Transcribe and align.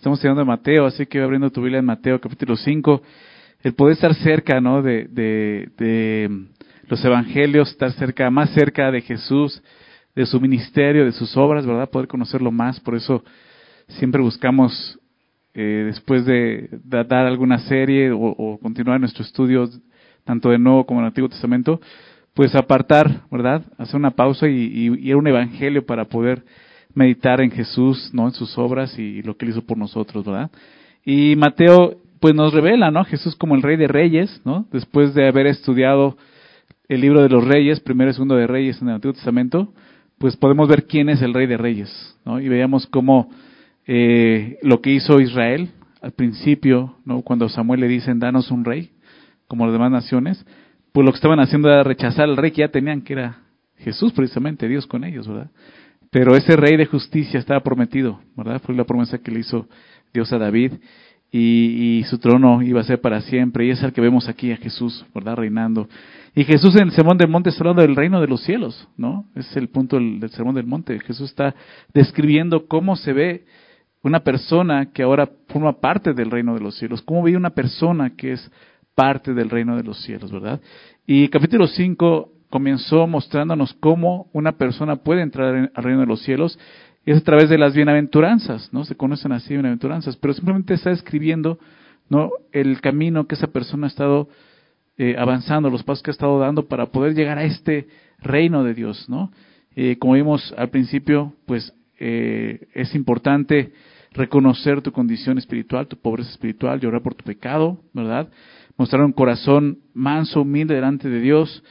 Estamos 0.00 0.18
estudiando 0.18 0.46
Mateo, 0.46 0.86
así 0.86 1.04
que 1.04 1.20
abriendo 1.20 1.50
tu 1.50 1.60
Biblia 1.60 1.80
en 1.80 1.84
Mateo 1.84 2.18
capítulo 2.18 2.56
5. 2.56 3.02
El 3.62 3.74
poder 3.74 3.92
estar 3.92 4.14
cerca, 4.14 4.58
¿no? 4.58 4.80
De, 4.80 5.04
de, 5.04 5.68
de 5.76 6.46
los 6.88 7.04
evangelios, 7.04 7.68
estar 7.68 7.92
cerca, 7.92 8.30
más 8.30 8.48
cerca 8.54 8.90
de 8.90 9.02
Jesús, 9.02 9.62
de 10.16 10.24
su 10.24 10.40
ministerio, 10.40 11.04
de 11.04 11.12
sus 11.12 11.36
obras, 11.36 11.66
¿verdad? 11.66 11.90
Poder 11.90 12.08
conocerlo 12.08 12.50
más. 12.50 12.80
Por 12.80 12.94
eso 12.94 13.22
siempre 13.88 14.22
buscamos, 14.22 14.98
eh, 15.52 15.82
después 15.88 16.24
de, 16.24 16.70
dar 16.82 17.26
alguna 17.26 17.58
serie 17.58 18.10
o, 18.10 18.58
continuar 18.62 19.00
nuestro 19.00 19.22
estudio, 19.22 19.68
tanto 20.24 20.48
de 20.48 20.58
Nuevo 20.58 20.86
como 20.86 21.00
del 21.00 21.08
Antiguo 21.08 21.28
Testamento, 21.28 21.78
pues 22.32 22.54
apartar, 22.54 23.24
¿verdad? 23.30 23.66
Hacer 23.76 23.96
una 23.96 24.12
pausa 24.12 24.48
y, 24.48 24.96
y 24.98 25.10
a 25.10 25.16
un 25.18 25.26
evangelio 25.26 25.84
para 25.84 26.06
poder 26.06 26.42
meditar 26.94 27.40
en 27.40 27.50
Jesús, 27.50 28.10
¿no? 28.12 28.26
En 28.26 28.32
sus 28.32 28.56
obras 28.58 28.98
y 28.98 29.22
lo 29.22 29.36
que 29.36 29.44
él 29.44 29.52
hizo 29.52 29.62
por 29.62 29.78
nosotros, 29.78 30.24
¿verdad? 30.24 30.50
Y 31.04 31.36
Mateo, 31.36 31.96
pues 32.20 32.34
nos 32.34 32.52
revela, 32.52 32.90
¿no? 32.90 33.04
Jesús 33.04 33.34
como 33.36 33.54
el 33.54 33.62
Rey 33.62 33.76
de 33.76 33.88
Reyes, 33.88 34.40
¿no? 34.44 34.66
Después 34.72 35.14
de 35.14 35.26
haber 35.26 35.46
estudiado 35.46 36.16
el 36.88 37.00
libro 37.00 37.22
de 37.22 37.28
los 37.28 37.44
Reyes, 37.44 37.80
primero 37.80 38.10
y 38.10 38.14
segundo 38.14 38.36
de 38.36 38.46
Reyes 38.46 38.80
en 38.82 38.88
el 38.88 38.94
Antiguo 38.96 39.14
Testamento, 39.14 39.72
pues 40.18 40.36
podemos 40.36 40.68
ver 40.68 40.86
quién 40.86 41.08
es 41.08 41.22
el 41.22 41.32
Rey 41.32 41.46
de 41.46 41.56
Reyes, 41.56 42.16
¿no? 42.24 42.40
Y 42.40 42.48
veamos 42.48 42.86
cómo 42.86 43.30
eh, 43.86 44.58
lo 44.62 44.80
que 44.80 44.90
hizo 44.90 45.20
Israel 45.20 45.70
al 46.02 46.12
principio, 46.12 46.96
¿no? 47.04 47.22
Cuando 47.22 47.48
Samuel 47.48 47.80
le 47.80 47.88
dicen, 47.88 48.18
danos 48.18 48.50
un 48.50 48.64
rey, 48.64 48.90
como 49.48 49.64
las 49.64 49.72
demás 49.72 49.90
naciones, 49.90 50.44
pues 50.92 51.04
lo 51.04 51.12
que 51.12 51.16
estaban 51.16 51.40
haciendo 51.40 51.68
era 51.68 51.82
rechazar 51.82 52.24
al 52.28 52.36
rey 52.36 52.50
que 52.50 52.60
ya 52.60 52.68
tenían, 52.68 53.02
que 53.02 53.14
era 53.14 53.38
Jesús 53.78 54.12
precisamente, 54.12 54.68
Dios 54.68 54.86
con 54.86 55.04
ellos, 55.04 55.26
¿verdad? 55.26 55.50
Pero 56.10 56.34
ese 56.34 56.56
rey 56.56 56.76
de 56.76 56.86
justicia 56.86 57.38
estaba 57.38 57.60
prometido, 57.60 58.20
¿verdad? 58.36 58.60
Fue 58.64 58.74
la 58.74 58.84
promesa 58.84 59.18
que 59.18 59.30
le 59.30 59.40
hizo 59.40 59.68
Dios 60.12 60.32
a 60.32 60.38
David 60.38 60.72
y, 61.32 62.02
su 62.10 62.18
trono 62.18 62.60
iba 62.62 62.80
a 62.80 62.84
ser 62.84 63.00
para 63.00 63.20
siempre. 63.20 63.66
Y 63.66 63.70
es 63.70 63.82
el 63.82 63.92
que 63.92 64.00
vemos 64.00 64.28
aquí 64.28 64.50
a 64.50 64.56
Jesús, 64.56 65.06
¿verdad? 65.14 65.36
Reinando. 65.36 65.88
Y 66.34 66.44
Jesús 66.44 66.74
en 66.76 66.88
el 66.88 66.92
Sermón 66.92 67.16
del 67.16 67.28
Monte 67.28 67.50
está 67.50 67.62
hablando 67.62 67.82
del 67.82 67.94
reino 67.94 68.20
de 68.20 68.26
los 68.26 68.42
cielos, 68.42 68.88
¿no? 68.96 69.26
Es 69.36 69.56
el 69.56 69.68
punto 69.68 69.96
del, 69.96 70.18
del 70.18 70.30
Sermón 70.30 70.56
del 70.56 70.66
Monte. 70.66 70.98
Jesús 70.98 71.30
está 71.30 71.54
describiendo 71.94 72.66
cómo 72.66 72.96
se 72.96 73.12
ve 73.12 73.44
una 74.02 74.20
persona 74.20 74.90
que 74.92 75.04
ahora 75.04 75.28
forma 75.48 75.80
parte 75.80 76.12
del 76.12 76.30
reino 76.30 76.54
de 76.54 76.60
los 76.60 76.76
cielos. 76.76 77.02
¿Cómo 77.02 77.22
ve 77.22 77.36
una 77.36 77.50
persona 77.50 78.16
que 78.16 78.32
es 78.32 78.50
parte 78.96 79.32
del 79.32 79.50
reino 79.50 79.76
de 79.76 79.84
los 79.84 80.02
cielos, 80.02 80.32
verdad? 80.32 80.60
Y 81.06 81.28
capítulo 81.28 81.68
5 81.68 82.32
comenzó 82.50 83.06
mostrándonos 83.06 83.72
cómo 83.74 84.28
una 84.32 84.52
persona 84.52 84.96
puede 84.96 85.22
entrar 85.22 85.70
al 85.74 85.84
reino 85.84 86.00
de 86.00 86.06
los 86.06 86.22
cielos 86.22 86.58
es 87.06 87.18
a 87.18 87.24
través 87.24 87.48
de 87.48 87.58
las 87.58 87.74
bienaventuranzas, 87.74 88.72
¿no? 88.72 88.84
Se 88.84 88.96
conocen 88.96 89.32
así 89.32 89.54
bienaventuranzas, 89.54 90.16
pero 90.16 90.34
simplemente 90.34 90.74
está 90.74 90.90
escribiendo, 90.90 91.58
¿no? 92.08 92.30
El 92.52 92.80
camino 92.80 93.26
que 93.26 93.36
esa 93.36 93.46
persona 93.46 93.86
ha 93.86 93.88
estado 93.88 94.28
eh, 94.98 95.16
avanzando, 95.18 95.70
los 95.70 95.82
pasos 95.82 96.02
que 96.02 96.10
ha 96.10 96.12
estado 96.12 96.38
dando 96.38 96.68
para 96.68 96.86
poder 96.86 97.14
llegar 97.14 97.38
a 97.38 97.44
este 97.44 97.88
reino 98.18 98.64
de 98.64 98.74
Dios, 98.74 99.08
¿no? 99.08 99.32
Eh, 99.74 99.96
como 99.98 100.14
vimos 100.14 100.54
al 100.58 100.68
principio, 100.68 101.32
pues 101.46 101.72
eh, 101.98 102.68
es 102.74 102.94
importante 102.94 103.72
reconocer 104.12 104.82
tu 104.82 104.92
condición 104.92 105.38
espiritual, 105.38 105.86
tu 105.86 105.96
pobreza 105.96 106.30
espiritual, 106.30 106.80
llorar 106.80 107.02
por 107.02 107.14
tu 107.14 107.24
pecado, 107.24 107.78
¿verdad? 107.94 108.28
Mostrar 108.76 109.02
un 109.02 109.12
corazón 109.12 109.78
manso, 109.94 110.42
humilde 110.42 110.74
delante 110.74 111.08
de 111.08 111.20
Dios, 111.20 111.62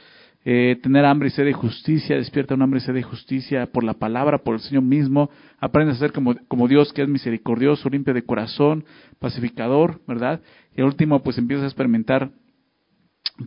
eh, 0.44 0.78
tener 0.82 1.04
hambre 1.04 1.28
y 1.28 1.30
sed 1.32 1.44
de 1.44 1.52
justicia, 1.52 2.16
despierta 2.16 2.54
un 2.54 2.62
hambre 2.62 2.78
y 2.78 2.80
sed 2.80 2.94
de 2.94 3.02
justicia 3.02 3.66
por 3.66 3.84
la 3.84 3.94
palabra, 3.94 4.38
por 4.38 4.54
el 4.54 4.60
Señor 4.60 4.82
mismo, 4.82 5.30
aprende 5.58 5.92
a 5.92 5.96
ser 5.96 6.12
como, 6.12 6.34
como 6.48 6.66
Dios 6.66 6.92
que 6.92 7.02
es 7.02 7.08
misericordioso, 7.08 7.90
limpio 7.90 8.14
de 8.14 8.22
corazón, 8.22 8.84
pacificador, 9.18 10.00
¿verdad? 10.06 10.40
Y 10.74 10.80
al 10.80 10.86
último, 10.86 11.22
pues 11.22 11.36
empiezas 11.36 11.64
a 11.64 11.68
experimentar 11.68 12.30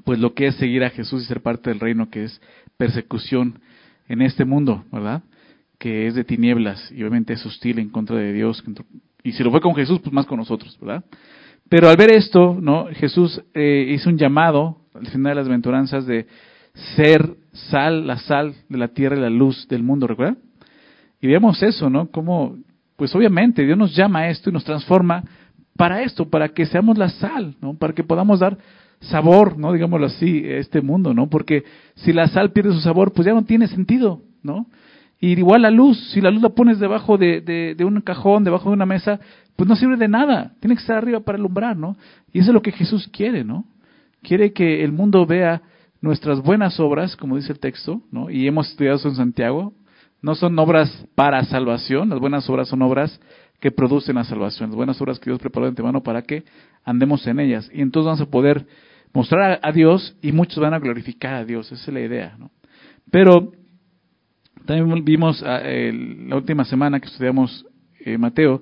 pues 0.05 0.19
lo 0.19 0.33
que 0.33 0.47
es 0.47 0.55
seguir 0.55 0.83
a 0.83 0.89
Jesús 0.89 1.23
y 1.23 1.25
ser 1.25 1.41
parte 1.41 1.69
del 1.69 1.80
reino, 1.80 2.09
que 2.09 2.25
es 2.25 2.42
persecución 2.77 3.59
en 4.08 4.21
este 4.21 4.45
mundo, 4.45 4.83
¿verdad? 4.92 5.23
Que 5.80 6.08
es 6.08 6.15
de 6.15 6.23
tinieblas 6.23 6.92
y 6.92 7.02
obviamente 7.02 7.33
es 7.33 7.45
hostil 7.45 7.80
en 7.80 7.89
contra 7.89 8.17
de 8.17 8.33
Dios. 8.33 8.64
Y 9.23 9.32
si 9.32 9.43
lo 9.43 9.52
fue 9.52 9.61
con 9.61 9.76
Jesús, 9.76 9.99
pues 9.99 10.14
más 10.14 10.26
con 10.26 10.37
nosotros, 10.37 10.77
¿verdad? 10.80 11.03
Pero 11.70 11.89
al 11.89 11.98
ver 11.98 12.11
esto, 12.11 12.58
¿no? 12.59 12.87
Jesús 12.93 13.42
eh, 13.53 13.93
hizo 13.95 14.09
un 14.09 14.17
llamado 14.17 14.77
al 14.93 15.08
final 15.08 15.32
de 15.32 15.36
las 15.36 15.48
aventuranzas 15.48 16.05
de 16.05 16.27
ser 16.73 17.36
sal, 17.52 18.08
la 18.08 18.17
sal 18.17 18.56
de 18.70 18.78
la 18.78 18.89
tierra 18.89 19.17
y 19.17 19.22
la 19.22 19.30
luz 19.30 19.67
del 19.67 19.84
mundo, 19.84 20.08
¿recuerda? 20.08 20.38
Y 21.22 21.28
vemos 21.28 21.61
eso, 21.64 21.89
¿no? 21.89 22.08
Como, 22.08 22.58
pues 22.95 23.16
obviamente 23.16 23.64
Dios 23.64 23.78
nos 23.78 23.95
llama 23.95 24.20
a 24.20 24.30
esto 24.30 24.50
y 24.50 24.54
nos 24.54 24.64
transforma 24.64 25.23
para 25.78 26.02
esto, 26.04 26.30
para 26.30 26.50
que 26.50 26.66
seamos 26.66 26.98
la 26.98 27.10
sal, 27.10 27.56
¿no? 27.62 27.76
Para 27.76 27.94
que 27.94 28.04
podamos 28.04 28.39
dar 28.39 28.58
sabor, 29.00 29.58
¿no? 29.58 29.73
Digámoslo 29.73 30.08
así, 30.08 30.45
a 30.45 30.58
este 30.58 30.82
mundo, 30.82 31.14
¿no? 31.14 31.30
Porque 31.30 31.64
si 31.95 32.14
la 32.14 32.28
sal 32.28 32.52
pierde 32.52 32.73
su 32.73 32.82
sabor, 32.82 33.14
pues 33.14 33.26
ya 33.26 33.33
no 33.33 33.44
tiene 33.44 33.67
sentido, 33.67 34.22
¿no? 34.42 34.67
Y 35.20 35.39
igual 35.39 35.62
la 35.62 35.72
luz, 35.72 35.98
si 36.12 36.20
la 36.20 36.32
luz 36.32 36.42
la 36.42 36.50
pones 36.50 36.80
debajo 36.80 37.17
de, 37.17 37.39
de, 37.39 37.76
de, 37.76 37.86
un 37.86 38.02
cajón, 38.02 38.44
debajo 38.44 38.70
de 38.70 38.76
una 38.76 38.86
mesa, 38.86 39.20
pues 39.56 39.70
no 39.70 39.76
sirve 39.76 39.95
de 39.95 40.10
nada. 40.10 40.54
Tiene 40.60 40.76
que 40.76 40.82
estar 40.82 40.98
arriba 40.98 41.22
para 41.22 41.38
alumbrar, 41.38 41.78
¿no? 41.78 41.95
Y 42.33 42.39
eso 42.39 42.50
es 42.50 42.54
lo 42.54 42.62
que 42.62 42.73
Jesús 42.73 43.08
quiere, 43.08 43.44
¿no? 43.45 43.66
Quiere 44.22 44.52
que 44.52 44.83
el 44.83 44.92
mundo 44.92 45.26
vea 45.26 45.62
nuestras 46.03 46.41
buenas 46.41 46.81
obras, 46.81 47.15
como 47.15 47.37
dice 47.37 47.53
el 47.53 47.59
texto, 47.59 48.02
¿no? 48.11 48.30
y 48.30 48.45
hemos 48.45 48.69
estudiado 48.69 48.97
eso 48.97 49.08
en 49.08 49.15
Santiago, 49.15 49.73
no 50.21 50.36
son 50.36 50.59
obras 50.59 51.08
para 51.15 51.41
salvación, 51.45 52.09
las 52.09 52.19
buenas 52.19 52.47
obras 52.49 52.67
son 52.67 52.81
obras 52.81 53.21
que 53.61 53.71
producen 53.71 54.15
la 54.15 54.25
salvación, 54.25 54.69
las 54.69 54.75
buenas 54.75 54.99
obras 54.99 55.17
que 55.17 55.30
Dios 55.30 55.39
preparó 55.39 55.65
de 55.65 55.69
antemano 55.69 56.03
para 56.03 56.21
que 56.23 56.43
andemos 56.83 57.25
en 57.25 57.39
ellas. 57.39 57.71
Y 57.73 57.81
entonces 57.81 58.08
vamos 58.08 58.21
a 58.21 58.30
poder 58.30 58.67
mostrar 59.14 59.61
a, 59.64 59.71
Dios 59.71 60.17
y 60.21 60.33
muchos 60.33 60.59
van 60.59 60.73
a 60.73 60.80
glorificar 60.80 61.36
a 61.36 61.45
Dios, 61.45 61.71
esa 61.71 61.89
es 61.89 61.93
la 61.93 62.02
idea. 62.02 62.35
¿no? 62.37 62.52
Pero 63.09 63.53
también 64.65 65.05
vimos 65.05 65.41
ah, 65.41 65.61
la 65.64 66.35
última 66.35 66.65
semana 66.65 66.99
que 66.99 67.08
estudiamos 67.08 67.65
eh, 68.02 68.17
Mateo, 68.17 68.61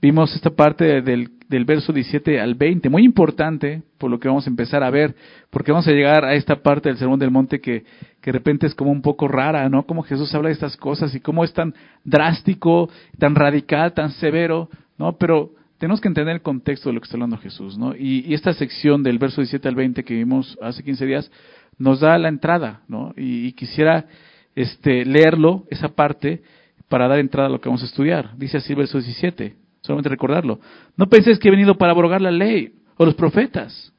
vimos 0.00 0.34
esta 0.34 0.48
parte 0.48 1.02
del 1.02 1.39
del 1.50 1.64
verso 1.64 1.92
17 1.92 2.40
al 2.40 2.54
20, 2.54 2.88
muy 2.88 3.04
importante 3.04 3.82
por 3.98 4.08
lo 4.08 4.20
que 4.20 4.28
vamos 4.28 4.46
a 4.46 4.50
empezar 4.50 4.84
a 4.84 4.90
ver, 4.90 5.16
porque 5.50 5.72
vamos 5.72 5.88
a 5.88 5.90
llegar 5.90 6.24
a 6.24 6.34
esta 6.34 6.62
parte 6.62 6.88
del 6.88 6.96
Sermón 6.96 7.18
del 7.18 7.32
Monte 7.32 7.60
que, 7.60 7.82
que 8.20 8.30
de 8.30 8.38
repente 8.38 8.68
es 8.68 8.74
como 8.76 8.92
un 8.92 9.02
poco 9.02 9.26
rara, 9.26 9.68
¿no? 9.68 9.84
Como 9.84 10.04
Jesús 10.04 10.32
habla 10.32 10.46
de 10.46 10.52
estas 10.52 10.76
cosas 10.76 11.12
y 11.12 11.18
cómo 11.18 11.42
es 11.42 11.52
tan 11.52 11.74
drástico, 12.04 12.88
tan 13.18 13.34
radical, 13.34 13.92
tan 13.94 14.12
severo, 14.12 14.70
¿no? 14.96 15.16
Pero 15.18 15.50
tenemos 15.78 16.00
que 16.00 16.06
entender 16.06 16.36
el 16.36 16.42
contexto 16.42 16.88
de 16.88 16.94
lo 16.94 17.00
que 17.00 17.06
está 17.06 17.16
hablando 17.16 17.36
Jesús, 17.38 17.76
¿no? 17.76 17.96
Y, 17.96 18.32
esta 18.32 18.52
sección 18.52 19.02
del 19.02 19.18
verso 19.18 19.40
17 19.40 19.66
al 19.66 19.74
20 19.74 20.04
que 20.04 20.14
vimos 20.14 20.56
hace 20.62 20.84
15 20.84 21.04
días 21.04 21.32
nos 21.78 21.98
da 21.98 22.16
la 22.16 22.28
entrada, 22.28 22.82
¿no? 22.86 23.12
Y, 23.16 23.48
y 23.48 23.52
quisiera 23.54 24.06
este, 24.54 25.04
leerlo, 25.04 25.64
esa 25.68 25.88
parte, 25.88 26.44
para 26.88 27.08
dar 27.08 27.18
entrada 27.18 27.48
a 27.48 27.50
lo 27.50 27.60
que 27.60 27.68
vamos 27.68 27.82
a 27.82 27.86
estudiar. 27.86 28.36
Dice 28.36 28.58
así 28.58 28.72
el 28.72 28.78
verso 28.78 29.00
17 29.00 29.59
solamente 29.80 30.08
recordarlo. 30.08 30.60
No 30.96 31.08
penséis 31.08 31.38
que 31.38 31.48
he 31.48 31.50
venido 31.50 31.76
para 31.76 31.92
abrogar 31.92 32.20
la 32.20 32.30
ley 32.30 32.74
o 32.96 33.04
los 33.04 33.14
profetas. 33.14 33.92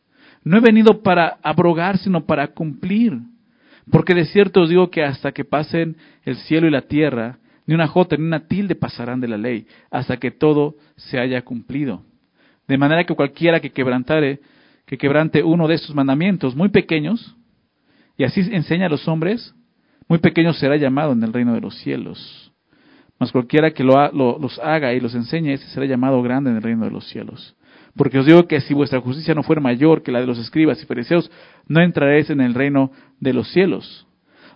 No 0.43 0.57
he 0.57 0.61
venido 0.61 1.01
para 1.01 1.37
abrogar, 1.43 1.97
sino 1.97 2.25
para 2.25 2.47
cumplir. 2.47 3.19
Porque 3.89 4.13
de 4.13 4.25
cierto 4.25 4.61
os 4.61 4.69
digo 4.69 4.89
que 4.89 5.03
hasta 5.03 5.31
que 5.31 5.45
pasen 5.45 5.97
el 6.23 6.37
cielo 6.37 6.67
y 6.67 6.71
la 6.71 6.83
tierra, 6.83 7.39
ni 7.65 7.75
una 7.75 7.87
jota 7.87 8.15
ni 8.15 8.23
una 8.23 8.47
tilde 8.47 8.75
pasarán 8.75 9.19
de 9.21 9.27
la 9.27 9.37
ley, 9.37 9.67
hasta 9.89 10.17
que 10.17 10.31
todo 10.31 10.75
se 10.95 11.19
haya 11.19 11.41
cumplido. 11.43 12.03
De 12.67 12.77
manera 12.77 13.03
que 13.03 13.15
cualquiera 13.15 13.59
que 13.59 13.71
quebrantare, 13.71 14.39
que 14.85 14.97
quebrante 14.97 15.43
uno 15.43 15.67
de 15.67 15.75
estos 15.75 15.95
mandamientos 15.95 16.55
muy 16.55 16.69
pequeños, 16.69 17.35
y 18.17 18.23
así 18.23 18.41
enseña 18.51 18.87
a 18.87 18.89
los 18.89 19.07
hombres, 19.07 19.55
muy 20.07 20.19
pequeño 20.19 20.53
será 20.53 20.75
llamado 20.75 21.13
en 21.13 21.23
el 21.23 21.33
reino 21.33 21.53
de 21.53 21.61
los 21.61 21.77
cielos. 21.77 22.50
Mas 23.21 23.31
cualquiera 23.31 23.69
que 23.69 23.83
lo, 23.83 24.39
los 24.39 24.57
haga 24.57 24.95
y 24.95 24.99
los 24.99 25.13
enseñe, 25.13 25.53
ese 25.53 25.67
será 25.67 25.85
llamado 25.85 26.23
grande 26.23 26.49
en 26.49 26.55
el 26.55 26.63
reino 26.63 26.85
de 26.85 26.89
los 26.89 27.07
cielos. 27.07 27.55
Porque 27.95 28.17
os 28.17 28.25
digo 28.25 28.47
que 28.47 28.61
si 28.61 28.73
vuestra 28.73 28.99
justicia 28.99 29.35
no 29.35 29.43
fuera 29.43 29.61
mayor 29.61 30.01
que 30.01 30.11
la 30.11 30.21
de 30.21 30.25
los 30.25 30.39
escribas 30.39 30.81
y 30.81 30.87
fariseos, 30.87 31.29
no 31.67 31.83
entraréis 31.83 32.31
en 32.31 32.41
el 32.41 32.55
reino 32.55 32.89
de 33.19 33.33
los 33.33 33.47
cielos. 33.51 34.07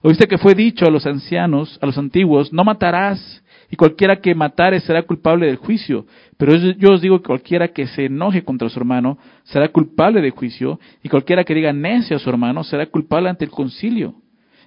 Oíste 0.01 0.27
que 0.27 0.39
fue 0.39 0.55
dicho 0.55 0.87
a 0.87 0.89
los 0.89 1.05
ancianos, 1.05 1.77
a 1.79 1.85
los 1.85 1.95
antiguos, 1.99 2.51
no 2.51 2.63
matarás, 2.63 3.43
y 3.69 3.75
cualquiera 3.75 4.15
que 4.15 4.33
matare 4.33 4.79
será 4.79 5.03
culpable 5.03 5.45
del 5.45 5.57
juicio. 5.57 6.07
Pero 6.35 6.55
yo 6.55 6.93
os 6.93 7.01
digo 7.01 7.19
que 7.19 7.27
cualquiera 7.27 7.67
que 7.67 7.85
se 7.85 8.05
enoje 8.05 8.43
contra 8.43 8.67
su 8.69 8.79
hermano 8.79 9.19
será 9.43 9.67
culpable 9.67 10.21
de 10.21 10.31
juicio, 10.31 10.79
y 11.03 11.09
cualquiera 11.09 11.43
que 11.43 11.53
diga 11.53 11.71
necio 11.71 12.15
a 12.15 12.19
su 12.19 12.31
hermano 12.31 12.63
será 12.63 12.87
culpable 12.87 13.29
ante 13.29 13.45
el 13.45 13.51
concilio. 13.51 14.15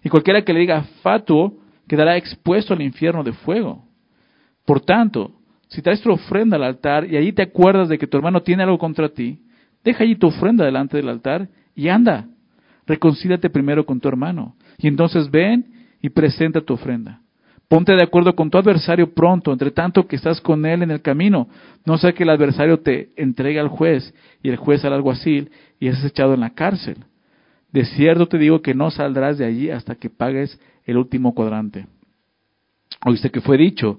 Y 0.04 0.08
cualquiera 0.08 0.42
que 0.42 0.52
le 0.52 0.60
diga 0.60 0.84
fatuo 1.02 1.54
quedará 1.88 2.16
expuesto 2.16 2.74
al 2.74 2.82
infierno 2.82 3.24
de 3.24 3.32
fuego. 3.32 3.87
Por 4.68 4.82
tanto, 4.82 5.32
si 5.68 5.80
traes 5.80 6.02
tu 6.02 6.10
ofrenda 6.10 6.56
al 6.56 6.62
altar 6.62 7.10
y 7.10 7.16
allí 7.16 7.32
te 7.32 7.40
acuerdas 7.40 7.88
de 7.88 7.96
que 7.96 8.06
tu 8.06 8.18
hermano 8.18 8.42
tiene 8.42 8.64
algo 8.64 8.76
contra 8.76 9.08
ti, 9.08 9.40
deja 9.82 10.04
allí 10.04 10.14
tu 10.16 10.26
ofrenda 10.26 10.62
delante 10.62 10.98
del 10.98 11.08
altar 11.08 11.48
y 11.74 11.88
anda. 11.88 12.26
Reconcíliate 12.86 13.48
primero 13.48 13.86
con 13.86 13.98
tu 13.98 14.08
hermano. 14.08 14.56
Y 14.76 14.88
entonces 14.88 15.30
ven 15.30 15.72
y 16.02 16.10
presenta 16.10 16.60
tu 16.60 16.74
ofrenda. 16.74 17.22
Ponte 17.66 17.94
de 17.94 18.02
acuerdo 18.02 18.36
con 18.36 18.50
tu 18.50 18.58
adversario 18.58 19.14
pronto, 19.14 19.54
entre 19.54 19.70
tanto 19.70 20.06
que 20.06 20.16
estás 20.16 20.38
con 20.42 20.66
él 20.66 20.82
en 20.82 20.90
el 20.90 21.00
camino. 21.00 21.48
No 21.86 21.96
sea 21.96 22.12
que 22.12 22.24
el 22.24 22.30
adversario 22.30 22.80
te 22.80 23.12
entregue 23.16 23.60
al 23.60 23.68
juez 23.68 24.12
y 24.42 24.50
el 24.50 24.56
juez 24.56 24.84
al 24.84 24.92
alguacil 24.92 25.50
y 25.80 25.88
es 25.88 26.04
echado 26.04 26.34
en 26.34 26.40
la 26.40 26.50
cárcel. 26.50 27.06
De 27.72 27.86
cierto 27.86 28.28
te 28.28 28.36
digo 28.36 28.60
que 28.60 28.74
no 28.74 28.90
saldrás 28.90 29.38
de 29.38 29.46
allí 29.46 29.70
hasta 29.70 29.94
que 29.94 30.10
pagues 30.10 30.60
el 30.84 30.98
último 30.98 31.34
cuadrante. 31.34 31.86
Oíste 33.06 33.30
que 33.30 33.40
fue 33.40 33.56
dicho, 33.56 33.98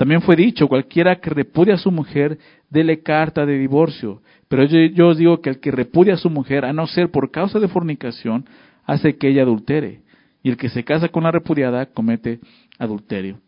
También 0.00 0.22
fue 0.22 0.34
dicho, 0.34 0.66
cualquiera 0.66 1.16
que 1.16 1.28
repudia 1.28 1.74
a 1.74 1.76
su 1.76 1.90
mujer, 1.90 2.38
dele 2.70 3.02
carta 3.02 3.44
de 3.44 3.58
divorcio. 3.58 4.22
Pero 4.48 4.64
yo, 4.64 5.08
os 5.08 5.18
digo 5.18 5.42
que 5.42 5.50
el 5.50 5.60
que 5.60 5.70
repudia 5.70 6.14
a 6.14 6.16
su 6.16 6.30
mujer, 6.30 6.64
a 6.64 6.72
no 6.72 6.86
ser 6.86 7.10
por 7.10 7.30
causa 7.30 7.58
de 7.58 7.68
fornicación, 7.68 8.46
hace 8.86 9.18
que 9.18 9.28
ella 9.28 9.42
adultere. 9.42 10.00
Y 10.42 10.48
el 10.48 10.56
que 10.56 10.70
se 10.70 10.84
casa 10.84 11.10
con 11.10 11.24
la 11.24 11.32
repudiada 11.32 11.84
comete 11.84 12.40
adulterio. 12.78 13.40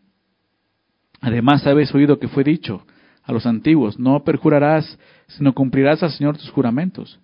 Además, 1.21 1.65
habéis 1.65 1.91
oído 1.95 2.19
que 2.19 2.27
fue 2.27 2.43
dicho 2.43 2.85
a 3.23 3.33
los 3.33 3.47
antiguos, 3.47 3.97
no 3.97 4.23
perjurarás, 4.23 4.99
sino 5.29 5.53
cumplirás 5.53 6.03
al 6.03 6.11
Señor 6.11 6.37
tus 6.37 6.51
juramentos. 6.51 7.19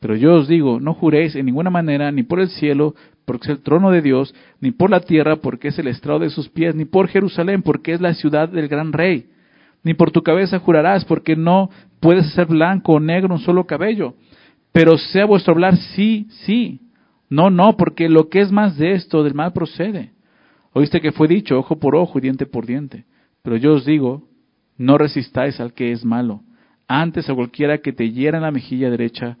Pero 0.00 0.16
yo 0.16 0.34
os 0.34 0.48
digo, 0.48 0.80
no 0.80 0.94
juréis 0.94 1.36
en 1.36 1.46
ninguna 1.46 1.70
manera, 1.70 2.10
ni 2.10 2.24
por 2.24 2.40
el 2.40 2.48
cielo, 2.48 2.96
porque 3.24 3.44
es 3.46 3.58
el 3.58 3.62
trono 3.62 3.90
de 3.90 4.02
Dios, 4.02 4.34
ni 4.60 4.70
por 4.70 4.90
la 4.90 5.00
tierra, 5.00 5.36
porque 5.36 5.68
es 5.68 5.78
el 5.78 5.88
estrado 5.88 6.20
de 6.20 6.30
sus 6.30 6.48
pies, 6.48 6.74
ni 6.74 6.84
por 6.84 7.08
Jerusalén, 7.08 7.62
porque 7.62 7.92
es 7.92 8.00
la 8.00 8.14
ciudad 8.14 8.48
del 8.48 8.68
gran 8.68 8.92
rey. 8.92 9.26
Ni 9.84 9.94
por 9.94 10.10
tu 10.10 10.22
cabeza 10.22 10.58
jurarás, 10.58 11.04
porque 11.04 11.36
no 11.36 11.70
puedes 12.00 12.32
ser 12.32 12.46
blanco 12.46 12.94
o 12.94 13.00
negro 13.00 13.34
un 13.34 13.40
solo 13.40 13.64
cabello. 13.66 14.14
Pero 14.72 14.96
sea 14.96 15.26
vuestro 15.26 15.52
hablar 15.52 15.76
sí, 15.76 16.26
sí. 16.44 16.80
No, 17.28 17.50
no, 17.50 17.76
porque 17.76 18.08
lo 18.08 18.28
que 18.28 18.40
es 18.40 18.52
más 18.52 18.76
de 18.76 18.92
esto, 18.92 19.22
del 19.22 19.34
mal 19.34 19.52
procede. 19.52 20.12
Oíste 20.72 21.00
que 21.00 21.12
fue 21.12 21.28
dicho 21.28 21.58
ojo 21.58 21.78
por 21.78 21.96
ojo 21.96 22.18
y 22.18 22.22
diente 22.22 22.46
por 22.46 22.66
diente. 22.66 23.04
Pero 23.42 23.56
yo 23.56 23.74
os 23.74 23.84
digo, 23.84 24.28
no 24.78 24.98
resistáis 24.98 25.60
al 25.60 25.74
que 25.74 25.92
es 25.92 26.04
malo. 26.04 26.42
Antes 26.88 27.28
a 27.28 27.34
cualquiera 27.34 27.78
que 27.78 27.92
te 27.92 28.10
hiera 28.10 28.38
en 28.38 28.44
la 28.44 28.50
mejilla 28.50 28.90
derecha, 28.90 29.36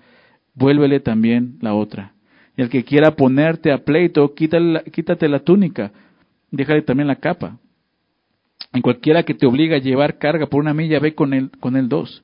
vuélvele 0.54 1.00
también 1.00 1.56
la 1.60 1.74
otra. 1.74 2.11
Y 2.56 2.62
al 2.62 2.68
que 2.68 2.84
quiera 2.84 3.16
ponerte 3.16 3.72
a 3.72 3.78
pleito, 3.78 4.34
quítale, 4.34 4.82
quítate 4.92 5.28
la 5.28 5.40
túnica, 5.40 5.92
déjale 6.50 6.82
también 6.82 7.08
la 7.08 7.16
capa. 7.16 7.58
En 8.72 8.82
cualquiera 8.82 9.22
que 9.22 9.34
te 9.34 9.46
obliga 9.46 9.76
a 9.76 9.80
llevar 9.80 10.18
carga 10.18 10.46
por 10.46 10.60
una 10.60 10.74
milla, 10.74 10.98
ve 10.98 11.14
con 11.14 11.34
él, 11.34 11.50
con 11.60 11.76
él 11.76 11.88
dos. 11.88 12.22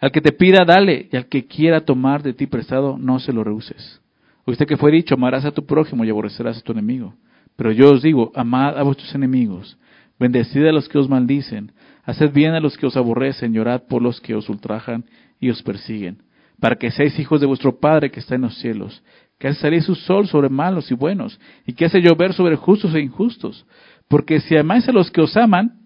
Al 0.00 0.12
que 0.12 0.20
te 0.20 0.32
pida, 0.32 0.64
dale, 0.64 1.08
y 1.12 1.16
al 1.16 1.26
que 1.26 1.46
quiera 1.46 1.82
tomar 1.82 2.22
de 2.22 2.32
ti 2.32 2.46
prestado, 2.46 2.96
no 2.98 3.18
se 3.18 3.32
lo 3.32 3.44
rehuses. 3.44 4.00
Oíste 4.44 4.66
que 4.66 4.76
fue 4.76 4.90
dicho, 4.90 5.14
amarás 5.14 5.44
a 5.44 5.52
tu 5.52 5.66
prójimo 5.66 6.04
y 6.04 6.10
aborrecerás 6.10 6.58
a 6.58 6.62
tu 6.62 6.72
enemigo. 6.72 7.14
Pero 7.56 7.72
yo 7.72 7.90
os 7.90 8.02
digo, 8.02 8.32
amad 8.34 8.78
a 8.78 8.82
vuestros 8.82 9.14
enemigos, 9.14 9.76
bendecid 10.18 10.66
a 10.66 10.72
los 10.72 10.88
que 10.88 10.98
os 10.98 11.08
maldicen, 11.08 11.72
haced 12.04 12.32
bien 12.32 12.54
a 12.54 12.60
los 12.60 12.76
que 12.78 12.86
os 12.86 12.96
aborrecen, 12.96 13.52
llorad 13.52 13.82
por 13.82 14.00
los 14.00 14.20
que 14.20 14.34
os 14.34 14.48
ultrajan 14.48 15.04
y 15.38 15.50
os 15.50 15.62
persiguen, 15.62 16.22
para 16.58 16.76
que 16.76 16.90
seáis 16.90 17.18
hijos 17.18 17.40
de 17.40 17.46
vuestro 17.46 17.78
Padre 17.78 18.10
que 18.10 18.20
está 18.20 18.34
en 18.34 18.42
los 18.42 18.58
cielos, 18.58 19.02
que 19.40 19.48
hace 19.48 19.62
salir 19.62 19.82
su 19.82 19.94
sol 19.94 20.28
sobre 20.28 20.50
malos 20.50 20.90
y 20.90 20.94
buenos, 20.94 21.40
y 21.66 21.72
que 21.72 21.86
hace 21.86 22.02
llover 22.02 22.34
sobre 22.34 22.56
justos 22.56 22.94
e 22.94 23.00
injustos. 23.00 23.64
Porque 24.06 24.38
si 24.38 24.54
amáis 24.54 24.86
a 24.86 24.92
los 24.92 25.10
que 25.10 25.22
os 25.22 25.34
aman, 25.34 25.80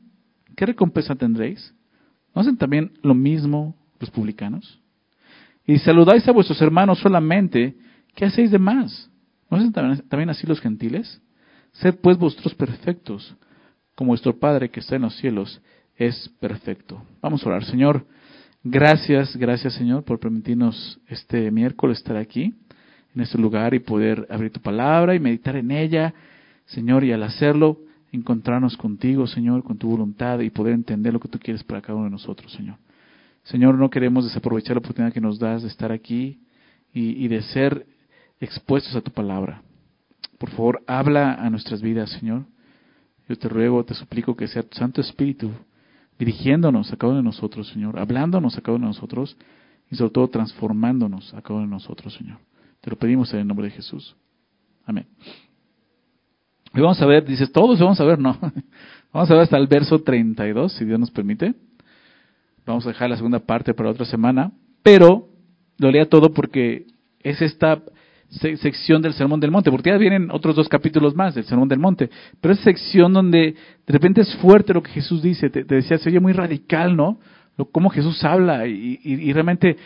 ¿qué 0.57 0.67
recompensa 0.67 1.15
tendréis? 1.15 1.73
¿No 2.35 2.43
hacen 2.43 2.57
también 2.57 2.91
lo 3.03 3.15
mismo 3.15 3.77
los 4.01 4.11
publicanos? 4.11 4.81
Y 5.65 5.79
saludáis 5.79 6.27
a 6.27 6.33
vuestros 6.33 6.61
hermanos 6.61 6.99
solamente, 6.99 7.77
¿qué 8.17 8.25
hacéis 8.25 8.51
de 8.51 8.59
más? 8.59 9.09
¿No 9.49 9.57
hacen 9.57 9.73
también 9.73 10.31
así 10.31 10.49
los 10.49 10.61
gentiles? 10.61 11.23
Sed 11.75 11.95
pues 12.03 12.19
vosotros 12.19 12.57
perfectos, 12.57 13.37
como 13.95 14.09
vuestro 14.09 14.37
Padre 14.37 14.69
que 14.69 14.81
está 14.81 14.97
en 14.97 15.03
los 15.03 15.17
cielos 15.17 15.63
es 15.95 16.29
perfecto. 16.41 17.05
Vamos 17.23 17.45
a 17.45 17.51
orar. 17.51 17.65
Señor, 17.65 18.05
gracias, 18.65 19.37
gracias 19.37 19.75
Señor 19.75 20.03
por 20.03 20.19
permitirnos 20.19 20.99
este 21.07 21.53
miércoles 21.53 21.99
estar 21.99 22.17
aquí, 22.17 22.53
en 23.15 23.21
este 23.21 23.39
lugar 23.39 23.75
y 23.75 23.79
poder 23.79 24.27
abrir 24.31 24.53
tu 24.53 24.61
palabra 24.61 25.15
y 25.15 25.21
meditar 25.21 25.57
en 25.57 25.71
ella, 25.71 26.15
Señor, 26.67 27.05
y 27.05 27.13
al 27.13 27.23
hacerlo, 27.23 27.79
encontrarnos 28.13 28.77
contigo, 28.77 29.27
Señor, 29.27 29.63
con 29.63 29.77
tu 29.77 29.89
voluntad 29.89 30.41
y 30.41 30.51
poder 30.51 30.75
entender 30.75 31.13
lo 31.13 31.21
que 31.21 31.29
tú 31.29 31.39
quieres 31.39 31.63
para 31.63 31.81
cada 31.81 31.97
uno 31.97 32.05
de 32.05 32.11
nosotros, 32.11 32.53
Señor. 32.53 32.77
Señor, 33.45 33.75
no 33.75 33.91
queremos 33.91 34.25
desaprovechar 34.25 34.77
la 34.77 34.79
oportunidad 34.79 35.13
que 35.13 35.21
nos 35.21 35.39
das 35.39 35.63
de 35.63 35.69
estar 35.69 35.93
aquí 35.93 36.41
y, 36.93 37.27
de 37.29 37.43
ser 37.43 37.87
expuestos 38.41 38.95
a 38.95 39.01
tu 39.01 39.11
palabra. 39.11 39.63
Por 40.39 40.51
favor, 40.51 40.83
habla 40.87 41.35
a 41.35 41.51
nuestras 41.51 41.83
vidas, 41.83 42.11
Señor. 42.11 42.45
Yo 43.29 43.37
te 43.37 43.49
ruego, 43.49 43.85
te 43.85 43.95
suplico 43.95 44.37
que 44.37 44.47
sea 44.47 44.63
tu 44.63 44.79
Santo 44.79 45.01
Espíritu 45.01 45.51
dirigiéndonos 46.19 46.93
a 46.93 46.97
cada 46.97 47.11
uno 47.13 47.19
de 47.19 47.25
nosotros, 47.25 47.69
Señor, 47.69 47.99
hablándonos 47.99 48.57
a 48.57 48.61
cada 48.61 48.77
uno 48.77 48.87
de 48.87 48.95
nosotros 48.95 49.37
y 49.91 49.97
sobre 49.97 50.13
todo 50.13 50.29
transformándonos 50.29 51.35
a 51.35 51.43
cada 51.43 51.55
uno 51.55 51.67
de 51.67 51.73
nosotros, 51.73 52.15
Señor. 52.15 52.39
Te 52.85 52.91
lo 52.91 52.97
pedimos 52.97 53.33
en 53.33 53.41
el 53.41 53.47
nombre 53.47 53.67
de 53.67 53.73
Jesús. 53.73 54.15
Amén. 54.85 55.07
Y 56.75 56.81
vamos 56.81 57.01
a 57.01 57.07
ver, 57.07 57.25
dices, 57.25 57.51
todos 57.51 57.81
vamos 57.81 57.99
a 57.99 58.05
ver, 58.05 58.19
no. 58.19 58.39
Vamos 59.13 59.31
a 59.31 59.35
ver 59.35 59.45
hasta 59.45 59.57
el 59.59 59.69
verso 59.69 60.01
32, 60.01 60.73
si 60.73 60.85
Dios 60.85 60.99
nos 60.99 61.13
permite. 61.13 61.55
Vamos 62.67 62.85
a 62.85 62.89
dejar 62.89 63.09
la 63.09 63.17
segunda 63.17 63.39
parte 63.39 63.73
para 63.73 63.91
otra 63.91 64.05
semana, 64.05 64.51
pero 64.83 65.29
lo 65.79 65.91
lea 65.93 66.09
todo 66.09 66.35
porque 66.35 66.89
es 67.21 67.41
esta 67.41 67.81
sección 68.29 69.03
del 69.03 69.15
Sermón 69.15 69.39
del 69.39 69.53
Monte, 69.53 69.71
porque 69.71 69.91
ya 69.91 69.99
vienen 69.99 70.33
otros 70.33 70.57
dos 70.57 70.69
capítulos 70.69 71.15
más 71.15 71.37
del 71.37 71.45
Sermón 71.45 71.69
del 71.69 71.79
Monte, 71.79 72.11
pero 72.41 72.55
es 72.55 72.61
sección 72.61 73.13
donde 73.13 73.55
de 73.87 73.93
repente 73.93 74.23
es 74.23 74.35
fuerte 74.39 74.75
lo 74.75 74.83
que 74.83 74.91
Jesús 74.91 75.23
dice, 75.23 75.51
te, 75.51 75.63
decía, 75.63 75.97
se 75.99 76.09
oye 76.09 76.19
muy 76.19 76.33
radical, 76.33 76.97
¿no? 76.97 77.21
Lo, 77.57 77.67
cómo 77.67 77.89
Jesús 77.91 78.25
habla 78.25 78.67
y, 78.67 79.33
realmente 79.33 79.77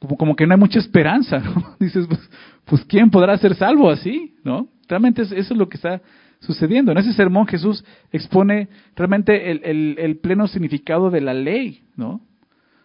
como, 0.00 0.16
como, 0.16 0.36
que 0.36 0.46
no 0.46 0.54
hay 0.54 0.60
mucha 0.60 0.80
esperanza, 0.80 1.38
¿no? 1.38 1.76
Dices, 1.80 2.06
pues, 2.08 2.30
pues, 2.64 2.84
¿quién 2.86 3.10
podrá 3.10 3.38
ser 3.38 3.54
salvo 3.54 3.88
así? 3.88 4.34
¿No? 4.42 4.68
Realmente 4.88 5.22
eso 5.22 5.34
es 5.36 5.50
lo 5.50 5.68
que 5.68 5.76
está 5.76 6.02
sucediendo. 6.40 6.90
En 6.90 6.98
ese 6.98 7.12
sermón 7.12 7.46
Jesús 7.46 7.84
expone 8.10 8.68
realmente 8.96 9.50
el, 9.52 9.96
el, 9.98 10.16
pleno 10.18 10.48
significado 10.48 11.10
de 11.10 11.20
la 11.20 11.34
ley, 11.34 11.84
¿no? 11.96 12.20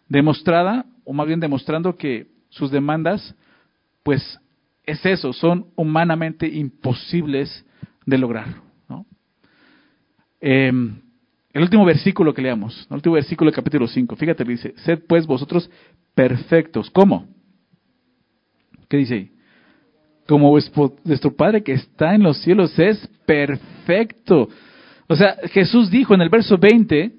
Demostrada, 0.07 0.85
o 1.03 1.13
más 1.13 1.25
bien 1.25 1.39
demostrando 1.39 1.95
que 1.95 2.27
sus 2.49 2.69
demandas, 2.69 3.33
pues 4.03 4.39
es 4.85 5.05
eso, 5.05 5.33
son 5.33 5.67
humanamente 5.75 6.47
imposibles 6.47 7.65
de 8.05 8.17
lograr. 8.17 8.47
¿no? 8.87 9.05
Em, 10.39 11.01
el 11.53 11.61
último 11.61 11.85
versículo 11.85 12.33
que 12.33 12.41
leamos, 12.41 12.87
el 12.89 12.95
último 12.95 13.15
versículo 13.15 13.49
del 13.49 13.55
capítulo 13.55 13.87
5, 13.87 14.15
fíjate, 14.15 14.43
dice, 14.43 14.73
sed 14.77 14.99
pues 15.07 15.25
vosotros 15.25 15.69
perfectos. 16.15 16.89
¿Cómo? 16.89 17.27
¿Qué 18.89 18.97
dice 18.97 19.13
ahí? 19.13 19.31
Como 20.27 20.49
vuestro 20.49 21.35
Padre 21.35 21.63
que 21.63 21.73
está 21.73 22.15
en 22.15 22.23
los 22.23 22.41
cielos 22.41 22.77
es 22.79 23.07
perfecto. 23.25 24.49
O 25.07 25.15
sea, 25.15 25.37
Jesús 25.51 25.91
dijo 25.91 26.15
en 26.15 26.21
el 26.21 26.29
verso 26.29 26.57
20, 26.57 27.11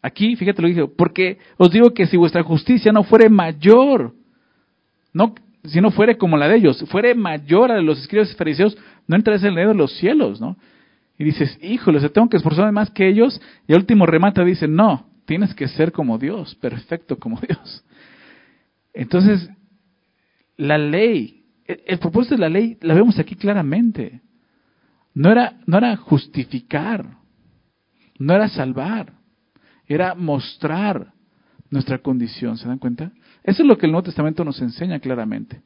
aquí, 0.00 0.34
fíjate 0.36 0.62
lo 0.62 0.68
que 0.68 0.74
dijo, 0.74 0.92
porque 0.96 1.38
os 1.58 1.70
digo 1.70 1.92
que 1.92 2.06
si 2.06 2.16
vuestra 2.16 2.42
justicia 2.42 2.90
no 2.90 3.04
fuere 3.04 3.28
mayor, 3.28 4.14
no 5.12 5.34
si 5.66 5.80
no 5.80 5.90
fuere 5.90 6.16
como 6.16 6.36
la 6.36 6.48
de 6.48 6.56
ellos, 6.56 6.84
fuere 6.88 7.14
mayor 7.14 7.70
a 7.70 7.74
la 7.74 7.80
de 7.80 7.86
los 7.86 8.00
escribas 8.00 8.30
y 8.30 8.34
fariseos, 8.34 8.76
no 9.06 9.16
entraréis 9.16 9.42
en 9.42 9.50
el 9.50 9.56
reino 9.56 9.72
de 9.72 9.78
los 9.78 9.96
cielos, 9.96 10.40
¿no? 10.40 10.56
Y 11.18 11.24
dices, 11.24 11.58
híjole, 11.62 12.00
se 12.00 12.10
tengo 12.10 12.28
que 12.28 12.36
esforzarme 12.36 12.72
más 12.72 12.90
que 12.90 13.08
ellos. 13.08 13.40
Y 13.66 13.72
el 13.72 13.78
último 13.78 14.06
remate 14.06 14.44
dice, 14.44 14.68
no, 14.68 15.06
tienes 15.24 15.54
que 15.54 15.66
ser 15.68 15.92
como 15.92 16.18
Dios, 16.18 16.54
perfecto 16.56 17.18
como 17.18 17.40
Dios. 17.48 17.84
Entonces, 18.96 19.48
la 20.56 20.78
ley, 20.78 21.44
el, 21.66 21.98
propósito 21.98 22.34
de 22.34 22.40
la 22.40 22.48
ley 22.48 22.78
la 22.80 22.94
vemos 22.94 23.18
aquí 23.18 23.36
claramente. 23.36 24.22
No 25.14 25.30
era, 25.30 25.58
no 25.66 25.78
era 25.78 25.96
justificar, 25.96 27.06
no 28.18 28.34
era 28.34 28.48
salvar, 28.48 29.12
era 29.86 30.14
mostrar 30.14 31.12
nuestra 31.70 31.98
condición, 31.98 32.58
¿se 32.58 32.68
dan 32.68 32.78
cuenta? 32.78 33.12
Eso 33.42 33.62
es 33.62 33.68
lo 33.68 33.78
que 33.78 33.86
el 33.86 33.92
Nuevo 33.92 34.04
Testamento 34.04 34.44
nos 34.44 34.60
enseña 34.60 34.98
claramente. 34.98 35.62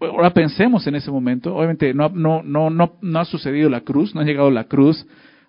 Ahora 0.00 0.30
pensemos 0.30 0.86
en 0.86 0.94
ese 0.94 1.10
momento. 1.10 1.54
Obviamente 1.54 1.92
no, 1.92 2.08
no, 2.08 2.42
no, 2.42 2.70
no, 2.70 2.98
no 3.00 3.18
ha 3.18 3.24
sucedido 3.24 3.68
la 3.68 3.82
cruz, 3.82 4.14
no 4.14 4.20
ha 4.20 4.24
llegado 4.24 4.50
la 4.50 4.64
cruz 4.64 5.06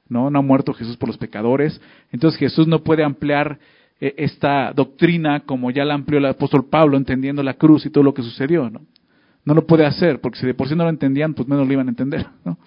¿no? 0.07 0.27
Ha 0.27 0.41
muerto 0.41 0.73
Jesús 0.73 0.97
por 0.97 1.09
los 1.09 1.17
pecadores. 1.17 1.81
Entonces 2.11 2.39
Jesús 2.39 2.67
no 2.67 2.83
puede 2.83 3.03
ampliar 3.03 3.59
esta 3.99 4.73
doctrina 4.73 5.41
como 5.41 5.71
ya 5.71 5.85
la 5.85 5.93
amplió 5.93 6.19
el 6.19 6.25
apóstol 6.25 6.67
Pablo, 6.69 6.97
entendiendo 6.97 7.41
la 7.41 7.53
cruz 7.53 7.85
y 7.85 7.89
todo 7.89 8.03
lo 8.03 8.13
que 8.13 8.23
sucedió, 8.23 8.69
¿no? 8.69 8.81
No 9.45 9.53
lo 9.53 9.65
puede 9.65 9.85
hacer, 9.85 10.19
porque 10.19 10.39
si 10.39 10.45
de 10.45 10.53
por 10.53 10.67
sí 10.67 10.75
no 10.75 10.83
lo 10.83 10.89
entendían, 10.89 11.33
pues 11.33 11.47
menos 11.47 11.67
lo 11.67 11.73
iban 11.73 11.87
a 11.87 11.91
entender, 11.91 12.25
¿no? 12.45 12.57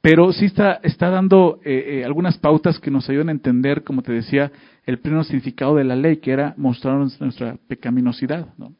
Pero 0.00 0.32
sí 0.32 0.44
está, 0.44 0.80
está 0.82 1.08
dando 1.08 1.60
eh, 1.64 2.00
eh, 2.00 2.04
algunas 2.04 2.36
pautas 2.36 2.78
que 2.78 2.90
nos 2.90 3.08
ayudan 3.08 3.30
a 3.30 3.32
entender, 3.32 3.84
como 3.84 4.02
te 4.02 4.12
decía, 4.12 4.52
el 4.84 4.98
pleno 4.98 5.24
significado 5.24 5.76
de 5.76 5.84
la 5.84 5.96
ley, 5.96 6.18
que 6.18 6.30
era 6.30 6.54
mostrarnos 6.58 7.18
nuestra 7.20 7.56
pecaminosidad, 7.68 8.48
¿no? 8.58 8.74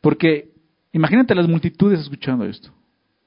Porque 0.00 0.50
imagínate 0.92 1.34
las 1.34 1.48
multitudes 1.48 2.00
escuchando 2.00 2.46
esto. 2.46 2.70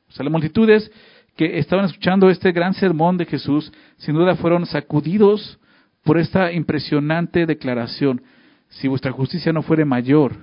O 0.09 0.11
sea, 0.11 0.23
las 0.23 0.31
multitudes 0.31 0.91
que 1.35 1.59
estaban 1.59 1.85
escuchando 1.85 2.29
este 2.29 2.51
gran 2.51 2.73
sermón 2.73 3.17
de 3.17 3.25
Jesús, 3.25 3.71
sin 3.97 4.15
duda 4.15 4.35
fueron 4.35 4.65
sacudidos 4.65 5.59
por 6.03 6.17
esta 6.17 6.51
impresionante 6.51 7.45
declaración. 7.45 8.21
Si 8.69 8.87
vuestra 8.87 9.11
justicia 9.11 9.51
no 9.51 9.61
fuere 9.61 9.85
mayor 9.85 10.35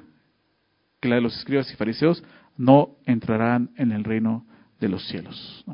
que 1.01 1.09
la 1.09 1.17
de 1.17 1.23
los 1.23 1.37
escribas 1.37 1.71
y 1.73 1.77
fariseos, 1.77 2.23
no 2.57 2.97
entrarán 3.07 3.71
en 3.77 3.93
el 3.93 4.05
reino 4.05 4.45
de 4.81 4.89
los 4.89 5.07
cielos. 5.09 5.65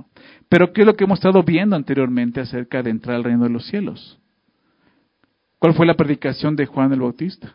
Pero 0.48 0.72
¿qué 0.72 0.82
es 0.82 0.86
lo 0.86 0.94
que 0.94 1.04
hemos 1.04 1.18
estado 1.18 1.42
viendo 1.42 1.76
anteriormente 1.76 2.40
acerca 2.40 2.82
de 2.82 2.90
entrar 2.90 3.16
al 3.16 3.24
reino 3.24 3.44
de 3.44 3.50
los 3.50 3.66
cielos? 3.66 4.18
¿Cuál 5.58 5.74
fue 5.74 5.86
la 5.86 5.94
predicación 5.94 6.56
de 6.56 6.66
Juan 6.66 6.92
el 6.92 7.00
Bautista? 7.00 7.54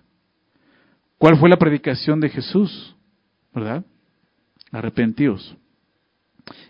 ¿Cuál 1.18 1.38
fue 1.38 1.50
la 1.50 1.58
predicación 1.58 2.20
de 2.20 2.30
Jesús? 2.30 2.96
¿Verdad? 3.54 3.84
Arrepentíos 4.72 5.56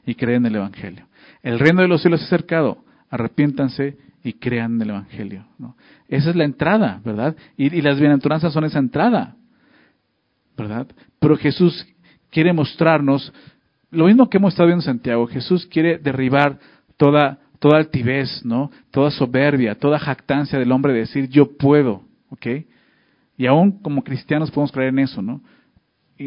y 0.06 0.16
creen 0.16 0.46
en 0.46 0.48
el 0.48 0.56
Evangelio. 0.58 1.08
El 1.44 1.60
reino 1.60 1.82
de 1.82 1.88
los 1.88 2.02
cielos 2.02 2.22
es 2.22 2.28
acercado, 2.28 2.84
arrepiéntanse 3.10 3.98
y 4.24 4.34
crean 4.34 4.82
el 4.82 4.90
Evangelio. 4.90 5.46
¿no? 5.58 5.76
Esa 6.08 6.30
es 6.32 6.36
la 6.36 6.44
entrada, 6.44 7.02
¿verdad? 7.04 7.36
Y, 7.58 7.76
y, 7.76 7.82
las 7.82 8.00
bienaventuranzas 8.00 8.54
son 8.54 8.64
esa 8.66 8.80
entrada, 8.80 9.36
¿verdad? 10.58 10.88
Pero 11.20 11.38
Jesús 11.38 11.88
quiere 12.30 12.54
mostrarnos 12.54 13.34
lo 13.92 14.06
mismo 14.06 14.30
que 14.30 14.38
hemos 14.38 14.54
estado 14.54 14.68
viendo 14.68 14.84
en 14.84 14.86
Santiago. 14.86 15.28
Jesús 15.28 15.66
quiere 15.66 15.98
derribar 15.98 16.60
toda, 16.98 17.40
toda 17.60 17.78
altivez, 17.78 18.46
¿no? 18.46 18.72
Toda 18.92 19.12
soberbia, 19.12 19.76
toda 19.76 20.00
jactancia 20.00 20.60
del 20.60 20.72
hombre 20.72 20.94
de 20.94 21.00
decir 21.00 21.30
yo 21.30 21.58
puedo, 21.58 22.04
¿ok? 22.30 22.48
Y 23.38 23.46
aún 23.48 23.82
como 23.82 24.04
cristianos 24.04 24.52
podemos 24.52 24.72
creer 24.72 24.90
en 24.90 25.00
eso, 25.00 25.22
¿no? 25.22 25.42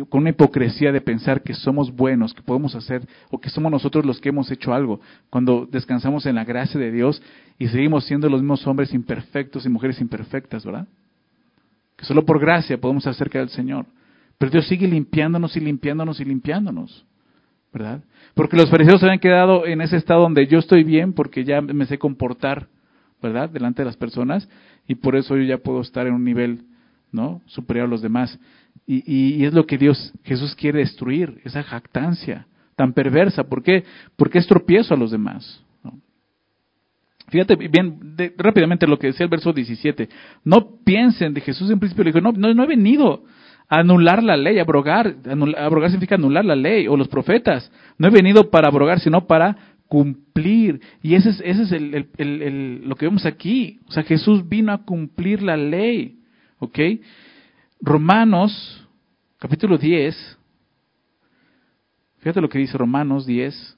Con 0.08 0.22
una 0.22 0.30
hipocresía 0.30 0.90
de 0.90 1.00
pensar 1.00 1.42
que 1.42 1.52
somos 1.52 1.94
buenos, 1.94 2.32
que 2.32 2.42
podemos 2.42 2.74
hacer, 2.74 3.06
o 3.30 3.38
que 3.38 3.50
somos 3.50 3.70
nosotros 3.70 4.06
los 4.06 4.20
que 4.20 4.30
hemos 4.30 4.50
hecho 4.50 4.72
algo, 4.72 5.00
cuando 5.28 5.66
descansamos 5.70 6.24
en 6.24 6.36
la 6.36 6.44
gracia 6.44 6.80
de 6.80 6.90
Dios 6.90 7.22
y 7.58 7.68
seguimos 7.68 8.04
siendo 8.06 8.28
los 8.28 8.40
mismos 8.40 8.66
hombres 8.66 8.94
imperfectos 8.94 9.66
y 9.66 9.68
mujeres 9.68 10.00
imperfectas, 10.00 10.64
¿verdad? 10.64 10.88
Que 11.96 12.06
solo 12.06 12.24
por 12.24 12.40
gracia 12.40 12.80
podemos 12.80 13.02
estar 13.02 13.14
cerca 13.14 13.38
del 13.38 13.50
Señor. 13.50 13.84
Pero 14.38 14.50
Dios 14.50 14.66
sigue 14.66 14.88
limpiándonos 14.88 15.56
y 15.56 15.60
limpiándonos 15.60 16.20
y 16.20 16.24
limpiándonos, 16.24 17.04
¿verdad? 17.72 18.02
Porque 18.34 18.56
los 18.56 18.70
fariseos 18.70 18.98
se 18.98 19.06
habían 19.06 19.20
quedado 19.20 19.66
en 19.66 19.82
ese 19.82 19.96
estado 19.96 20.22
donde 20.22 20.46
yo 20.46 20.58
estoy 20.58 20.84
bien 20.84 21.12
porque 21.12 21.44
ya 21.44 21.60
me 21.60 21.84
sé 21.84 21.98
comportar, 21.98 22.68
¿verdad? 23.22 23.50
Delante 23.50 23.82
de 23.82 23.86
las 23.86 23.96
personas 23.96 24.48
y 24.88 24.94
por 24.94 25.16
eso 25.16 25.36
yo 25.36 25.42
ya 25.42 25.58
puedo 25.58 25.82
estar 25.82 26.06
en 26.06 26.14
un 26.14 26.24
nivel, 26.24 26.64
¿no? 27.12 27.42
Superior 27.46 27.86
a 27.86 27.90
los 27.90 28.00
demás. 28.00 28.38
Y, 28.86 29.44
es 29.44 29.54
lo 29.54 29.64
que 29.66 29.78
Dios, 29.78 30.12
Jesús 30.24 30.54
quiere 30.54 30.80
destruir, 30.80 31.40
esa 31.44 31.62
jactancia 31.62 32.46
tan 32.76 32.92
perversa. 32.92 33.44
¿Por 33.44 33.62
qué? 33.62 33.84
Porque 34.16 34.38
es 34.38 34.46
tropiezo 34.46 34.94
a 34.94 34.96
los 34.96 35.10
demás. 35.10 35.62
Fíjate 37.28 37.56
bien 37.56 37.98
rápidamente 38.36 38.86
lo 38.86 38.98
que 38.98 39.06
decía 39.06 39.24
el 39.24 39.30
verso 39.30 39.52
17. 39.52 40.08
No 40.44 40.76
piensen 40.84 41.32
de 41.32 41.40
Jesús 41.40 41.70
en 41.70 41.78
principio, 41.78 42.04
le 42.04 42.12
dijo, 42.12 42.20
no, 42.20 42.32
no, 42.32 42.64
he 42.64 42.66
venido 42.66 43.24
a 43.70 43.78
anular 43.78 44.22
la 44.22 44.36
ley, 44.36 44.58
abrogar. 44.58 45.16
abrogar 45.56 45.90
significa 45.90 46.16
anular 46.16 46.44
la 46.44 46.56
ley 46.56 46.86
o 46.88 46.96
los 46.96 47.08
profetas. 47.08 47.72
No 47.96 48.08
he 48.08 48.10
venido 48.10 48.50
para 48.50 48.68
abrogar, 48.68 49.00
sino 49.00 49.26
para 49.26 49.56
cumplir. 49.88 50.80
Y 51.02 51.14
ese 51.14 51.30
es, 51.30 51.42
ese 51.42 51.62
es 51.62 51.72
el, 51.72 52.82
lo 52.84 52.96
que 52.96 53.06
vemos 53.06 53.24
aquí. 53.24 53.80
O 53.86 53.92
sea, 53.92 54.02
Jesús 54.02 54.46
vino 54.46 54.72
a 54.72 54.84
cumplir 54.84 55.42
la 55.42 55.56
ley. 55.56 56.18
¿Ok? 56.58 56.78
Romanos, 57.84 58.86
capítulo 59.38 59.76
10, 59.76 60.38
fíjate 62.18 62.40
lo 62.40 62.48
que 62.48 62.60
dice 62.60 62.78
Romanos 62.78 63.26
10, 63.26 63.76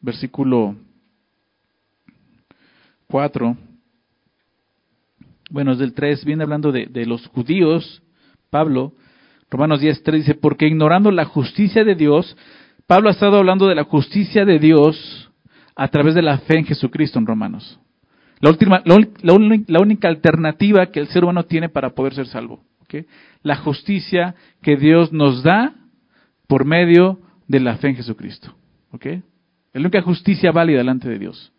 versículo 0.00 0.76
4. 3.08 3.54
Bueno, 5.50 5.72
es 5.72 5.78
del 5.78 5.92
3, 5.92 6.24
viene 6.24 6.42
hablando 6.42 6.72
de, 6.72 6.86
de 6.86 7.04
los 7.04 7.26
judíos, 7.26 8.02
Pablo, 8.48 8.94
Romanos 9.50 9.80
10, 9.80 10.04
3 10.04 10.20
dice, 10.22 10.34
porque 10.36 10.66
ignorando 10.66 11.10
la 11.10 11.26
justicia 11.26 11.84
de 11.84 11.96
Dios, 11.96 12.34
Pablo 12.86 13.10
ha 13.10 13.12
estado 13.12 13.36
hablando 13.36 13.66
de 13.66 13.74
la 13.74 13.84
justicia 13.84 14.46
de 14.46 14.58
Dios 14.58 15.30
a 15.74 15.88
través 15.88 16.14
de 16.14 16.22
la 16.22 16.38
fe 16.38 16.60
en 16.60 16.64
Jesucristo 16.64 17.18
en 17.18 17.26
Romanos. 17.26 17.78
La, 18.40 18.50
última, 18.50 18.82
la, 18.84 19.80
única 19.80 20.08
alternativa 20.08 20.86
que 20.86 21.00
el 21.00 21.08
ser 21.08 21.24
humano 21.24 21.44
tiene 21.44 21.68
para 21.68 21.90
poder 21.90 22.14
ser 22.14 22.26
salvo. 22.26 22.62
La 23.42 23.56
justicia 23.56 24.34
que 24.62 24.76
Dios 24.76 25.12
nos 25.12 25.42
da 25.42 25.74
por 26.46 26.64
medio 26.64 27.18
de 27.48 27.60
la 27.60 27.76
fe 27.76 27.88
en 27.88 27.96
Jesucristo. 27.96 28.54
¿okay? 28.92 29.22
La 29.72 29.80
única 29.80 30.02
justicia 30.02 30.52
válida 30.52 30.78
delante 30.78 31.08
de 31.08 31.18
Dios. 31.18 31.52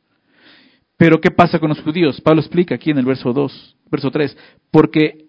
Pero 0.97 1.21
¿qué 1.21 1.29
pasa 1.29 1.59
con 1.59 1.69
los 1.69 1.81
judíos? 1.81 2.19
Pablo 2.21 2.41
explica 2.41 2.75
aquí 2.75 2.89
en 2.89 2.97
el 2.97 3.05
verso 3.05 3.31
2, 3.31 3.77
verso 3.91 4.09
3, 4.09 4.35
porque 4.71 5.25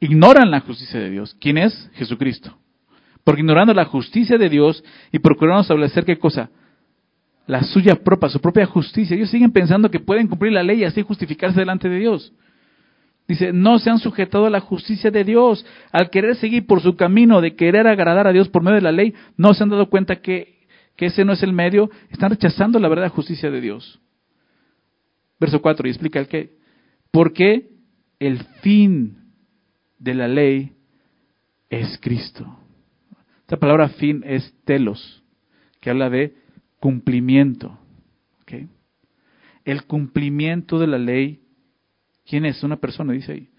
ignoran 0.00 0.50
la 0.50 0.60
justicia 0.60 1.00
de 1.00 1.10
Dios. 1.10 1.34
¿Quién 1.40 1.56
es? 1.56 1.90
Jesucristo. 1.94 2.56
Porque 3.24 3.40
ignorando 3.40 3.72
la 3.72 3.86
justicia 3.86 4.36
de 4.36 4.50
Dios 4.50 4.84
y 5.10 5.18
procurando 5.18 5.62
establecer 5.62 6.04
qué 6.04 6.18
cosa? 6.18 6.50
La 7.46 7.62
suya 7.62 7.96
propia, 7.96 8.28
su 8.28 8.40
propia 8.40 8.66
justicia. 8.66 9.16
Ellos 9.16 9.30
siguen 9.30 9.52
pensando 9.52 9.90
que 9.90 10.00
pueden 10.00 10.26
cumplir 10.26 10.52
la 10.52 10.62
ley 10.62 10.80
y 10.80 10.84
así 10.84 11.02
justificarse 11.02 11.60
delante 11.60 11.88
de 11.88 11.98
Dios. 11.98 12.32
Dice, 13.28 13.52
no 13.52 13.78
se 13.78 13.90
han 13.90 13.98
sujetado 13.98 14.46
a 14.46 14.50
la 14.50 14.60
justicia 14.60 15.10
de 15.10 15.24
Dios. 15.24 15.64
Al 15.92 16.10
querer 16.10 16.36
seguir 16.36 16.66
por 16.66 16.80
su 16.80 16.96
camino 16.96 17.40
de 17.40 17.56
querer 17.56 17.86
agradar 17.86 18.26
a 18.26 18.32
Dios 18.32 18.48
por 18.48 18.62
medio 18.62 18.76
de 18.76 18.82
la 18.82 18.92
ley, 18.92 19.14
no 19.36 19.54
se 19.54 19.62
han 19.62 19.70
dado 19.70 19.88
cuenta 19.88 20.16
que, 20.16 20.66
que 20.96 21.06
ese 21.06 21.24
no 21.24 21.32
es 21.32 21.42
el 21.42 21.52
medio. 21.52 21.90
Están 22.10 22.30
rechazando 22.30 22.78
la 22.78 22.88
verdadera 22.88 23.14
justicia 23.14 23.50
de 23.50 23.60
Dios. 23.60 24.00
Verso 25.38 25.60
4, 25.60 25.86
y 25.86 25.90
explica 25.90 26.20
el 26.20 26.28
qué. 26.28 26.56
Porque 27.10 27.70
el 28.18 28.38
fin 28.62 29.18
de 29.98 30.14
la 30.14 30.28
ley 30.28 30.72
es 31.68 31.98
Cristo. 32.00 32.58
Esta 33.40 33.56
palabra 33.58 33.88
fin 33.90 34.22
es 34.26 34.52
telos, 34.64 35.22
que 35.80 35.90
habla 35.90 36.10
de 36.10 36.34
cumplimiento. 36.80 37.78
El 39.64 39.84
cumplimiento 39.84 40.78
de 40.78 40.86
la 40.86 40.96
ley, 40.96 41.40
¿quién 42.24 42.44
es? 42.44 42.62
Una 42.62 42.76
persona, 42.76 43.12
dice 43.12 43.32
ahí. 43.32 43.50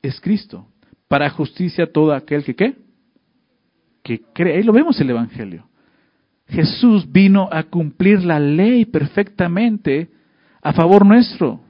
Es 0.00 0.18
Cristo. 0.22 0.66
Para 1.06 1.28
justicia 1.28 1.92
todo 1.92 2.14
aquel 2.14 2.44
que 2.44 2.56
qué? 2.56 2.74
Que 4.02 4.22
cree. 4.32 4.56
Ahí 4.56 4.62
lo 4.62 4.72
vemos 4.72 4.98
el 4.98 5.10
Evangelio. 5.10 5.68
Jesús 6.48 7.10
vino 7.12 7.48
a 7.52 7.64
cumplir 7.64 8.24
la 8.24 8.40
ley 8.40 8.86
perfectamente 8.86 10.10
a 10.62 10.72
favor 10.72 11.04
nuestro. 11.04 11.60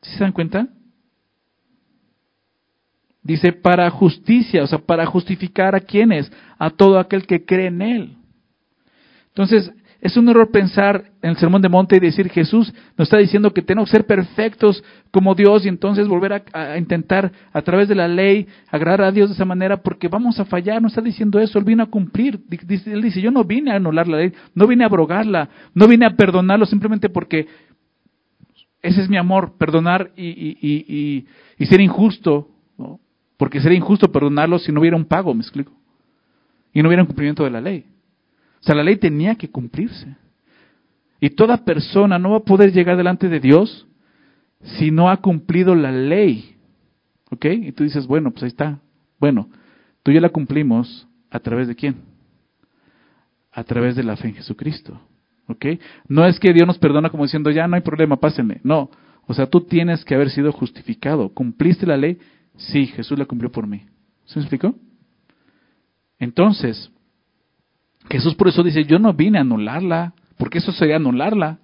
¿Sí 0.00 0.12
se 0.12 0.24
dan 0.24 0.32
cuenta? 0.32 0.68
Dice 3.22 3.52
para 3.52 3.88
justicia, 3.90 4.64
o 4.64 4.66
sea, 4.66 4.78
para 4.78 5.06
justificar 5.06 5.74
a 5.74 5.80
quienes, 5.80 6.30
a 6.58 6.70
todo 6.70 6.98
aquel 6.98 7.26
que 7.26 7.44
cree 7.44 7.68
en 7.68 7.82
Él. 7.82 8.16
Entonces, 9.28 9.72
es 10.02 10.16
un 10.16 10.28
error 10.28 10.50
pensar 10.50 11.12
en 11.22 11.30
el 11.30 11.36
Sermón 11.36 11.62
de 11.62 11.68
Monte 11.68 11.94
y 11.94 12.00
decir, 12.00 12.28
Jesús 12.28 12.74
nos 12.98 13.06
está 13.06 13.18
diciendo 13.18 13.54
que 13.54 13.62
tenemos 13.62 13.88
que 13.88 13.98
ser 13.98 14.04
perfectos 14.04 14.82
como 15.12 15.36
Dios 15.36 15.64
y 15.64 15.68
entonces 15.68 16.08
volver 16.08 16.42
a, 16.52 16.76
intentar 16.76 17.30
a 17.52 17.62
través 17.62 17.88
de 17.88 17.94
la 17.94 18.08
ley 18.08 18.48
agradar 18.68 19.02
a 19.02 19.12
Dios 19.12 19.28
de 19.28 19.34
esa 19.34 19.44
manera 19.44 19.76
porque 19.76 20.08
vamos 20.08 20.40
a 20.40 20.44
fallar. 20.44 20.82
No 20.82 20.88
está 20.88 21.00
diciendo 21.00 21.38
eso, 21.38 21.56
Él 21.56 21.64
vino 21.64 21.84
a 21.84 21.86
cumplir. 21.86 22.40
Él 22.50 23.00
dice, 23.02 23.20
yo 23.20 23.30
no 23.30 23.44
vine 23.44 23.70
a 23.70 23.76
anular 23.76 24.08
la 24.08 24.16
ley, 24.16 24.32
no 24.56 24.66
vine 24.66 24.82
a 24.82 24.88
abrogarla, 24.88 25.48
no 25.72 25.86
vine 25.86 26.04
a 26.04 26.16
perdonarlo 26.16 26.66
simplemente 26.66 27.08
porque 27.08 27.46
ese 28.82 29.02
es 29.02 29.08
mi 29.08 29.16
amor, 29.16 29.56
perdonar 29.56 30.10
y, 30.16 30.26
y, 30.26 30.58
y, 30.60 31.26
y 31.60 31.66
ser 31.66 31.80
injusto 31.80 32.48
porque 33.42 33.60
sería 33.60 33.76
injusto 33.76 34.12
perdonarlo 34.12 34.56
si 34.60 34.70
no 34.70 34.78
hubiera 34.78 34.96
un 34.96 35.04
pago, 35.04 35.34
me 35.34 35.40
explico. 35.40 35.72
Y 36.72 36.80
no 36.80 36.88
hubiera 36.88 37.02
un 37.02 37.08
cumplimiento 37.08 37.42
de 37.42 37.50
la 37.50 37.60
ley. 37.60 37.86
O 38.60 38.62
sea, 38.62 38.76
la 38.76 38.84
ley 38.84 38.98
tenía 38.98 39.34
que 39.34 39.50
cumplirse. 39.50 40.14
Y 41.18 41.30
toda 41.30 41.64
persona 41.64 42.20
no 42.20 42.30
va 42.30 42.36
a 42.36 42.44
poder 42.44 42.72
llegar 42.72 42.96
delante 42.96 43.28
de 43.28 43.40
Dios 43.40 43.88
si 44.78 44.92
no 44.92 45.10
ha 45.10 45.16
cumplido 45.16 45.74
la 45.74 45.90
ley. 45.90 46.54
¿Ok? 47.32 47.46
Y 47.46 47.72
tú 47.72 47.82
dices, 47.82 48.06
bueno, 48.06 48.30
pues 48.30 48.44
ahí 48.44 48.50
está. 48.50 48.78
Bueno, 49.18 49.48
tú 50.04 50.12
ya 50.12 50.20
la 50.20 50.28
cumplimos 50.28 51.08
a 51.28 51.40
través 51.40 51.66
de 51.66 51.74
quién? 51.74 51.96
a 53.50 53.64
través 53.64 53.96
de 53.96 54.04
la 54.04 54.16
fe 54.16 54.28
en 54.28 54.34
Jesucristo. 54.34 55.00
¿Ok? 55.48 55.66
No 56.06 56.24
es 56.24 56.38
que 56.38 56.52
Dios 56.52 56.64
nos 56.64 56.78
perdona 56.78 57.10
como 57.10 57.24
diciendo, 57.24 57.50
ya 57.50 57.66
no 57.66 57.74
hay 57.74 57.82
problema, 57.82 58.20
pásenme. 58.20 58.60
No. 58.62 58.88
O 59.26 59.34
sea, 59.34 59.48
tú 59.48 59.62
tienes 59.62 60.04
que 60.04 60.14
haber 60.14 60.30
sido 60.30 60.52
justificado. 60.52 61.28
¿Cumpliste 61.28 61.86
la 61.86 61.96
ley? 61.96 62.18
Sí, 62.56 62.86
Jesús 62.86 63.18
la 63.18 63.24
cumplió 63.24 63.50
por 63.50 63.66
mí. 63.66 63.84
¿Se 64.26 64.38
me 64.38 64.44
explicó? 64.44 64.74
Entonces, 66.18 66.90
Jesús 68.10 68.34
por 68.34 68.48
eso 68.48 68.62
dice, 68.62 68.84
yo 68.84 68.98
no 68.98 69.12
vine 69.12 69.38
a 69.38 69.42
anularla, 69.42 70.14
porque 70.36 70.58
eso 70.58 70.72
sería 70.72 70.96
anularla, 70.96 71.58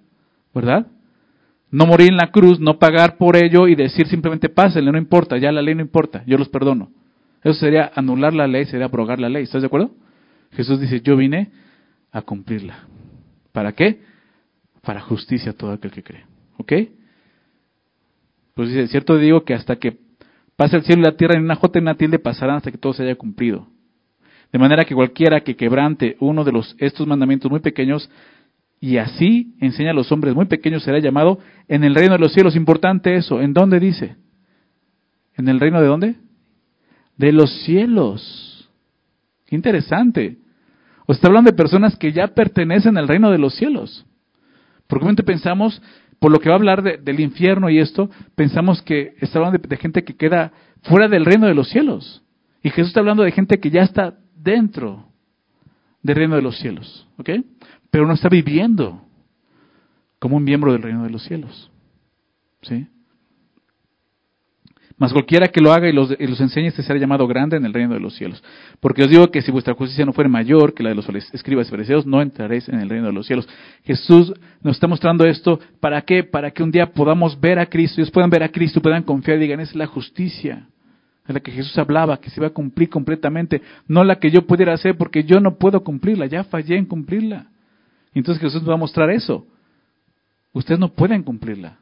¿verdad? 0.53 0.87
No 1.71 1.85
morir 1.85 2.09
en 2.09 2.17
la 2.17 2.31
cruz, 2.31 2.59
no 2.59 2.79
pagar 2.79 3.17
por 3.17 3.35
ello 3.35 3.67
y 3.67 3.75
decir 3.75 4.07
simplemente 4.07 4.49
pásenle, 4.49 4.91
no 4.91 4.97
importa, 4.97 5.37
ya 5.37 5.51
la 5.51 5.61
ley 5.61 5.75
no 5.75 5.81
importa, 5.81 6.23
yo 6.25 6.37
los 6.37 6.49
perdono. 6.49 6.91
Eso 7.43 7.53
sería 7.59 7.91
anular 7.95 8.33
la 8.33 8.47
ley, 8.47 8.65
sería 8.65 8.85
abrogar 8.85 9.19
la 9.19 9.29
ley. 9.29 9.43
¿Estás 9.43 9.61
de 9.61 9.67
acuerdo? 9.67 9.91
Jesús 10.51 10.79
dice, 10.79 11.01
yo 11.01 11.15
vine 11.15 11.51
a 12.11 12.21
cumplirla. 12.21 12.85
¿Para 13.51 13.73
qué? 13.73 14.01
Para 14.81 15.01
justicia 15.01 15.51
a 15.51 15.55
todo 15.55 15.71
aquel 15.71 15.91
que 15.91 16.03
cree. 16.03 16.25
¿Ok? 16.57 16.73
Pues 18.55 18.69
dice, 18.69 18.87
cierto 18.87 19.17
digo 19.17 19.45
que 19.45 19.53
hasta 19.53 19.77
que 19.77 19.99
pase 20.59 20.75
el 20.75 20.83
cielo 20.83 21.03
y 21.03 21.05
la 21.05 21.15
tierra 21.15 21.35
en 21.35 21.45
una 21.45 21.55
jota 21.55 21.79
y 21.79 21.81
una 21.81 21.95
tilde 21.95 22.19
pasarán 22.19 22.57
hasta 22.57 22.69
que 22.69 22.77
todo 22.77 22.91
se 22.91 23.03
haya 23.03 23.15
cumplido. 23.15 23.69
De 24.51 24.59
manera 24.59 24.83
que 24.83 24.93
cualquiera 24.93 25.39
que 25.39 25.55
quebrante 25.55 26.17
uno 26.19 26.43
de 26.43 26.51
los, 26.51 26.75
estos 26.79 27.07
mandamientos 27.07 27.49
muy 27.49 27.61
pequeños 27.61 28.09
y 28.81 28.97
así 28.97 29.55
enseña 29.61 29.91
a 29.91 29.93
los 29.93 30.11
hombres 30.11 30.35
muy 30.35 30.47
pequeños 30.47 30.83
será 30.83 30.99
llamado 30.99 31.39
en 31.69 31.85
el 31.85 31.95
reino 31.95 32.11
de 32.11 32.19
los 32.19 32.33
cielos. 32.33 32.57
Importante 32.57 33.15
eso. 33.15 33.39
¿En 33.39 33.53
dónde 33.53 33.79
dice? 33.79 34.17
¿En 35.37 35.47
el 35.47 35.61
reino 35.61 35.79
de 35.79 35.87
dónde? 35.87 36.15
De 37.15 37.31
los 37.31 37.49
cielos. 37.63 38.69
Qué 39.45 39.55
interesante. 39.55 40.39
O 41.05 41.13
está 41.13 41.27
hablando 41.27 41.51
de 41.51 41.55
personas 41.55 41.95
que 41.95 42.11
ya 42.11 42.27
pertenecen 42.27 42.97
al 42.97 43.07
reino 43.07 43.31
de 43.31 43.37
los 43.37 43.55
cielos. 43.55 44.05
Porque 44.87 45.23
pensamos, 45.23 45.81
por 46.19 46.31
lo 46.31 46.39
que 46.39 46.49
va 46.49 46.55
a 46.55 46.57
hablar 46.57 46.83
del 46.83 47.19
infierno 47.19 47.69
y 47.69 47.79
esto, 47.79 48.09
pensamos 48.35 48.81
que 48.81 49.15
está 49.19 49.39
hablando 49.39 49.57
de, 49.57 49.67
de 49.67 49.77
gente 49.77 50.03
que 50.03 50.15
queda 50.15 50.51
fuera 50.83 51.07
del 51.07 51.25
reino 51.25 51.47
de 51.47 51.55
los 51.55 51.69
cielos. 51.69 52.23
Y 52.61 52.69
Jesús 52.69 52.89
está 52.89 52.99
hablando 52.99 53.23
de 53.23 53.31
gente 53.31 53.59
que 53.59 53.69
ya 53.69 53.83
está 53.83 54.17
dentro 54.35 55.05
del 56.01 56.15
reino 56.15 56.35
de 56.35 56.41
los 56.41 56.57
cielos, 56.57 57.07
¿ok? 57.17 57.29
Pero 57.89 58.05
no 58.05 58.13
está 58.13 58.29
viviendo 58.29 59.01
como 60.19 60.37
un 60.37 60.43
miembro 60.43 60.73
del 60.73 60.81
reino 60.81 61.03
de 61.03 61.09
los 61.09 61.23
cielos, 61.23 61.71
¿sí? 62.61 62.87
Mas 64.99 65.13
cualquiera 65.13 65.47
que 65.47 65.61
lo 65.61 65.71
haga 65.71 65.87
y 65.87 65.93
los, 65.93 66.11
enseñe, 66.19 66.67
este 66.67 66.83
será 66.83 66.99
llamado 66.99 67.25
grande 67.25 67.55
en 67.55 67.63
el 67.63 67.73
reino 67.73 67.93
de 67.93 68.01
los 68.01 68.15
cielos. 68.15 68.43
Porque 68.81 69.03
os 69.03 69.09
digo 69.09 69.31
que 69.31 69.41
si 69.41 69.49
vuestra 69.49 69.73
justicia 69.73 70.05
no 70.05 70.11
fuera 70.11 70.29
mayor 70.29 70.73
que 70.73 70.83
la 70.83 70.89
de 70.89 70.95
los 70.95 71.07
escribas 71.33 71.67
y 71.67 71.71
fariseos, 71.71 72.05
no 72.05 72.21
entraréis 72.21 72.67
en 72.67 72.81
el 72.81 72.89
reino 72.89 73.07
de 73.07 73.13
los 73.13 73.25
cielos. 73.25 73.47
Jesús 73.85 74.33
nos 74.61 74.75
está 74.75 74.87
mostrando 74.87 75.23
esto, 75.25 75.57
¿para 75.79 76.01
qué? 76.01 76.25
Para 76.25 76.51
que 76.51 76.63
un 76.63 76.71
día 76.71 76.91
podamos 76.91 77.39
ver 77.39 77.59
a 77.59 77.67
Cristo, 77.67 78.01
ellos 78.01 78.11
puedan 78.11 78.29
ver 78.29 78.43
a 78.43 78.49
Cristo, 78.49 78.81
puedan 78.81 79.03
confiar 79.03 79.37
y 79.37 79.41
digan, 79.41 79.61
es 79.61 79.73
la 79.73 79.87
justicia 79.87 80.67
de 81.25 81.33
la 81.33 81.39
que 81.39 81.53
Jesús 81.53 81.77
hablaba, 81.77 82.19
que 82.19 82.29
se 82.29 82.41
iba 82.41 82.47
a 82.47 82.53
cumplir 82.53 82.89
completamente, 82.89 83.61
no 83.87 84.03
la 84.03 84.19
que 84.19 84.29
yo 84.29 84.45
pudiera 84.45 84.73
hacer 84.73 84.97
porque 84.97 85.23
yo 85.23 85.39
no 85.39 85.55
puedo 85.55 85.81
cumplirla, 85.81 86.25
ya 86.25 86.43
fallé 86.43 86.75
en 86.75 86.85
cumplirla. 86.85 87.47
Entonces 88.13 88.41
Jesús 88.41 88.63
nos 88.63 88.71
va 88.71 88.73
a 88.73 88.77
mostrar 88.77 89.09
eso. 89.11 89.47
Ustedes 90.51 90.77
no 90.77 90.89
pueden 90.89 91.23
cumplirla. 91.23 91.77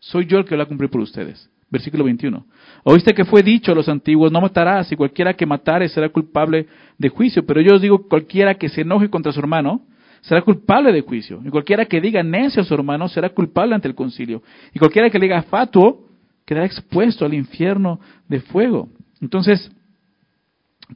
Soy 0.00 0.26
yo 0.26 0.38
el 0.38 0.46
que 0.46 0.56
la 0.56 0.64
a 0.64 0.66
cumplir 0.66 0.90
por 0.90 1.00
ustedes. 1.00 1.48
Versículo 1.70 2.04
21. 2.04 2.44
Oíste 2.84 3.12
que 3.12 3.24
fue 3.24 3.42
dicho 3.42 3.72
a 3.72 3.74
los 3.74 3.88
antiguos, 3.88 4.30
no 4.30 4.40
matarás, 4.40 4.90
y 4.92 4.96
cualquiera 4.96 5.34
que 5.34 5.46
matare 5.46 5.88
será 5.88 6.08
culpable 6.08 6.66
de 6.96 7.08
juicio. 7.08 7.44
Pero 7.44 7.60
yo 7.60 7.74
os 7.74 7.82
digo, 7.82 8.06
cualquiera 8.08 8.54
que 8.54 8.68
se 8.68 8.82
enoje 8.82 9.10
contra 9.10 9.32
su 9.32 9.40
hermano 9.40 9.82
será 10.20 10.42
culpable 10.42 10.92
de 10.92 11.00
juicio. 11.00 11.40
Y 11.44 11.50
cualquiera 11.50 11.84
que 11.86 12.00
diga 12.00 12.22
necio 12.22 12.62
a 12.62 12.64
su 12.64 12.74
hermano 12.74 13.08
será 13.08 13.30
culpable 13.30 13.74
ante 13.74 13.88
el 13.88 13.94
concilio. 13.94 14.42
Y 14.72 14.78
cualquiera 14.78 15.10
que 15.10 15.18
le 15.18 15.26
diga 15.26 15.42
fatuo 15.42 16.06
quedará 16.44 16.66
expuesto 16.66 17.24
al 17.24 17.34
infierno 17.34 18.00
de 18.28 18.40
fuego. 18.40 18.88
Entonces, 19.20 19.70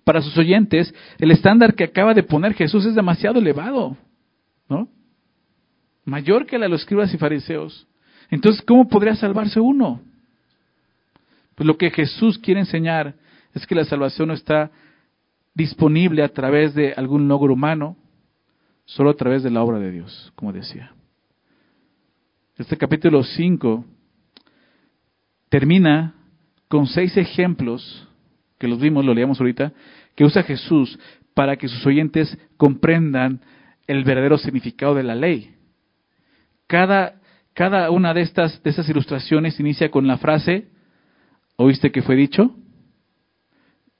para 0.04 0.22
sus 0.22 0.36
oyentes, 0.38 0.94
el 1.18 1.32
estándar 1.32 1.74
que 1.74 1.84
acaba 1.84 2.14
de 2.14 2.22
poner 2.22 2.54
Jesús 2.54 2.86
es 2.86 2.94
demasiado 2.94 3.40
elevado, 3.40 3.96
¿no? 4.68 4.88
Mayor 6.04 6.46
que 6.46 6.58
la 6.58 6.66
de 6.66 6.70
los 6.70 6.82
escribas 6.82 7.12
y 7.12 7.18
fariseos. 7.18 7.86
Entonces, 8.30 8.62
¿cómo 8.62 8.88
podría 8.88 9.16
salvarse 9.16 9.58
uno? 9.58 10.00
Pues 11.60 11.68
lo 11.68 11.76
que 11.76 11.90
Jesús 11.90 12.38
quiere 12.38 12.60
enseñar 12.60 13.16
es 13.52 13.66
que 13.66 13.74
la 13.74 13.84
salvación 13.84 14.28
no 14.28 14.34
está 14.34 14.70
disponible 15.52 16.22
a 16.22 16.30
través 16.30 16.74
de 16.74 16.94
algún 16.94 17.28
logro 17.28 17.52
humano, 17.52 17.98
solo 18.86 19.10
a 19.10 19.14
través 19.14 19.42
de 19.42 19.50
la 19.50 19.62
obra 19.62 19.78
de 19.78 19.90
Dios, 19.90 20.32
como 20.36 20.54
decía. 20.54 20.94
Este 22.56 22.78
capítulo 22.78 23.22
5 23.22 23.84
termina 25.50 26.14
con 26.66 26.86
seis 26.86 27.14
ejemplos, 27.18 28.08
que 28.58 28.66
los 28.66 28.80
vimos, 28.80 29.04
lo 29.04 29.12
leíamos 29.12 29.38
ahorita, 29.38 29.74
que 30.14 30.24
usa 30.24 30.42
Jesús 30.42 30.98
para 31.34 31.56
que 31.56 31.68
sus 31.68 31.84
oyentes 31.84 32.38
comprendan 32.56 33.42
el 33.86 34.02
verdadero 34.04 34.38
significado 34.38 34.94
de 34.94 35.02
la 35.02 35.14
ley. 35.14 35.54
Cada, 36.66 37.20
cada 37.52 37.90
una 37.90 38.14
de 38.14 38.22
estas, 38.22 38.62
de 38.62 38.70
estas 38.70 38.88
ilustraciones 38.88 39.60
inicia 39.60 39.90
con 39.90 40.06
la 40.06 40.16
frase, 40.16 40.79
¿oíste 41.60 41.92
que 41.92 42.02
fue 42.02 42.16
dicho? 42.16 42.54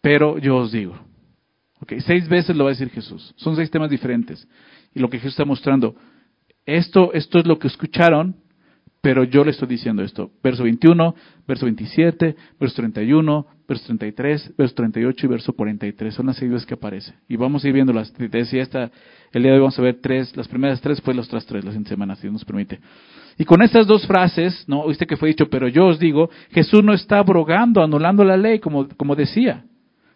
Pero 0.00 0.38
yo 0.38 0.56
os 0.56 0.72
digo. 0.72 0.98
Seis 1.98 2.28
veces 2.28 2.56
lo 2.56 2.64
va 2.64 2.70
a 2.70 2.72
decir 2.72 2.90
Jesús. 2.90 3.34
Son 3.36 3.56
seis 3.56 3.70
temas 3.70 3.90
diferentes. 3.90 4.48
Y 4.94 5.00
lo 5.00 5.08
que 5.08 5.18
Jesús 5.18 5.32
está 5.32 5.44
mostrando, 5.44 5.94
esto, 6.64 7.12
esto 7.12 7.38
es 7.38 7.46
lo 7.46 7.58
que 7.58 7.68
escucharon, 7.68 8.36
pero 9.02 9.24
yo 9.24 9.44
le 9.44 9.50
estoy 9.50 9.68
diciendo 9.68 10.02
esto. 10.02 10.30
Verso 10.42 10.62
21, 10.64 11.14
verso 11.46 11.66
27, 11.66 12.36
verso 12.58 12.76
31, 12.76 13.46
verso 13.70 13.86
33, 13.86 14.56
verso 14.56 14.74
38 14.74 15.26
y 15.26 15.28
verso 15.28 15.52
43. 15.52 16.14
Son 16.14 16.26
las 16.26 16.36
seguidas 16.36 16.66
que 16.66 16.74
aparecen. 16.74 17.14
Y 17.28 17.36
vamos 17.36 17.64
a 17.64 17.68
ir 17.68 17.74
viendo 17.74 17.92
las. 17.92 18.12
Decía 18.12 18.62
esta, 18.62 18.90
el 19.32 19.42
día 19.42 19.52
de 19.52 19.56
hoy 19.56 19.60
vamos 19.60 19.78
a 19.78 19.82
ver 19.82 19.98
tres, 20.00 20.36
las 20.36 20.46
primeras 20.48 20.80
tres, 20.80 21.00
pues 21.00 21.16
las 21.16 21.26
otras 21.26 21.46
tres, 21.46 21.64
las 21.64 21.74
en 21.74 21.86
semana, 21.86 22.16
si 22.16 22.22
Dios 22.22 22.34
nos 22.34 22.44
permite. 22.44 22.80
Y 23.38 23.44
con 23.44 23.62
estas 23.62 23.86
dos 23.86 24.06
frases, 24.06 24.64
¿no? 24.68 24.86
Viste 24.86 25.06
que 25.06 25.16
fue 25.16 25.28
dicho, 25.28 25.48
pero 25.48 25.68
yo 25.68 25.86
os 25.86 25.98
digo, 25.98 26.28
Jesús 26.50 26.84
no 26.84 26.92
está 26.92 27.18
abrogando, 27.18 27.82
anulando 27.82 28.24
la 28.24 28.36
ley, 28.36 28.58
como, 28.58 28.88
como 28.96 29.16
decía. 29.16 29.64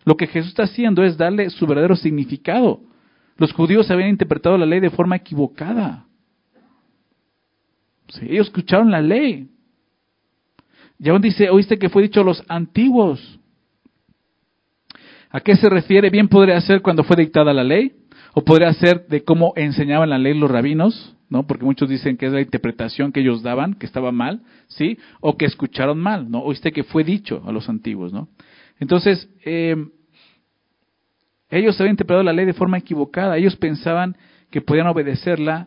Lo 0.04 0.16
que 0.16 0.26
Jesús 0.26 0.50
está 0.50 0.64
haciendo 0.64 1.02
es 1.02 1.16
darle 1.16 1.48
su 1.48 1.66
verdadero 1.66 1.96
significado. 1.96 2.80
Los 3.38 3.52
judíos 3.52 3.90
habían 3.90 4.10
interpretado 4.10 4.58
la 4.58 4.66
ley 4.66 4.80
de 4.80 4.90
forma 4.90 5.16
equivocada 5.16 6.04
ellos 8.22 8.46
escucharon 8.46 8.90
la 8.90 9.00
ley. 9.00 9.48
Y 10.98 11.08
aún 11.08 11.20
dice, 11.20 11.50
oíste 11.50 11.78
que 11.78 11.88
fue 11.88 12.02
dicho 12.02 12.20
a 12.20 12.24
los 12.24 12.42
antiguos. 12.48 13.40
¿A 15.34 15.40
qué 15.40 15.56
se 15.56 15.68
refiere? 15.68 16.10
Bien 16.10 16.28
podría 16.28 16.60
ser 16.60 16.80
cuando 16.80 17.02
fue 17.02 17.16
dictada 17.16 17.52
la 17.52 17.64
ley, 17.64 17.90
o 18.34 18.44
podría 18.44 18.72
ser 18.74 19.08
de 19.08 19.24
cómo 19.24 19.52
enseñaban 19.56 20.08
la 20.08 20.16
ley 20.16 20.32
los 20.32 20.48
rabinos, 20.48 21.16
¿no? 21.28 21.44
Porque 21.44 21.64
muchos 21.64 21.88
dicen 21.88 22.16
que 22.16 22.26
es 22.26 22.32
la 22.32 22.40
interpretación 22.40 23.10
que 23.10 23.18
ellos 23.18 23.42
daban, 23.42 23.74
que 23.74 23.84
estaba 23.84 24.12
mal, 24.12 24.42
¿sí? 24.68 24.96
O 25.18 25.36
que 25.36 25.46
escucharon 25.46 25.98
mal, 25.98 26.30
¿no? 26.30 26.38
Oíste 26.38 26.70
que 26.70 26.84
fue 26.84 27.02
dicho 27.02 27.42
a 27.46 27.50
los 27.50 27.68
antiguos, 27.68 28.12
¿no? 28.12 28.28
Entonces, 28.78 29.28
eh, 29.44 29.74
ellos 31.50 31.80
habían 31.80 31.94
interpretado 31.94 32.22
la 32.22 32.32
ley 32.32 32.46
de 32.46 32.52
forma 32.52 32.78
equivocada, 32.78 33.36
ellos 33.36 33.56
pensaban 33.56 34.16
que 34.52 34.60
podían 34.60 34.86
obedecerla 34.86 35.66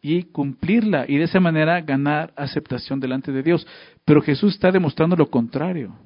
y 0.00 0.22
cumplirla 0.22 1.06
y 1.08 1.16
de 1.16 1.24
esa 1.24 1.40
manera 1.40 1.80
ganar 1.80 2.32
aceptación 2.36 3.00
delante 3.00 3.32
de 3.32 3.42
Dios. 3.42 3.66
Pero 4.04 4.22
Jesús 4.22 4.54
está 4.54 4.70
demostrando 4.70 5.16
lo 5.16 5.28
contrario. 5.28 5.96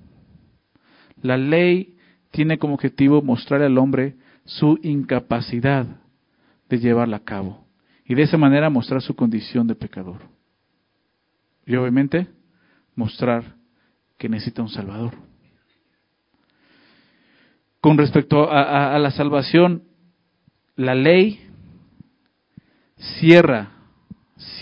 La 1.20 1.36
ley 1.36 1.93
tiene 2.34 2.58
como 2.58 2.74
objetivo 2.74 3.22
mostrar 3.22 3.62
al 3.62 3.78
hombre 3.78 4.16
su 4.44 4.76
incapacidad 4.82 5.86
de 6.68 6.80
llevarla 6.80 7.18
a 7.18 7.24
cabo 7.24 7.64
y 8.04 8.16
de 8.16 8.22
esa 8.22 8.36
manera 8.36 8.68
mostrar 8.70 9.00
su 9.00 9.14
condición 9.14 9.68
de 9.68 9.76
pecador. 9.76 10.18
Y 11.64 11.76
obviamente 11.76 12.26
mostrar 12.96 13.54
que 14.18 14.28
necesita 14.28 14.62
un 14.62 14.68
Salvador. 14.68 15.14
Con 17.80 17.96
respecto 17.96 18.50
a, 18.50 18.96
a 18.96 18.98
la 18.98 19.12
salvación, 19.12 19.84
la 20.74 20.96
ley 20.96 21.38
cierra 23.20 23.70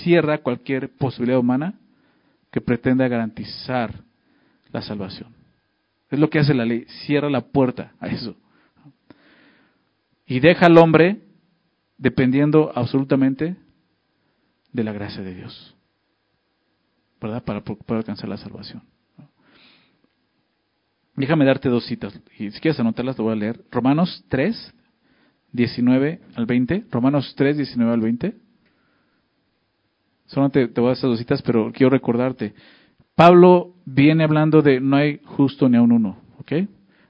cierra 0.02 0.38
cualquier 0.38 0.90
posibilidad 0.90 1.40
humana 1.40 1.72
que 2.50 2.61
pretenda 2.61 3.08
garantizar 3.08 3.94
la 4.70 4.82
salvación. 4.82 5.41
Es 6.12 6.18
lo 6.18 6.29
que 6.29 6.38
hace 6.38 6.53
la 6.53 6.66
ley, 6.66 6.85
cierra 7.07 7.31
la 7.31 7.40
puerta 7.40 7.94
a 7.98 8.07
eso. 8.09 8.37
Y 10.27 10.40
deja 10.40 10.66
al 10.66 10.77
hombre 10.77 11.22
dependiendo 11.96 12.70
absolutamente 12.75 13.57
de 14.72 14.85
la 14.85 14.92
gracia 14.92 15.22
de 15.22 15.35
Dios. 15.35 15.75
¿Verdad? 17.18 17.42
Para 17.42 17.64
poder 17.64 17.96
alcanzar 17.96 18.29
la 18.29 18.37
salvación. 18.37 18.83
Déjame 21.16 21.46
darte 21.46 21.70
dos 21.70 21.87
citas. 21.87 22.12
Y 22.38 22.51
si 22.51 22.61
quieres 22.61 22.79
anotarlas, 22.79 23.16
te 23.16 23.22
voy 23.22 23.33
a 23.33 23.37
leer. 23.37 23.64
Romanos 23.70 24.22
3, 24.29 24.75
19 25.53 26.20
al 26.35 26.44
20. 26.44 26.85
Romanos 26.90 27.33
3, 27.37 27.57
19 27.57 27.90
al 27.90 28.01
20. 28.01 28.37
Solo 30.27 30.51
te, 30.51 30.68
te 30.68 30.79
voy 30.79 30.88
a 30.88 30.90
dar 30.90 30.98
esas 30.98 31.09
dos 31.09 31.18
citas, 31.18 31.40
pero 31.40 31.72
quiero 31.72 31.88
recordarte. 31.88 32.55
Pablo 33.14 33.75
viene 33.85 34.25
hablando 34.25 34.62
de 34.62 34.81
no 34.81 34.96
hay 34.96 35.20
justo 35.25 35.68
ni 35.68 35.77
a 35.77 35.83
un 35.83 35.92
uno, 35.92 36.18
¿ok? 36.38 36.53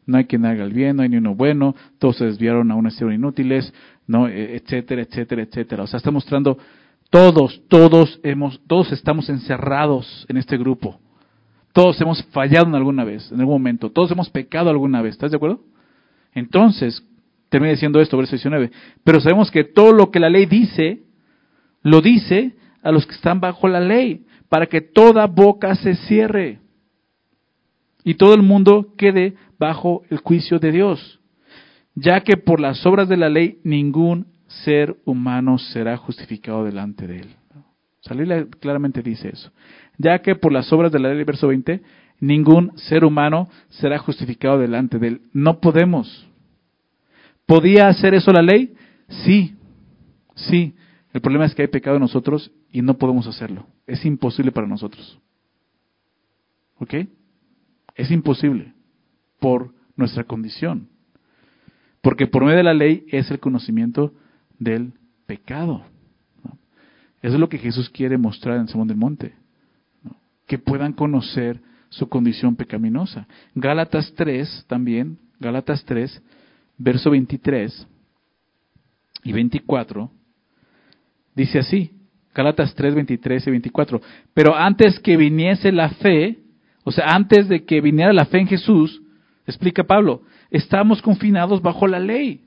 No 0.06 0.18
hay 0.18 0.24
quien 0.24 0.44
haga 0.44 0.64
el 0.64 0.72
bien, 0.72 0.96
no 0.96 1.02
hay 1.02 1.08
ni 1.08 1.16
uno 1.16 1.34
bueno, 1.34 1.76
todos 1.98 2.16
se 2.16 2.24
desviaron 2.24 2.70
a 2.70 2.74
una 2.74 2.90
serie 2.90 3.14
inútiles, 3.14 3.72
no, 4.06 4.26
e, 4.28 4.56
etcétera, 4.56 5.02
etcétera, 5.02 5.42
etcétera. 5.42 5.82
O 5.84 5.86
sea, 5.86 5.98
está 5.98 6.10
mostrando 6.10 6.58
todos, 7.10 7.62
todos 7.68 8.20
hemos, 8.22 8.60
todos 8.66 8.90
estamos 8.90 9.28
encerrados 9.28 10.26
en 10.28 10.38
este 10.38 10.56
grupo. 10.56 10.98
Todos 11.72 12.00
hemos 12.00 12.22
fallado 12.24 12.66
en 12.66 12.74
alguna 12.74 13.04
vez, 13.04 13.30
en 13.32 13.40
algún 13.40 13.54
momento. 13.54 13.90
Todos 13.90 14.10
hemos 14.10 14.28
pecado 14.28 14.70
alguna 14.70 15.00
vez. 15.00 15.12
¿Estás 15.12 15.30
de 15.30 15.36
acuerdo? 15.36 15.60
Entonces, 16.34 17.02
termina 17.48 17.72
diciendo 17.72 18.00
esto, 18.00 18.16
verso 18.16 18.32
19. 18.32 18.70
Pero 19.04 19.20
sabemos 19.20 19.50
que 19.50 19.64
todo 19.64 19.92
lo 19.92 20.10
que 20.10 20.20
la 20.20 20.28
ley 20.28 20.46
dice, 20.46 21.02
lo 21.82 22.00
dice 22.00 22.56
a 22.82 22.90
los 22.92 23.06
que 23.06 23.14
están 23.14 23.40
bajo 23.40 23.68
la 23.68 23.80
ley, 23.80 24.24
para 24.52 24.66
que 24.66 24.82
toda 24.82 25.26
boca 25.26 25.74
se 25.76 25.94
cierre 25.94 26.58
y 28.04 28.16
todo 28.16 28.34
el 28.34 28.42
mundo 28.42 28.92
quede 28.98 29.32
bajo 29.58 30.02
el 30.10 30.18
juicio 30.18 30.58
de 30.58 30.70
Dios, 30.72 31.20
ya 31.94 32.20
que 32.20 32.36
por 32.36 32.60
las 32.60 32.84
obras 32.84 33.08
de 33.08 33.16
la 33.16 33.30
ley 33.30 33.60
ningún 33.64 34.26
ser 34.46 34.94
humano 35.06 35.56
será 35.56 35.96
justificado 35.96 36.66
delante 36.66 37.06
de 37.06 37.20
él. 37.20 37.28
Salila 38.02 38.44
claramente 38.60 39.00
dice 39.00 39.30
eso. 39.30 39.50
Ya 39.96 40.18
que 40.18 40.34
por 40.34 40.52
las 40.52 40.70
obras 40.70 40.92
de 40.92 40.98
la 40.98 41.14
ley, 41.14 41.24
verso 41.24 41.48
20, 41.48 41.80
ningún 42.20 42.76
ser 42.76 43.06
humano 43.06 43.48
será 43.70 43.96
justificado 44.00 44.58
delante 44.58 44.98
de 44.98 45.08
él. 45.08 45.20
No 45.32 45.60
podemos. 45.60 46.28
¿Podía 47.46 47.88
hacer 47.88 48.12
eso 48.12 48.30
la 48.32 48.42
ley? 48.42 48.74
Sí, 49.24 49.54
sí. 50.34 50.74
El 51.12 51.20
problema 51.20 51.44
es 51.44 51.54
que 51.54 51.62
hay 51.62 51.68
pecado 51.68 51.96
en 51.96 52.02
nosotros 52.02 52.50
y 52.70 52.82
no 52.82 52.96
podemos 52.96 53.26
hacerlo. 53.26 53.66
Es 53.86 54.04
imposible 54.04 54.50
para 54.50 54.66
nosotros. 54.66 55.18
¿Ok? 56.78 56.94
Es 57.94 58.10
imposible 58.10 58.72
por 59.38 59.74
nuestra 59.96 60.24
condición. 60.24 60.88
Porque 62.00 62.26
por 62.26 62.44
medio 62.44 62.56
de 62.56 62.64
la 62.64 62.74
ley 62.74 63.04
es 63.08 63.30
el 63.30 63.40
conocimiento 63.40 64.14
del 64.58 64.94
pecado. 65.26 65.84
Eso 67.20 67.34
es 67.34 67.40
lo 67.40 67.48
que 67.48 67.58
Jesús 67.58 67.90
quiere 67.90 68.18
mostrar 68.18 68.56
en 68.56 68.62
el 68.62 68.68
Sermón 68.68 68.88
del 68.88 68.96
Monte. 68.96 69.34
Que 70.46 70.58
puedan 70.58 70.92
conocer 70.92 71.60
su 71.90 72.08
condición 72.08 72.56
pecaminosa. 72.56 73.28
Gálatas 73.54 74.12
3 74.16 74.64
también, 74.66 75.18
Gálatas 75.38 75.84
3, 75.84 76.22
verso 76.78 77.10
23 77.10 77.86
y 79.24 79.32
24, 79.32 80.10
dice 81.34 81.58
así, 81.58 81.90
Gálatas 82.34 82.74
3, 82.74 82.94
23 82.94 83.46
y 83.46 83.50
24, 83.50 84.00
pero 84.32 84.56
antes 84.56 84.98
que 85.00 85.16
viniese 85.16 85.70
la 85.70 85.90
fe, 85.90 86.38
o 86.84 86.90
sea, 86.90 87.14
antes 87.14 87.48
de 87.48 87.64
que 87.64 87.80
viniera 87.80 88.12
la 88.12 88.24
fe 88.24 88.38
en 88.38 88.48
Jesús, 88.48 89.02
explica 89.46 89.84
Pablo, 89.84 90.22
estamos 90.50 91.02
confinados 91.02 91.60
bajo 91.60 91.86
la 91.86 91.98
ley. 91.98 92.40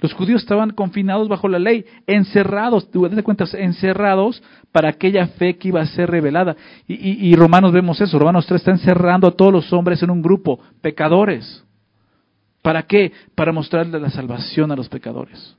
Los 0.00 0.12
judíos 0.12 0.42
estaban 0.42 0.70
confinados 0.70 1.26
bajo 1.26 1.48
la 1.48 1.58
ley, 1.58 1.86
encerrados, 2.06 2.90
te 2.90 2.98
das 2.98 3.22
cuenta, 3.22 3.44
encerrados 3.54 4.42
para 4.70 4.90
aquella 4.90 5.26
fe 5.28 5.56
que 5.56 5.68
iba 5.68 5.80
a 5.80 5.86
ser 5.86 6.10
revelada. 6.10 6.54
Y, 6.86 7.30
y, 7.30 7.34
Romanos 7.34 7.72
vemos 7.72 7.98
eso, 8.02 8.18
Romanos 8.18 8.46
3 8.46 8.60
está 8.60 8.72
encerrando 8.72 9.26
a 9.26 9.30
todos 9.30 9.52
los 9.52 9.72
hombres 9.72 10.02
en 10.02 10.10
un 10.10 10.20
grupo, 10.20 10.60
pecadores. 10.82 11.64
¿Para 12.60 12.82
qué? 12.82 13.12
Para 13.34 13.52
mostrarle 13.52 13.98
la 13.98 14.10
salvación 14.10 14.70
a 14.70 14.76
los 14.76 14.88
pecadores. 14.90 15.56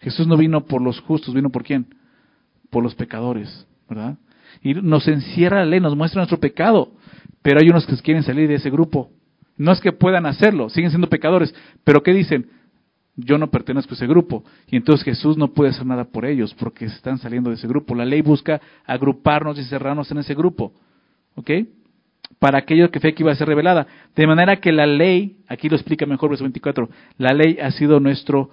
Jesús 0.00 0.26
no 0.26 0.36
vino 0.36 0.64
por 0.64 0.80
los 0.80 1.00
justos, 1.00 1.34
vino 1.34 1.50
por 1.50 1.64
quién? 1.64 1.86
Por 2.70 2.82
los 2.82 2.94
pecadores, 2.94 3.66
¿verdad? 3.88 4.16
Y 4.62 4.74
nos 4.74 5.06
encierra 5.08 5.58
la 5.58 5.66
ley, 5.66 5.80
nos 5.80 5.96
muestra 5.96 6.20
nuestro 6.20 6.38
pecado. 6.38 6.92
Pero 7.42 7.60
hay 7.60 7.68
unos 7.68 7.86
que 7.86 7.96
quieren 7.96 8.22
salir 8.22 8.48
de 8.48 8.56
ese 8.56 8.70
grupo. 8.70 9.10
No 9.56 9.72
es 9.72 9.80
que 9.80 9.92
puedan 9.92 10.26
hacerlo, 10.26 10.70
siguen 10.70 10.90
siendo 10.90 11.08
pecadores. 11.08 11.54
Pero 11.84 12.02
¿qué 12.02 12.12
dicen? 12.12 12.48
Yo 13.16 13.36
no 13.36 13.50
pertenezco 13.50 13.94
a 13.94 13.96
ese 13.96 14.06
grupo. 14.06 14.44
Y 14.68 14.76
entonces 14.76 15.04
Jesús 15.04 15.36
no 15.36 15.48
puede 15.52 15.70
hacer 15.70 15.84
nada 15.84 16.04
por 16.04 16.24
ellos 16.24 16.54
porque 16.54 16.84
están 16.84 17.18
saliendo 17.18 17.50
de 17.50 17.56
ese 17.56 17.66
grupo. 17.66 17.94
La 17.94 18.04
ley 18.04 18.22
busca 18.22 18.60
agruparnos 18.86 19.58
y 19.58 19.64
cerrarnos 19.64 20.10
en 20.12 20.18
ese 20.18 20.34
grupo. 20.34 20.72
¿Ok? 21.34 21.50
Para 22.38 22.58
aquello 22.58 22.90
que 22.90 23.00
fe 23.00 23.14
que 23.14 23.24
iba 23.24 23.32
a 23.32 23.36
ser 23.36 23.48
revelada. 23.48 23.88
De 24.14 24.26
manera 24.26 24.60
que 24.60 24.70
la 24.70 24.86
ley, 24.86 25.38
aquí 25.48 25.68
lo 25.68 25.74
explica 25.74 26.06
mejor 26.06 26.30
verso 26.30 26.44
24, 26.44 26.88
la 27.16 27.32
ley 27.32 27.58
ha 27.60 27.72
sido 27.72 27.98
nuestro 27.98 28.50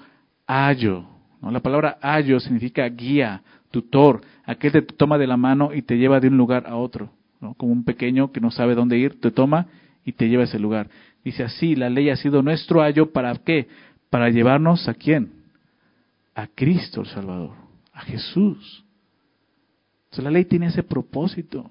ayo. 0.48 1.15
La 1.42 1.60
palabra 1.60 1.98
ayo 2.02 2.40
significa 2.40 2.88
guía, 2.90 3.42
tutor, 3.72 4.22
aquel 4.46 4.72
te 4.72 4.82
toma 4.82 5.18
de 5.18 5.28
la 5.28 5.38
mano 5.38 5.74
y 5.74 5.82
te 5.82 5.98
lleva 5.98 6.20
de 6.20 6.28
un 6.28 6.38
lugar 6.38 6.66
a 6.68 6.76
otro, 6.76 7.12
como 7.58 7.72
un 7.72 7.84
pequeño 7.84 8.32
que 8.32 8.42
no 8.42 8.52
sabe 8.52 8.76
dónde 8.76 8.98
ir, 8.98 9.20
te 9.20 9.32
toma 9.32 9.68
y 10.04 10.14
te 10.14 10.28
lleva 10.28 10.44
a 10.44 10.46
ese 10.46 10.60
lugar. 10.60 10.90
Dice 11.24 11.44
así, 11.44 11.76
la 11.76 11.90
ley 11.90 12.10
ha 12.10 12.16
sido 12.16 12.42
nuestro 12.42 12.82
ayo 12.82 13.12
para 13.12 13.36
qué? 13.36 13.68
Para 14.10 14.30
llevarnos 14.30 14.88
a 14.88 14.94
quién? 14.94 15.32
A 16.34 16.48
Cristo 16.48 17.02
el 17.02 17.08
Salvador, 17.08 17.56
a 17.94 18.02
Jesús. 18.02 18.86
La 20.18 20.32
ley 20.32 20.46
tiene 20.46 20.68
ese 20.68 20.84
propósito. 20.84 21.70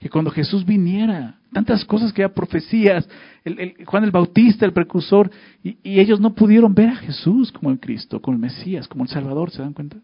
Que 0.00 0.10
cuando 0.10 0.30
Jesús 0.30 0.64
viniera, 0.64 1.35
tantas 1.56 1.86
cosas 1.86 2.12
que 2.12 2.20
ya 2.20 2.28
profecías, 2.28 3.08
el, 3.42 3.82
Juan 3.86 4.04
el 4.04 4.10
Bautista, 4.10 4.66
el 4.66 4.74
precursor, 4.74 5.30
y, 5.62 5.78
y 5.82 6.00
ellos 6.00 6.20
no 6.20 6.34
pudieron 6.34 6.74
ver 6.74 6.90
a 6.90 6.96
Jesús 6.96 7.50
como 7.50 7.70
el 7.70 7.80
Cristo, 7.80 8.20
como 8.20 8.34
el 8.34 8.42
Mesías, 8.42 8.86
como 8.86 9.04
el 9.04 9.08
Salvador, 9.08 9.50
¿se 9.50 9.62
dan 9.62 9.72
cuenta? 9.72 9.96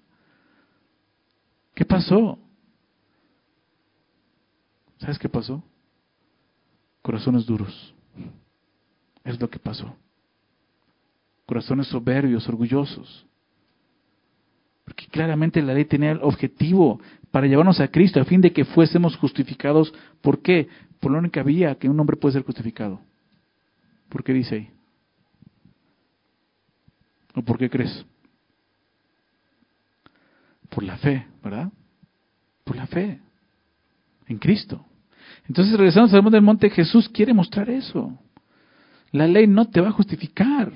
¿Qué 1.74 1.84
pasó? 1.84 2.38
¿Sabes 4.96 5.18
qué 5.18 5.28
pasó? 5.28 5.62
Corazones 7.02 7.44
duros. 7.44 7.94
Es 9.22 9.38
lo 9.38 9.50
que 9.50 9.58
pasó. 9.58 9.94
Corazones 11.44 11.86
soberbios, 11.88 12.48
orgullosos. 12.48 13.26
Porque 14.86 15.06
claramente 15.06 15.60
la 15.60 15.74
ley 15.74 15.84
tenía 15.84 16.12
el 16.12 16.22
objetivo 16.22 16.98
para 17.30 17.46
llevarnos 17.46 17.78
a 17.78 17.88
Cristo 17.88 18.22
a 18.22 18.24
fin 18.24 18.40
de 18.40 18.54
que 18.54 18.64
fuésemos 18.64 19.16
justificados. 19.16 19.92
¿Por 20.22 20.40
qué? 20.40 20.68
Por 21.02 21.10
la 21.10 21.18
única 21.18 21.42
vía 21.42 21.74
que 21.74 21.88
un 21.88 21.98
hombre 21.98 22.16
puede 22.16 22.34
ser 22.34 22.44
justificado. 22.44 23.00
¿Por 24.08 24.22
qué 24.22 24.32
dice 24.32 24.54
ahí? 24.54 24.70
¿O 27.34 27.42
por 27.42 27.58
qué 27.58 27.68
crees? 27.68 28.06
Por 30.68 30.84
la 30.84 30.96
fe, 30.98 31.26
¿verdad? 31.42 31.72
Por 32.62 32.76
la 32.76 32.86
fe 32.86 33.20
en 34.28 34.38
Cristo. 34.38 34.86
Entonces, 35.48 35.76
regresamos 35.76 36.14
al 36.14 36.30
del 36.30 36.40
monte, 36.40 36.70
Jesús 36.70 37.08
quiere 37.08 37.34
mostrar 37.34 37.68
eso. 37.68 38.16
La 39.10 39.26
ley 39.26 39.48
no 39.48 39.68
te 39.68 39.80
va 39.80 39.88
a 39.88 39.92
justificar. 39.92 40.72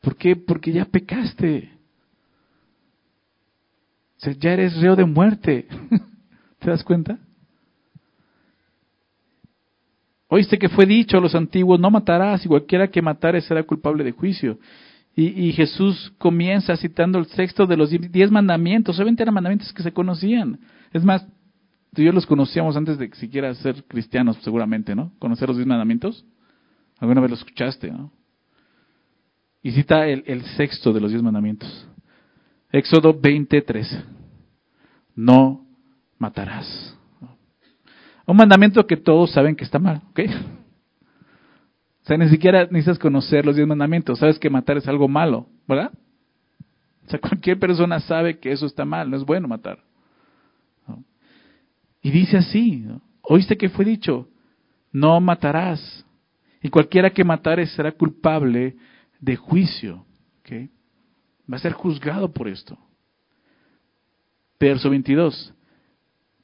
¿Por 0.00 0.16
qué? 0.16 0.34
Porque 0.34 0.72
ya 0.72 0.86
pecaste. 0.86 1.72
O 4.16 4.20
sea, 4.20 4.32
ya 4.32 4.54
eres 4.54 4.80
reo 4.80 4.96
de 4.96 5.04
muerte. 5.04 5.68
¿Te 6.58 6.70
das 6.70 6.82
cuenta? 6.82 7.18
Oíste 10.34 10.58
que 10.58 10.70
fue 10.70 10.86
dicho 10.86 11.18
a 11.18 11.20
los 11.20 11.34
antiguos, 11.34 11.78
no 11.78 11.90
matarás, 11.90 12.42
y 12.46 12.48
cualquiera 12.48 12.88
que 12.88 13.02
matare 13.02 13.42
será 13.42 13.62
culpable 13.64 14.02
de 14.02 14.12
juicio. 14.12 14.58
Y, 15.14 15.52
Jesús 15.52 16.10
comienza 16.16 16.74
citando 16.78 17.18
el 17.18 17.26
texto 17.26 17.66
de 17.66 17.76
los 17.76 17.90
diez 17.90 18.30
mandamientos. 18.30 18.96
Obviamente 18.96 19.22
eran 19.22 19.34
mandamientos 19.34 19.70
que 19.74 19.82
se 19.82 19.92
conocían. 19.92 20.58
Es 20.90 21.04
más, 21.04 21.26
tú 21.92 22.00
y 22.00 22.06
yo 22.06 22.12
los 22.12 22.24
conocíamos 22.24 22.78
antes 22.78 22.96
de 22.96 23.14
siquiera 23.16 23.54
ser 23.56 23.84
cristianos, 23.84 24.38
seguramente, 24.40 24.94
¿no? 24.94 25.12
Conocer 25.18 25.48
los 25.48 25.58
diez 25.58 25.66
mandamientos. 25.66 26.24
Alguna 26.98 27.20
vez 27.20 27.28
lo 27.28 27.36
escuchaste, 27.36 27.90
¿no? 27.90 28.10
Y 29.62 29.72
cita 29.72 30.08
el, 30.08 30.24
el 30.26 30.44
sexto 30.56 30.94
de 30.94 31.00
los 31.02 31.10
diez 31.10 31.22
mandamientos. 31.22 31.86
Éxodo 32.70 33.12
23. 33.12 34.02
No 35.14 35.66
matarás. 36.16 36.96
Un 38.26 38.36
mandamiento 38.36 38.86
que 38.86 38.96
todos 38.96 39.32
saben 39.32 39.56
que 39.56 39.64
está 39.64 39.78
mal, 39.78 40.02
¿ok? 40.10 40.20
O 42.02 42.04
sea, 42.04 42.16
ni 42.16 42.28
siquiera 42.28 42.64
necesitas 42.64 42.98
conocer 42.98 43.46
los 43.46 43.54
diez 43.54 43.66
mandamientos. 43.66 44.18
Sabes 44.18 44.38
que 44.38 44.50
matar 44.50 44.76
es 44.76 44.88
algo 44.88 45.08
malo, 45.08 45.46
¿verdad? 45.68 45.92
O 47.06 47.10
sea, 47.10 47.18
cualquier 47.20 47.58
persona 47.58 48.00
sabe 48.00 48.38
que 48.38 48.52
eso 48.52 48.66
está 48.66 48.84
mal, 48.84 49.10
no 49.10 49.16
es 49.16 49.24
bueno 49.24 49.48
matar. 49.48 49.78
Y 52.04 52.10
dice 52.10 52.38
así, 52.38 52.84
¿oíste 53.22 53.56
que 53.56 53.68
fue 53.68 53.84
dicho? 53.84 54.28
No 54.90 55.20
matarás. 55.20 56.04
Y 56.60 56.68
cualquiera 56.68 57.10
que 57.10 57.22
matare 57.22 57.66
será 57.66 57.92
culpable 57.92 58.76
de 59.20 59.36
juicio. 59.36 60.04
¿okay? 60.40 60.68
Va 61.50 61.56
a 61.56 61.60
ser 61.60 61.72
juzgado 61.72 62.32
por 62.32 62.48
esto. 62.48 62.76
Verso 64.58 64.90
22. 64.90 65.54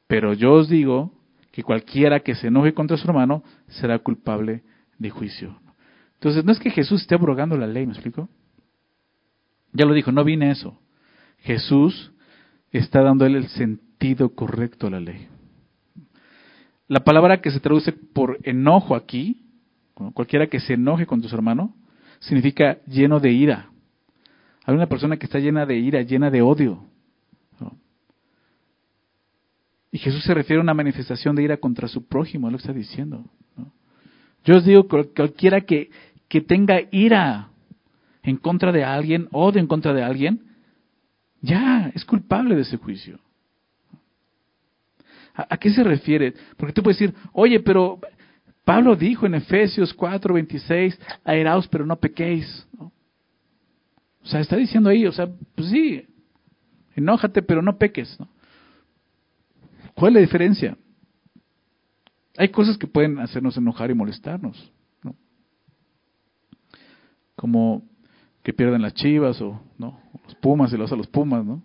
Pero 0.06 0.32
yo 0.32 0.54
os 0.54 0.68
digo 0.68 1.12
que 1.58 1.64
cualquiera 1.64 2.20
que 2.20 2.36
se 2.36 2.46
enoje 2.46 2.72
contra 2.72 2.96
su 2.96 3.04
hermano 3.08 3.42
será 3.66 3.98
culpable 3.98 4.62
de 4.96 5.10
juicio. 5.10 5.60
Entonces, 6.14 6.44
no 6.44 6.52
es 6.52 6.60
que 6.60 6.70
Jesús 6.70 7.00
esté 7.00 7.16
abrogando 7.16 7.56
la 7.56 7.66
ley, 7.66 7.84
¿me 7.84 7.94
explico? 7.94 8.28
Ya 9.72 9.84
lo 9.84 9.92
dijo, 9.92 10.12
no 10.12 10.22
vine 10.22 10.52
eso. 10.52 10.80
Jesús 11.38 12.12
está 12.70 13.02
dando 13.02 13.26
él 13.26 13.34
el 13.34 13.48
sentido 13.48 14.36
correcto 14.36 14.86
a 14.86 14.90
la 14.90 15.00
ley. 15.00 15.26
La 16.86 17.00
palabra 17.00 17.40
que 17.40 17.50
se 17.50 17.58
traduce 17.58 17.90
por 17.90 18.38
enojo 18.44 18.94
aquí, 18.94 19.42
cualquiera 20.14 20.46
que 20.46 20.60
se 20.60 20.74
enoje 20.74 21.06
con 21.06 21.20
tu 21.20 21.34
hermano, 21.34 21.74
significa 22.20 22.78
lleno 22.86 23.18
de 23.18 23.32
ira. 23.32 23.68
Hay 24.64 24.76
una 24.76 24.86
persona 24.86 25.16
que 25.16 25.26
está 25.26 25.40
llena 25.40 25.66
de 25.66 25.76
ira, 25.76 26.02
llena 26.02 26.30
de 26.30 26.40
odio. 26.40 26.84
Y 29.90 29.98
Jesús 29.98 30.22
se 30.24 30.34
refiere 30.34 30.60
a 30.60 30.62
una 30.62 30.74
manifestación 30.74 31.34
de 31.34 31.42
ira 31.44 31.56
contra 31.56 31.88
su 31.88 32.06
prójimo, 32.06 32.48
es 32.48 32.52
lo 32.52 32.58
que 32.58 32.62
está 32.62 32.72
diciendo. 32.72 33.24
Yo 34.44 34.56
os 34.56 34.64
digo, 34.64 34.86
cualquiera 34.88 35.62
que, 35.62 35.90
que 36.28 36.40
tenga 36.40 36.80
ira 36.90 37.48
en 38.22 38.36
contra 38.36 38.72
de 38.72 38.84
alguien, 38.84 39.28
odio 39.32 39.60
en 39.60 39.66
contra 39.66 39.92
de 39.92 40.02
alguien, 40.02 40.42
ya 41.40 41.90
es 41.94 42.04
culpable 42.04 42.54
de 42.54 42.62
ese 42.62 42.76
juicio. 42.76 43.18
¿A, 45.34 45.56
qué 45.56 45.70
se 45.70 45.84
refiere? 45.84 46.34
Porque 46.56 46.72
tú 46.72 46.82
puedes 46.82 46.98
decir, 46.98 47.14
oye, 47.32 47.60
pero 47.60 48.00
Pablo 48.64 48.96
dijo 48.96 49.24
en 49.24 49.36
Efesios 49.36 49.94
4, 49.94 50.34
26, 50.34 50.98
airaos 51.24 51.68
pero 51.68 51.86
no 51.86 51.96
pequéis. 51.96 52.66
O 52.78 54.26
sea, 54.26 54.40
está 54.40 54.56
diciendo 54.56 54.90
ahí, 54.90 55.06
o 55.06 55.12
sea, 55.12 55.28
pues 55.54 55.70
sí, 55.70 56.04
enójate 56.96 57.42
pero 57.42 57.62
no 57.62 57.78
peques. 57.78 58.18
¿Cuál 59.98 60.12
es 60.12 60.14
la 60.14 60.20
diferencia? 60.20 60.78
Hay 62.36 62.50
cosas 62.50 62.78
que 62.78 62.86
pueden 62.86 63.18
hacernos 63.18 63.56
enojar 63.56 63.90
y 63.90 63.94
molestarnos. 63.94 64.72
¿no? 65.02 65.16
Como 67.34 67.82
que 68.44 68.52
pierden 68.52 68.82
las 68.82 68.94
chivas 68.94 69.40
o 69.40 69.60
no 69.76 70.00
los 70.24 70.36
pumas 70.36 70.72
y 70.72 70.76
los 70.76 70.92
a 70.92 70.96
los 70.96 71.06
pumas, 71.06 71.44
¿no? 71.44 71.62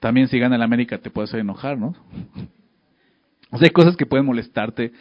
También 0.00 0.28
si 0.28 0.38
gana 0.38 0.56
el 0.56 0.62
América 0.62 0.98
te 0.98 1.10
puede 1.10 1.24
hacer 1.24 1.40
enojar, 1.40 1.76
¿no? 1.76 1.94
O 3.50 3.58
sea, 3.58 3.66
hay 3.66 3.72
cosas 3.72 3.96
que 3.96 4.06
pueden 4.06 4.26
molestarte, 4.26 4.92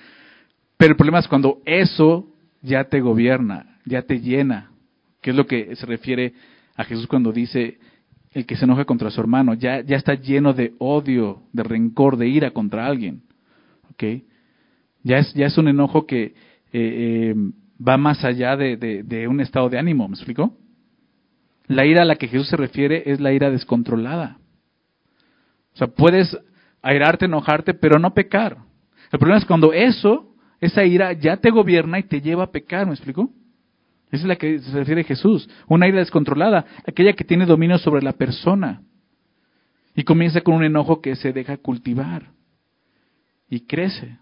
pero 0.76 0.92
el 0.92 0.98
problema 0.98 1.20
es 1.20 1.28
cuando 1.28 1.62
eso 1.66 2.28
ya 2.62 2.86
te 2.86 3.00
gobierna, 3.00 3.80
ya 3.86 4.02
te 4.02 4.20
llena, 4.20 4.72
que 5.22 5.30
es 5.30 5.36
lo 5.36 5.46
que 5.46 5.76
se 5.76 5.86
refiere 5.86 6.34
a 6.76 6.84
Jesús 6.84 7.08
cuando 7.08 7.32
dice 7.32 7.78
el 8.32 8.46
que 8.46 8.56
se 8.56 8.66
enoja 8.66 8.86
contra 8.86 9.10
su 9.10 9.20
hermano, 9.20 9.54
ya, 9.54 9.82
ya 9.82 9.96
está 9.96 10.14
lleno 10.14 10.54
de 10.54 10.74
odio, 10.80 11.44
de 11.54 11.64
rencor, 11.64 12.18
de 12.18 12.28
ira 12.28 12.52
contra 12.52 12.86
alguien. 12.86 13.24
Ya 15.04 15.18
es, 15.18 15.34
ya 15.34 15.46
es 15.48 15.58
un 15.58 15.68
enojo 15.68 16.06
que 16.06 16.24
eh, 16.24 16.34
eh, 16.74 17.36
va 17.86 17.98
más 17.98 18.24
allá 18.24 18.56
de, 18.56 18.78
de, 18.78 19.28
un 19.28 19.40
estado 19.40 19.70
de 19.70 19.80
ánimo, 19.80 20.08
¿me 20.08 20.16
explico? 20.16 20.56
La 21.68 21.86
ira 21.86 22.04
a 22.04 22.06
la 22.06 22.16
que 22.16 22.28
Jesús 22.28 22.50
se 22.50 22.58
refiere 22.58 23.04
es 23.06 23.20
la 23.20 23.34
ira 23.34 23.50
descontrolada. 23.50 24.38
O 25.74 25.78
sea, 25.78 25.88
puedes 25.88 26.38
airarte, 26.82 27.26
enojarte, 27.26 27.74
pero 27.74 28.00
no 28.00 28.14
pecar. 28.14 28.58
El 29.12 29.20
problema 29.20 29.40
es 29.40 29.46
cuando 29.46 29.74
eso, 29.74 30.36
esa 30.60 30.84
ira 30.84 31.14
ya 31.14 31.38
te 31.38 31.50
gobierna 31.50 32.00
y 32.00 32.04
te 32.04 32.22
lleva 32.22 32.46
a 32.46 32.52
pecar, 32.52 32.86
¿me 32.86 32.94
explico? 32.94 33.32
Esa 34.12 34.24
es 34.24 34.26
la 34.26 34.36
que 34.38 34.60
se 34.60 34.72
refiere 34.72 35.04
Jesús, 35.04 35.50
una 35.68 35.88
ira 35.88 36.00
descontrolada, 36.00 36.66
aquella 36.86 37.14
que 37.14 37.26
tiene 37.26 37.46
dominio 37.46 37.78
sobre 37.78 38.02
la 38.02 38.14
persona. 38.14 38.82
Y 39.96 40.04
comienza 40.04 40.42
con 40.42 40.56
un 40.56 40.64
enojo 40.64 41.02
que 41.02 41.16
se 41.16 41.34
deja 41.34 41.58
cultivar 41.58 42.32
y 43.50 43.62
crece 43.62 44.18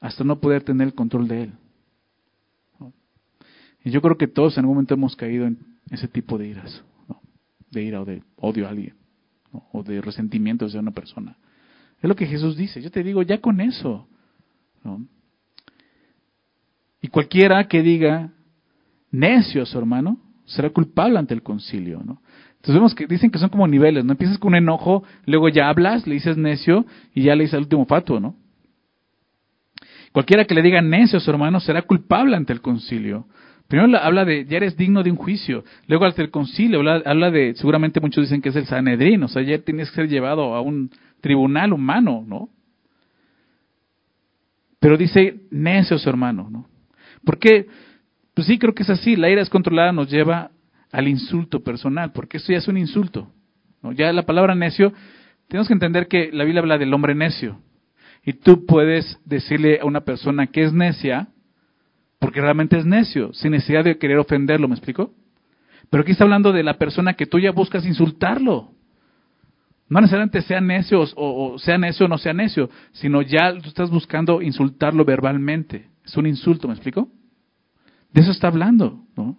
hasta 0.00 0.24
no 0.24 0.40
poder 0.40 0.62
tener 0.62 0.88
el 0.88 0.94
control 0.94 1.28
de 1.28 1.42
él. 1.42 1.52
Y 3.84 3.90
yo 3.90 4.00
creo 4.00 4.16
que 4.16 4.26
todos 4.26 4.56
en 4.56 4.64
algún 4.64 4.76
momento 4.76 4.94
hemos 4.94 5.14
caído 5.14 5.46
en 5.46 5.58
ese 5.90 6.08
tipo 6.08 6.38
de 6.38 6.48
iras, 6.48 6.82
de 7.70 7.82
ira 7.82 8.00
o 8.00 8.04
de 8.04 8.22
odio 8.36 8.66
a 8.66 8.70
alguien, 8.70 8.94
o 9.72 9.82
de 9.82 10.00
resentimiento 10.00 10.66
hacia 10.66 10.80
una 10.80 10.90
persona. 10.90 11.36
Es 12.00 12.08
lo 12.08 12.16
que 12.16 12.26
Jesús 12.26 12.56
dice. 12.56 12.80
Yo 12.80 12.90
te 12.90 13.02
digo, 13.02 13.22
ya 13.22 13.40
con 13.40 13.60
eso. 13.60 14.08
Y 17.00 17.08
cualquiera 17.08 17.68
que 17.68 17.82
diga 17.82 18.32
necio 19.10 19.62
a 19.62 19.66
su 19.66 19.78
hermano 19.78 20.18
será 20.44 20.70
culpable 20.70 21.18
ante 21.18 21.34
el 21.34 21.42
concilio. 21.42 22.02
¿no? 22.04 22.20
Entonces 22.56 22.74
vemos 22.74 22.94
que 22.94 23.06
dicen 23.06 23.30
que 23.30 23.38
son 23.38 23.50
como 23.50 23.66
niveles. 23.66 24.04
No 24.04 24.12
empiezas 24.12 24.38
con 24.38 24.52
un 24.52 24.56
enojo, 24.56 25.04
luego 25.26 25.48
ya 25.48 25.68
hablas, 25.68 26.06
le 26.06 26.14
dices 26.14 26.36
necio 26.36 26.86
y 27.14 27.22
ya 27.22 27.34
le 27.34 27.44
dices 27.44 27.54
el 27.54 27.64
último 27.64 27.86
fatuo. 27.86 28.20
¿no? 28.20 28.36
Cualquiera 30.12 30.44
que 30.44 30.54
le 30.54 30.62
diga 30.62 30.80
necio 30.80 31.20
su 31.20 31.30
hermano 31.30 31.60
será 31.60 31.82
culpable 31.82 32.36
ante 32.36 32.52
el 32.52 32.60
concilio. 32.60 33.26
Primero 33.68 33.98
habla 33.98 34.24
de, 34.24 34.46
ya 34.46 34.56
eres 34.56 34.76
digno 34.76 35.02
de 35.02 35.10
un 35.10 35.16
juicio. 35.16 35.62
Luego 35.86 36.06
ante 36.06 36.22
el 36.22 36.30
concilio 36.30 36.80
habla, 36.80 37.30
de, 37.30 37.54
seguramente 37.54 38.00
muchos 38.00 38.24
dicen 38.24 38.40
que 38.40 38.48
es 38.48 38.56
el 38.56 38.64
Sanedrín, 38.64 39.22
o 39.22 39.28
sea, 39.28 39.42
ya 39.42 39.58
tienes 39.58 39.90
que 39.90 39.96
ser 39.96 40.08
llevado 40.08 40.54
a 40.54 40.62
un 40.62 40.90
tribunal 41.20 41.74
humano, 41.74 42.24
¿no? 42.26 42.48
Pero 44.80 44.96
dice 44.96 45.40
necio 45.50 45.98
su 45.98 46.08
hermano, 46.08 46.48
¿no? 46.50 46.66
Porque, 47.24 47.66
pues 48.38 48.46
sí, 48.46 48.56
creo 48.56 48.72
que 48.72 48.84
es 48.84 48.90
así, 48.90 49.16
la 49.16 49.28
ira 49.28 49.40
descontrolada 49.40 49.90
nos 49.90 50.08
lleva 50.08 50.52
al 50.92 51.08
insulto 51.08 51.64
personal, 51.64 52.12
porque 52.12 52.36
esto 52.36 52.52
ya 52.52 52.58
es 52.58 52.68
un 52.68 52.78
insulto. 52.78 53.32
Ya 53.96 54.12
la 54.12 54.26
palabra 54.26 54.54
necio, 54.54 54.92
tenemos 55.48 55.66
que 55.66 55.74
entender 55.74 56.06
que 56.06 56.30
la 56.32 56.44
Biblia 56.44 56.60
habla 56.60 56.78
del 56.78 56.94
hombre 56.94 57.16
necio. 57.16 57.58
Y 58.24 58.34
tú 58.34 58.64
puedes 58.64 59.18
decirle 59.24 59.80
a 59.82 59.86
una 59.86 60.02
persona 60.02 60.46
que 60.46 60.62
es 60.62 60.72
necia, 60.72 61.26
porque 62.20 62.40
realmente 62.40 62.78
es 62.78 62.86
necio, 62.86 63.32
sin 63.32 63.50
necesidad 63.50 63.82
de 63.82 63.98
querer 63.98 64.18
ofenderlo, 64.18 64.68
¿me 64.68 64.76
explico? 64.76 65.12
Pero 65.90 66.02
aquí 66.02 66.12
está 66.12 66.22
hablando 66.22 66.52
de 66.52 66.62
la 66.62 66.78
persona 66.78 67.14
que 67.14 67.26
tú 67.26 67.40
ya 67.40 67.50
buscas 67.50 67.84
insultarlo. 67.86 68.70
No 69.88 70.00
necesariamente 70.00 70.42
sea 70.42 70.60
necio 70.60 71.00
o, 71.16 71.58
sea 71.58 71.76
necio 71.76 72.06
o 72.06 72.08
no 72.08 72.18
sea 72.18 72.34
necio, 72.34 72.70
sino 72.92 73.20
ya 73.20 73.52
tú 73.54 73.68
estás 73.68 73.90
buscando 73.90 74.42
insultarlo 74.42 75.04
verbalmente. 75.04 75.88
Es 76.04 76.16
un 76.16 76.28
insulto, 76.28 76.68
¿me 76.68 76.74
explico? 76.74 77.08
De 78.12 78.20
eso 78.22 78.30
está 78.30 78.48
hablando, 78.48 79.04
¿no? 79.16 79.38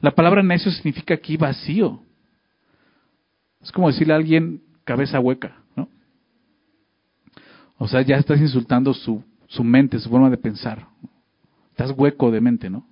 La 0.00 0.12
palabra 0.12 0.42
necio 0.42 0.70
significa 0.70 1.14
aquí 1.14 1.36
vacío. 1.36 2.02
Es 3.60 3.70
como 3.72 3.88
decirle 3.88 4.14
a 4.14 4.16
alguien 4.16 4.62
cabeza 4.84 5.20
hueca, 5.20 5.56
¿no? 5.76 5.88
O 7.76 7.88
sea, 7.88 8.02
ya 8.02 8.16
estás 8.16 8.40
insultando 8.40 8.94
su, 8.94 9.22
su 9.48 9.62
mente, 9.64 9.98
su 9.98 10.08
forma 10.08 10.30
de 10.30 10.38
pensar. 10.38 10.86
Estás 11.70 11.92
hueco 11.96 12.30
de 12.30 12.40
mente, 12.40 12.70
¿no? 12.70 12.86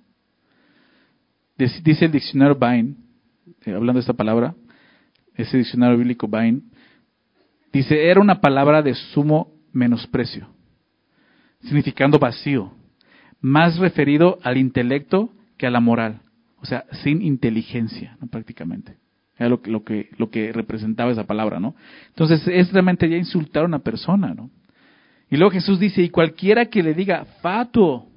Dice 1.57 2.05
el 2.05 2.11
diccionario 2.11 2.55
Bain, 2.55 2.97
eh, 3.65 3.73
hablando 3.73 3.93
de 3.95 4.01
esta 4.01 4.13
palabra, 4.13 4.55
ese 5.35 5.57
diccionario 5.57 5.97
bíblico 5.97 6.27
Bain, 6.27 6.71
dice, 7.73 8.09
era 8.09 8.21
una 8.21 8.39
palabra 8.39 8.81
de 8.81 8.95
sumo 8.95 9.53
menosprecio, 9.73 10.47
significando 11.61 12.17
vacío, 12.17 12.71
más 13.41 13.77
referido 13.77 14.39
al 14.43 14.57
intelecto 14.57 15.31
que 15.57 15.67
a 15.67 15.71
la 15.71 15.79
moral, 15.79 16.21
o 16.61 16.65
sea, 16.65 16.85
sin 17.03 17.21
inteligencia, 17.21 18.17
prácticamente. 18.31 18.97
Era 19.37 19.49
lo 19.49 19.61
que, 19.61 20.09
lo, 20.17 20.29
que, 20.29 20.51
representaba 20.51 21.11
esa 21.11 21.25
palabra, 21.25 21.59
¿no? 21.61 21.75
Entonces, 22.09 22.45
es 22.47 22.73
realmente 22.73 23.09
ya 23.09 23.15
insultar 23.15 23.63
a 23.63 23.67
una 23.67 23.79
persona, 23.79 24.33
¿no? 24.33 24.49
Y 25.31 25.37
luego 25.37 25.51
Jesús 25.51 25.79
dice, 25.79 26.01
y 26.01 26.09
cualquiera 26.09 26.65
que 26.65 26.83
le 26.83 26.93
diga 26.93 27.25
fatuo, 27.41 28.09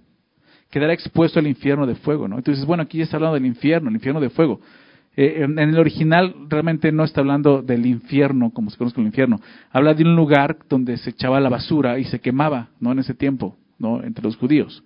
quedará 0.70 0.92
expuesto 0.92 1.38
al 1.38 1.46
infierno 1.46 1.86
de 1.86 1.94
fuego, 1.94 2.26
¿no? 2.26 2.38
Entonces, 2.38 2.64
bueno, 2.64 2.82
aquí 2.82 2.98
ya 2.98 3.04
está 3.04 3.18
hablando 3.18 3.34
del 3.34 3.46
infierno, 3.46 3.88
el 3.88 3.94
infierno 3.94 4.20
de 4.20 4.30
fuego. 4.30 4.60
Eh, 5.14 5.42
en, 5.42 5.58
el 5.58 5.78
original 5.78 6.34
realmente 6.48 6.90
no 6.90 7.04
está 7.04 7.20
hablando 7.20 7.62
del 7.62 7.84
infierno, 7.86 8.50
como 8.50 8.70
se 8.70 8.78
conoce 8.78 8.98
el 9.00 9.06
infierno. 9.06 9.40
Habla 9.70 9.94
de 9.94 10.04
un 10.04 10.16
lugar 10.16 10.56
donde 10.68 10.96
se 10.96 11.10
echaba 11.10 11.38
la 11.38 11.50
basura 11.50 11.98
y 11.98 12.04
se 12.04 12.20
quemaba, 12.20 12.70
¿no? 12.80 12.92
En 12.92 12.98
ese 12.98 13.14
tiempo, 13.14 13.56
¿no? 13.78 14.02
Entre 14.02 14.24
los 14.24 14.36
judíos. 14.36 14.82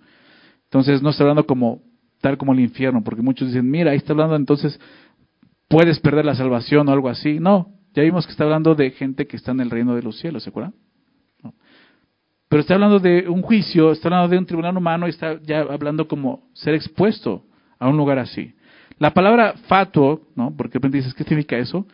Entonces 0.67 1.01
no 1.01 1.09
está 1.09 1.23
hablando 1.23 1.45
como 1.45 1.81
tal 2.21 2.37
como 2.37 2.53
el 2.53 2.59
infierno, 2.59 3.03
porque 3.03 3.21
muchos 3.21 3.47
dicen, 3.47 3.69
mira, 3.69 3.91
ahí 3.91 3.97
está 3.97 4.13
hablando 4.13 4.35
entonces 4.35 4.79
puedes 5.67 5.99
perder 5.99 6.25
la 6.25 6.35
salvación 6.35 6.87
o 6.87 6.91
algo 6.91 7.09
así. 7.09 7.39
No, 7.39 7.73
ya 7.93 8.03
vimos 8.03 8.25
que 8.25 8.31
está 8.31 8.43
hablando 8.43 8.75
de 8.75 8.91
gente 8.91 9.27
que 9.27 9.37
está 9.37 9.51
en 9.51 9.59
el 9.59 9.69
reino 9.69 9.95
de 9.95 10.01
los 10.01 10.19
cielos, 10.19 10.43
¿se 10.43 10.49
acuerdan? 10.49 10.73
Pero 12.49 12.61
está 12.61 12.75
hablando 12.75 12.99
de 12.99 13.27
un 13.27 13.41
juicio, 13.41 13.91
está 13.91 14.07
hablando 14.07 14.29
de 14.29 14.37
un 14.37 14.45
tribunal 14.45 14.77
humano 14.77 15.07
y 15.07 15.09
está 15.09 15.39
ya 15.41 15.61
hablando 15.61 16.07
como 16.07 16.49
ser 16.53 16.75
expuesto 16.75 17.43
a 17.77 17.89
un 17.89 17.97
lugar 17.97 18.19
así. 18.19 18.53
La 18.99 19.13
palabra 19.13 19.53
fatuo, 19.67 20.21
¿no? 20.35 20.55
Porque 20.55 20.79
dices, 20.89 21.13
¿qué 21.13 21.23
significa 21.23 21.57
eso? 21.57 21.85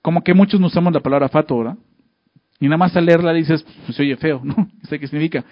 Como 0.00 0.22
que 0.22 0.32
muchos 0.32 0.60
no 0.60 0.68
usamos 0.68 0.92
la 0.92 1.00
palabra 1.00 1.28
fatuo, 1.28 1.58
¿verdad? 1.58 1.76
Y 2.60 2.66
nada 2.66 2.76
más 2.76 2.96
al 2.96 3.06
leerla 3.06 3.32
dices, 3.32 3.64
pues 3.84 3.96
se 3.96 4.02
oye 4.02 4.16
feo, 4.16 4.40
¿no? 4.44 4.68
qué 4.88 5.08
significa? 5.08 5.44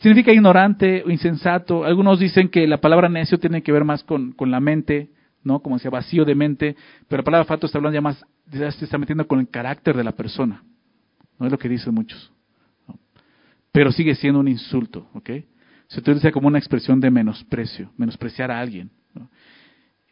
Significa 0.00 0.32
ignorante 0.32 1.02
o 1.04 1.10
insensato. 1.10 1.84
Algunos 1.84 2.18
dicen 2.18 2.48
que 2.48 2.66
la 2.66 2.80
palabra 2.80 3.08
necio 3.08 3.38
tiene 3.38 3.62
que 3.62 3.72
ver 3.72 3.84
más 3.84 4.02
con, 4.02 4.32
con 4.32 4.50
la 4.50 4.60
mente, 4.60 5.10
¿no? 5.44 5.60
Como 5.60 5.76
decía, 5.76 5.90
vacío 5.90 6.24
de 6.24 6.34
mente. 6.34 6.76
Pero 7.08 7.20
la 7.20 7.24
palabra 7.24 7.44
fatuo 7.44 7.66
está 7.66 7.78
hablando 7.78 7.94
ya 7.94 8.00
más, 8.00 8.24
se 8.50 8.84
está 8.84 8.98
metiendo 8.98 9.26
con 9.26 9.40
el 9.40 9.48
carácter 9.48 9.96
de 9.96 10.04
la 10.04 10.12
persona. 10.12 10.62
No 11.38 11.46
es 11.46 11.52
lo 11.52 11.58
que 11.58 11.68
dicen 11.68 11.94
muchos. 11.94 12.32
Pero 13.72 13.90
sigue 13.90 14.14
siendo 14.14 14.40
un 14.40 14.48
insulto, 14.48 15.08
¿ok? 15.14 15.30
Se 15.88 16.00
utiliza 16.00 16.30
como 16.30 16.48
una 16.48 16.58
expresión 16.58 17.00
de 17.00 17.10
menosprecio, 17.10 17.90
menospreciar 17.96 18.50
a 18.50 18.60
alguien. 18.60 18.90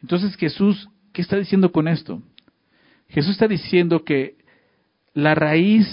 Entonces 0.01 0.35
Jesús, 0.35 0.89
¿qué 1.13 1.21
está 1.21 1.37
diciendo 1.37 1.71
con 1.71 1.87
esto? 1.87 2.21
Jesús 3.07 3.31
está 3.31 3.47
diciendo 3.47 4.03
que 4.03 4.35
la 5.13 5.35
raíz 5.35 5.87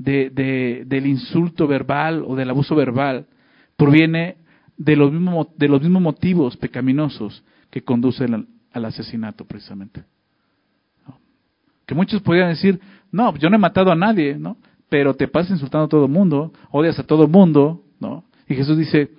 de, 0.00 0.84
del 0.86 1.06
insulto 1.06 1.66
verbal 1.66 2.24
o 2.26 2.34
del 2.34 2.50
abuso 2.50 2.74
verbal 2.74 3.26
proviene 3.76 4.36
de 4.76 4.96
los 4.96 5.12
mismos, 5.12 5.48
de 5.56 5.68
los 5.68 5.82
mismos 5.82 6.02
motivos 6.02 6.56
pecaminosos 6.56 7.44
que 7.70 7.82
conducen 7.82 8.34
al, 8.34 8.46
al 8.72 8.84
asesinato 8.86 9.44
precisamente. 9.44 10.04
Que 11.86 11.94
muchos 11.94 12.22
podrían 12.22 12.50
decir, 12.50 12.80
no, 13.10 13.36
yo 13.36 13.50
no 13.50 13.56
he 13.56 13.58
matado 13.58 13.90
a 13.90 13.96
nadie, 13.96 14.36
¿no? 14.38 14.56
Pero 14.88 15.14
te 15.14 15.28
pasas 15.28 15.52
insultando 15.52 15.86
a 15.86 15.88
todo 15.88 16.06
el 16.06 16.10
mundo, 16.10 16.52
odias 16.70 16.98
a 16.98 17.04
todo 17.04 17.24
el 17.24 17.30
mundo, 17.30 17.82
¿no? 17.98 18.24
Y 18.48 18.54
Jesús 18.54 18.78
dice, 18.78 19.10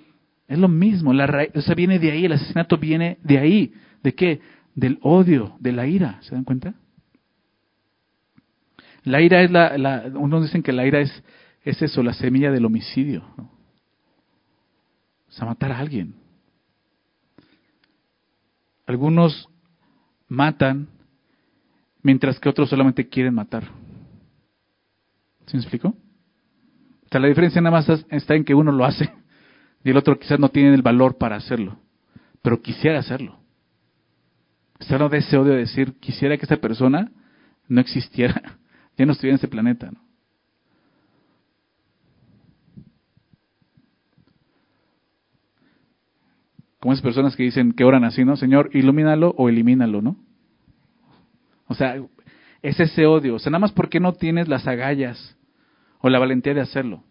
es 0.48 0.58
lo 0.58 0.68
mismo, 0.68 1.14
la 1.14 1.28
raíz, 1.28 1.52
o 1.56 1.62
sea, 1.62 1.76
viene 1.76 2.00
de 2.00 2.12
ahí, 2.12 2.26
el 2.26 2.32
asesinato 2.32 2.78
viene 2.78 3.18
de 3.24 3.38
ahí. 3.38 3.74
¿De 4.02 4.16
qué? 4.16 4.40
Del 4.74 4.98
odio, 5.02 5.56
de 5.60 5.74
la 5.74 5.86
ira, 5.86 6.18
¿se 6.22 6.34
dan 6.34 6.44
cuenta? 6.44 6.74
La 9.04 9.22
ira 9.22 9.42
es 9.42 9.52
la, 9.52 9.78
la 9.78 10.12
unos 10.14 10.44
dicen 10.44 10.64
que 10.64 10.72
la 10.72 10.86
ira 10.86 11.00
es, 11.00 11.24
es 11.64 11.82
eso, 11.82 12.04
la 12.04 12.14
semilla 12.14 12.52
del 12.52 12.66
homicidio. 12.66 13.24
¿no? 13.38 13.52
O 15.28 15.32
sea, 15.32 15.46
matar 15.46 15.72
a 15.72 15.80
alguien. 15.80 16.14
Algunos 18.86 19.48
matan 20.28 20.90
mientras 22.04 22.40
que 22.40 22.50
otros 22.50 22.70
solamente 22.70 23.08
quieren 23.08 23.34
matar. 23.34 23.64
¿Se 25.46 25.58
me 25.58 25.62
explicó? 25.62 25.90
O 25.90 27.08
sea, 27.10 27.20
la 27.20 27.28
diferencia 27.28 27.62
nada 27.62 27.78
más 27.78 28.06
está 28.10 28.36
en 28.36 28.44
que 28.44 28.54
uno 28.54 28.72
lo 28.72 28.86
hace 28.86 29.12
y 29.84 29.90
el 29.90 29.98
otro 29.98 30.18
quizás 30.20 30.40
no 30.40 30.50
tiene 30.50 30.74
el 30.74 30.82
valor 30.82 31.18
para 31.18 31.36
hacerlo, 31.36 31.78
pero 32.42 32.62
quisiera 32.62 33.00
hacerlo. 33.00 33.40
Está 34.80 34.98
no 34.98 35.10
de 35.10 35.20
ese 35.20 35.38
odio 35.38 35.54
de 35.54 35.60
decir, 35.60 35.94
quisiera 36.00 36.36
que 36.38 36.44
esta 36.44 36.58
persona 36.58 37.12
no 37.68 37.82
existiera, 37.82 38.58
ya 38.98 39.06
no 39.06 39.14
estuviera 39.14 39.34
en 39.34 39.36
este 39.36 39.48
planeta. 39.48 39.92
¿no? 39.92 40.00
Como 46.82 46.94
esas 46.94 47.04
personas 47.04 47.36
que 47.36 47.44
dicen 47.44 47.74
que 47.74 47.84
oran 47.84 48.04
así, 48.04 48.26
¿no? 48.26 48.36
Señor, 48.36 48.72
ilumínalo 48.74 49.36
o 49.38 49.50
elimínalo, 49.50 50.02
¿no? 50.02 50.18
O 51.68 51.76
sea, 51.76 51.96
es 52.64 52.80
ese 52.80 53.06
odio. 53.06 53.36
O 53.36 53.40
sea, 53.40 53.52
nada 53.52 53.60
más 53.60 53.72
porque 53.72 54.00
no 54.00 54.14
tienes 54.14 54.48
las 54.48 54.68
agallas 54.68 55.38
o 56.00 56.10
la 56.10 56.18
valentía 56.18 56.56
de 56.56 56.62
hacerlo. 56.62 57.04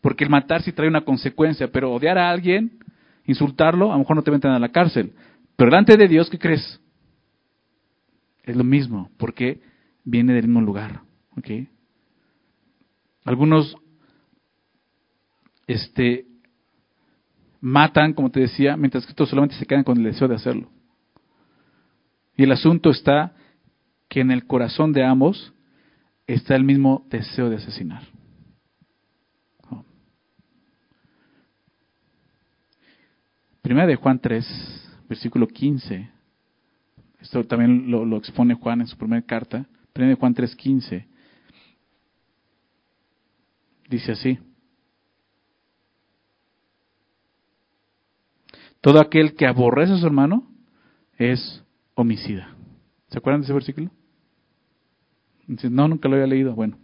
Porque 0.00 0.24
el 0.24 0.30
matar 0.30 0.62
sí 0.62 0.72
trae 0.72 0.88
una 0.88 1.04
consecuencia, 1.04 1.68
pero 1.70 1.92
odiar 1.92 2.18
a 2.18 2.28
alguien, 2.28 2.80
insultarlo, 3.24 3.90
a 3.90 3.94
lo 3.94 4.00
mejor 4.00 4.16
no 4.16 4.22
te 4.22 4.32
meten 4.32 4.50
a 4.50 4.58
la 4.58 4.70
cárcel. 4.70 5.12
Pero 5.56 5.70
delante 5.70 5.96
de 5.96 6.08
Dios, 6.08 6.28
¿qué 6.28 6.38
crees? 6.38 6.80
Es 8.42 8.56
lo 8.56 8.64
mismo, 8.64 9.10
porque 9.16 9.60
viene 10.04 10.34
del 10.34 10.48
mismo 10.48 10.60
lugar. 10.60 11.02
¿Ok? 11.36 11.68
Algunos 13.24 13.76
este, 15.66 16.26
matan, 17.60 18.12
como 18.12 18.30
te 18.30 18.40
decía, 18.40 18.76
mientras 18.76 19.06
que 19.06 19.12
otros 19.12 19.30
solamente 19.30 19.56
se 19.56 19.66
quedan 19.66 19.84
con 19.84 19.98
el 19.98 20.04
deseo 20.04 20.28
de 20.28 20.34
hacerlo. 20.34 20.68
Y 22.36 22.42
el 22.42 22.52
asunto 22.52 22.90
está 22.90 23.34
que 24.08 24.20
en 24.20 24.30
el 24.30 24.46
corazón 24.46 24.92
de 24.92 25.04
ambos 25.04 25.54
está 26.26 26.56
el 26.56 26.64
mismo 26.64 27.06
deseo 27.10 27.48
de 27.48 27.56
asesinar. 27.56 28.02
Primera 33.64 33.86
de 33.86 33.96
Juan 33.96 34.18
3, 34.18 35.06
versículo 35.08 35.48
15. 35.48 36.10
Esto 37.20 37.44
también 37.44 37.90
lo, 37.90 38.16
expone 38.18 38.52
Juan 38.52 38.82
en 38.82 38.86
su 38.86 38.98
primera 38.98 39.22
carta. 39.22 39.64
Primera 39.94 40.14
de 40.14 40.20
Juan 40.20 40.34
3, 40.34 40.54
15. 40.54 41.08
Dice 43.94 44.10
así. 44.10 44.38
Todo 48.80 48.98
aquel 49.00 49.36
que 49.36 49.46
aborrece 49.46 49.92
a 49.92 49.98
su 49.98 50.04
hermano 50.04 50.50
es 51.16 51.62
homicida. 51.94 52.56
¿Se 53.08 53.18
acuerdan 53.18 53.42
de 53.42 53.44
ese 53.44 53.52
versículo? 53.52 53.90
no, 55.46 55.86
nunca 55.86 56.08
lo 56.08 56.16
había 56.16 56.26
leído. 56.26 56.56
Bueno, 56.56 56.76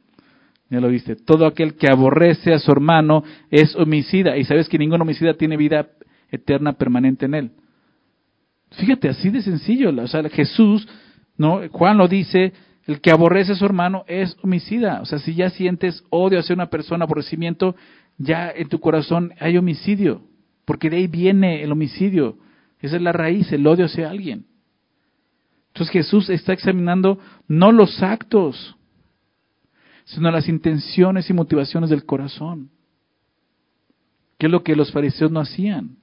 ya 0.70 0.80
lo 0.80 0.88
viste. 0.88 1.16
Todo 1.16 1.44
aquel 1.44 1.74
que 1.74 1.90
aborrece 1.90 2.54
a 2.54 2.58
su 2.58 2.72
hermano 2.72 3.24
es 3.50 3.76
homicida. 3.76 4.38
Y 4.38 4.44
sabes 4.44 4.70
que 4.70 4.78
ningún 4.78 5.02
homicida 5.02 5.34
tiene 5.34 5.58
vida 5.58 5.90
eterna 6.30 6.72
permanente 6.78 7.26
en 7.26 7.34
él. 7.34 7.50
Fíjate, 8.70 9.10
así 9.10 9.28
de 9.28 9.42
sencillo. 9.42 9.90
O 9.90 10.08
sea, 10.08 10.26
Jesús, 10.30 10.88
¿no? 11.36 11.60
Juan 11.68 11.98
lo 11.98 12.08
dice, 12.08 12.54
el 12.88 13.02
que 13.02 13.10
aborrece 13.10 13.52
a 13.52 13.54
su 13.54 13.66
hermano 13.66 14.04
es 14.08 14.34
homicida. 14.42 15.02
O 15.02 15.04
sea, 15.04 15.18
si 15.18 15.34
ya 15.34 15.50
sientes 15.50 16.02
odio 16.08 16.38
hacia 16.38 16.54
una 16.54 16.70
persona, 16.70 17.04
aborrecimiento, 17.04 17.76
ya 18.16 18.50
en 18.50 18.70
tu 18.70 18.80
corazón 18.80 19.34
hay 19.40 19.58
homicidio. 19.58 20.22
Porque 20.64 20.88
de 20.88 20.96
ahí 20.96 21.06
viene 21.06 21.62
el 21.62 21.70
homicidio. 21.70 22.38
Esa 22.80 22.96
es 22.96 23.02
la 23.02 23.12
raíz, 23.12 23.52
el 23.52 23.66
odio 23.66 23.84
hacia 23.84 24.08
alguien. 24.08 24.46
Entonces 25.66 25.92
Jesús 25.92 26.30
está 26.30 26.54
examinando 26.54 27.18
no 27.46 27.72
los 27.72 28.02
actos, 28.02 28.74
sino 30.06 30.30
las 30.30 30.48
intenciones 30.48 31.28
y 31.28 31.34
motivaciones 31.34 31.90
del 31.90 32.06
corazón. 32.06 32.70
¿Qué 34.38 34.46
es 34.46 34.52
lo 34.52 34.62
que 34.62 34.74
los 34.74 34.92
fariseos 34.92 35.30
no 35.30 35.40
hacían? 35.40 35.98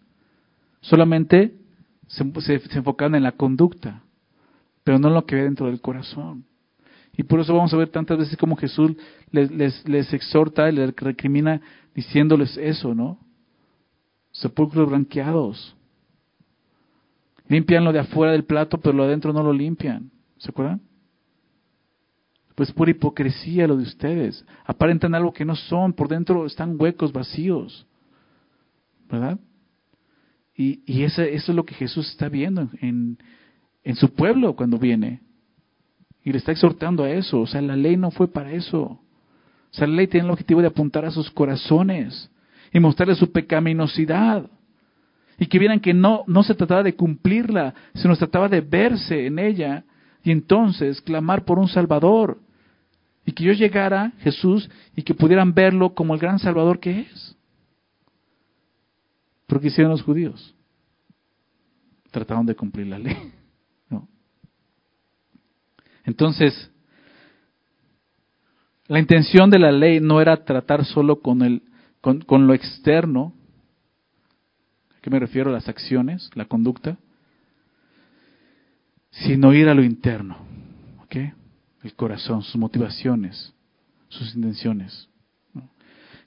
Solamente 0.82 1.56
se, 2.06 2.22
enfocaban 2.78 3.16
en 3.16 3.24
la 3.24 3.32
conducta, 3.32 4.04
pero 4.84 5.00
no 5.00 5.08
en 5.08 5.16
lo 5.16 5.26
que 5.26 5.36
ve 5.36 5.42
dentro 5.46 5.66
del 5.66 5.82
corazón. 5.82 6.46
Y 7.18 7.24
por 7.24 7.40
eso 7.40 7.54
vamos 7.54 7.74
a 7.74 7.78
ver 7.78 7.90
tantas 7.90 8.18
veces 8.18 8.38
como 8.38 8.56
Jesús 8.56 8.92
les, 9.32 9.52
les, 9.52 9.88
les 9.88 10.14
exhorta 10.14 10.70
les 10.72 10.96
recrimina 10.96 11.62
diciéndoles 11.94 12.58
eso, 12.58 12.94
¿no? 12.94 13.20
Sepulcros 14.32 14.90
blanqueados. 14.90 15.76
Limpian 17.48 17.84
lo 17.84 17.94
de 17.94 18.00
afuera 18.00 18.34
del 18.34 18.44
plato, 18.44 18.80
pero 18.80 18.96
lo 18.96 19.04
de 19.04 19.10
adentro 19.10 19.32
no 19.32 19.44
lo 19.44 19.54
limpian. 19.54 20.12
¿Se 20.38 20.50
acuerdan? 20.50 20.82
Pues 22.56 22.72
pura 22.72 22.92
hipocresía 22.92 23.68
lo 23.68 23.78
de 23.78 23.84
ustedes. 23.84 24.46
Aparentan 24.66 25.16
algo 25.16 25.32
que 25.32 25.46
no 25.46 25.56
son, 25.56 25.94
por 25.94 26.08
dentro 26.08 26.46
están 26.46 26.76
huecos, 26.80 27.14
vacíos. 27.14 27.86
¿Verdad? 29.10 29.40
Y, 30.58 31.04
eso, 31.04 31.22
es 31.22 31.48
lo 31.50 31.66
que 31.66 31.76
Jesús 31.76 32.10
está 32.10 32.30
viendo 32.30 32.70
en, 32.80 33.18
en 33.84 33.96
su 33.96 34.14
pueblo 34.14 34.56
cuando 34.56 34.78
viene. 34.78 35.22
Y 36.26 36.32
le 36.32 36.40
está 36.40 36.52
exhortando 36.52 37.04
a 37.04 37.12
eso. 37.12 37.40
O 37.40 37.48
sea, 37.48 37.62
la 37.62 37.76
ley 37.76 37.96
no 37.96 38.10
fue 38.10 38.28
para 38.28 38.52
eso. 38.52 38.82
O 38.82 39.00
sea, 39.72 39.88
la 39.88 39.94
ley 39.94 40.08
tiene 40.08 40.26
el 40.26 40.32
objetivo 40.32 40.60
de 40.60 40.68
apuntar 40.68 41.06
a 41.06 41.12
sus 41.12 41.30
corazones 41.30 42.32
y 42.74 42.80
mostrarles 42.80 43.20
su 43.20 43.32
pecaminosidad. 43.32 44.50
Y 45.38 45.46
que 45.46 45.60
vieran 45.60 45.80
que 45.80 45.94
no, 45.94 46.24
no 46.26 46.42
se 46.42 46.56
trataba 46.56 46.82
de 46.82 46.96
cumplirla, 46.96 47.76
sino 47.94 48.16
se 48.16 48.20
trataba 48.20 48.50
de 48.50 48.62
verse 48.62 49.28
en 49.28 49.38
ella 49.38 49.84
y 50.24 50.32
entonces 50.32 51.00
clamar 51.00 51.46
por 51.46 51.60
un 51.60 51.68
Salvador. 51.68 52.40
Y 53.24 53.32
que 53.32 53.44
yo 53.44 53.54
llegara, 53.54 54.12
Jesús, 54.20 54.70
y 54.96 55.04
que 55.04 55.14
pudieran 55.14 55.54
verlo 55.54 55.94
como 55.94 56.16
el 56.16 56.20
gran 56.20 56.40
Salvador 56.40 56.80
que 56.80 57.02
es. 57.02 57.38
Pero 59.46 59.62
que 59.62 59.68
hicieron 59.68 59.92
los 59.92 60.02
judíos? 60.02 60.56
Trataron 62.10 62.48
de 62.48 62.56
cumplir 62.56 62.88
la 62.88 62.98
ley. 62.98 63.16
Entonces, 66.06 66.72
la 68.88 69.00
intención 69.00 69.50
de 69.50 69.60
la 69.60 69.72
ley 69.72 70.00
no 70.00 70.22
era 70.22 70.46
tratar 70.46 70.86
solo 70.86 71.20
con, 71.20 71.42
el, 71.42 71.64
con, 72.02 72.22
con 72.22 72.48
lo 72.48 72.54
externo, 72.54 73.34
qué 75.02 75.10
me 75.10 75.20
refiero? 75.20 75.52
Las 75.52 75.68
acciones, 75.68 76.30
la 76.36 76.46
conducta, 76.46 76.98
sino 79.12 79.54
ir 79.54 79.70
a 79.70 79.74
lo 79.74 79.84
interno, 79.84 80.38
¿ok? 81.04 81.16
El 81.84 81.94
corazón, 81.96 82.42
sus 82.42 82.56
motivaciones, 82.58 83.54
sus 84.10 84.36
intenciones. 84.36 85.10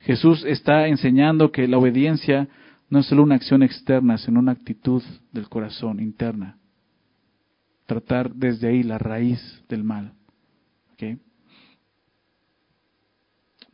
Jesús 0.01 0.45
está 0.45 0.87
enseñando 0.87 1.51
que 1.51 1.66
la 1.66 1.79
obediencia 1.79 2.49
no 2.89 3.01
es 3.01 3.07
solo 3.07 3.22
una 3.22 3.35
acción 3.35 3.62
externa, 3.62 4.16
sino 4.16 4.39
una 4.41 4.53
actitud 4.53 5.03
del 5.33 5.49
corazón 5.49 6.01
interna. 6.01 6.57
Tratar 7.89 8.34
desde 8.34 8.68
ahí 8.68 8.82
la 8.82 8.99
raíz 8.99 9.41
del 9.66 9.82
mal. 9.82 10.12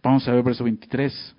Vamos 0.05 0.29
a 0.29 0.33
ver 0.33 0.45
verso 0.45 0.63
23. 0.63 1.35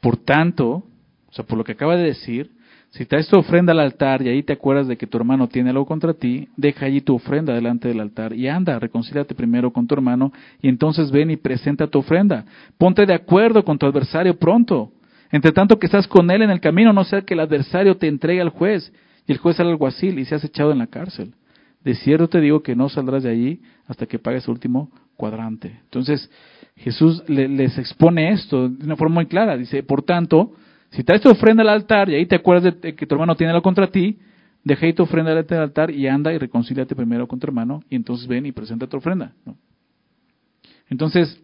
Por 0.00 0.16
tanto, 0.16 0.70
o 0.70 1.32
sea, 1.32 1.44
por 1.44 1.58
lo 1.58 1.64
que 1.64 1.72
acaba 1.72 1.94
de 1.94 2.04
decir, 2.04 2.52
si 2.88 3.04
traes 3.04 3.28
tu 3.28 3.36
ofrenda 3.36 3.72
al 3.72 3.80
altar 3.80 4.22
y 4.22 4.30
ahí 4.30 4.42
te 4.42 4.54
acuerdas 4.54 4.88
de 4.88 4.96
que 4.96 5.06
tu 5.06 5.18
hermano 5.18 5.46
tiene 5.48 5.68
algo 5.68 5.84
contra 5.84 6.14
ti, 6.14 6.48
deja 6.56 6.86
allí 6.86 7.02
tu 7.02 7.16
ofrenda 7.16 7.52
delante 7.52 7.88
del 7.88 8.00
altar 8.00 8.32
y 8.32 8.48
anda, 8.48 8.78
reconcíliate 8.78 9.34
primero 9.34 9.70
con 9.70 9.86
tu 9.86 9.94
hermano 9.94 10.32
y 10.62 10.68
entonces 10.68 11.10
ven 11.10 11.30
y 11.30 11.36
presenta 11.36 11.86
tu 11.88 11.98
ofrenda. 11.98 12.46
Ponte 12.78 13.04
de 13.04 13.12
acuerdo 13.12 13.62
con 13.62 13.76
tu 13.76 13.84
adversario 13.84 14.38
pronto. 14.38 14.90
Entre 15.30 15.52
tanto 15.52 15.78
que 15.78 15.84
estás 15.84 16.08
con 16.08 16.30
él 16.30 16.40
en 16.40 16.50
el 16.50 16.62
camino, 16.62 16.94
no 16.94 17.04
sea 17.04 17.20
que 17.20 17.34
el 17.34 17.40
adversario 17.40 17.98
te 17.98 18.08
entregue 18.08 18.40
al 18.40 18.48
juez 18.48 18.90
Y 19.28 19.32
el 19.32 19.38
juez 19.38 19.56
sale 19.56 19.70
alguacil 19.70 20.18
y 20.18 20.24
se 20.24 20.34
has 20.34 20.42
echado 20.42 20.72
en 20.72 20.78
la 20.78 20.86
cárcel. 20.86 21.34
De 21.84 21.94
cierto 21.94 22.28
te 22.28 22.40
digo 22.40 22.62
que 22.62 22.74
no 22.74 22.88
saldrás 22.88 23.22
de 23.22 23.30
allí 23.30 23.60
hasta 23.86 24.06
que 24.06 24.18
pagues 24.18 24.44
el 24.44 24.52
último 24.52 24.90
cuadrante. 25.16 25.80
Entonces, 25.84 26.30
Jesús 26.76 27.22
les 27.28 27.76
expone 27.76 28.32
esto 28.32 28.70
de 28.70 28.84
una 28.86 28.96
forma 28.96 29.16
muy 29.16 29.26
clara. 29.26 29.56
Dice, 29.58 29.82
por 29.82 30.02
tanto, 30.02 30.54
si 30.90 31.04
traes 31.04 31.20
tu 31.20 31.28
ofrenda 31.28 31.62
al 31.62 31.68
altar 31.68 32.08
y 32.08 32.14
ahí 32.14 32.24
te 32.24 32.36
acuerdas 32.36 32.80
de 32.80 32.94
que 32.94 33.06
tu 33.06 33.14
hermano 33.14 33.36
tiene 33.36 33.50
algo 33.52 33.62
contra 33.62 33.88
ti, 33.88 34.18
deja 34.64 34.86
ahí 34.86 34.94
tu 34.94 35.02
ofrenda 35.02 35.32
al 35.32 35.46
altar 35.58 35.90
y 35.90 36.08
anda 36.08 36.32
y 36.32 36.38
reconcíliate 36.38 36.96
primero 36.96 37.28
con 37.28 37.38
tu 37.38 37.46
hermano 37.46 37.82
y 37.90 37.96
entonces 37.96 38.26
ven 38.26 38.46
y 38.46 38.52
presenta 38.52 38.86
tu 38.86 38.96
ofrenda. 38.96 39.34
Entonces, 40.88 41.38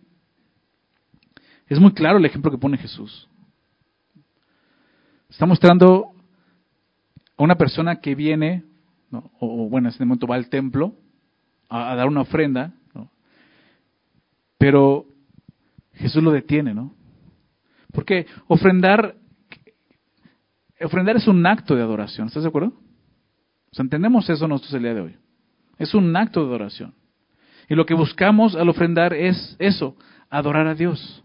es 1.69 1.79
muy 1.79 1.93
claro 1.93 2.17
el 2.17 2.25
ejemplo 2.25 2.51
que 2.51 2.59
pone 2.59 2.79
Jesús. 2.79 3.29
Está 5.29 5.45
mostrando 5.45 6.14
una 7.37 7.57
persona 7.57 7.97
que 7.97 8.15
viene, 8.15 8.65
o, 9.39 9.69
bueno, 9.69 9.89
en 9.89 9.95
ese 9.95 10.05
momento 10.05 10.27
va 10.27 10.37
al 10.37 10.49
templo 10.49 10.95
a, 11.69 11.95
dar 11.95 12.07
una 12.09 12.23
ofrenda, 12.23 12.75
pero 14.59 15.07
Jesús 15.95 16.23
lo 16.23 16.31
detiene, 16.31 16.75
¿no? 16.75 16.95
Porque 17.93 18.27
ofrendar, 18.47 19.17
ofrendar 20.81 21.17
es 21.17 21.29
un 21.29 21.45
acto 21.47 21.77
de 21.77 21.83
adoración, 21.83 22.29
¿estás 22.29 22.43
de 22.43 22.49
acuerdo? 22.49 22.69
O 22.69 23.75
sea, 23.75 23.83
entendemos 23.83 24.29
eso 24.31 24.49
nosotros 24.49 24.75
el 24.75 24.83
día 24.83 24.95
de 24.95 25.01
hoy. 25.01 25.17
Es 25.79 25.95
un 25.95 26.15
acto 26.17 26.41
de 26.41 26.47
adoración. 26.47 26.95
Y 27.69 27.75
lo 27.75 27.87
que 27.87 27.95
buscamos 27.95 28.55
al 28.55 28.69
ofrendar 28.69 29.15
es 29.15 29.57
eso, 29.59 29.97
adorar 30.31 30.67
a 30.67 30.75
Dios. 30.75 31.25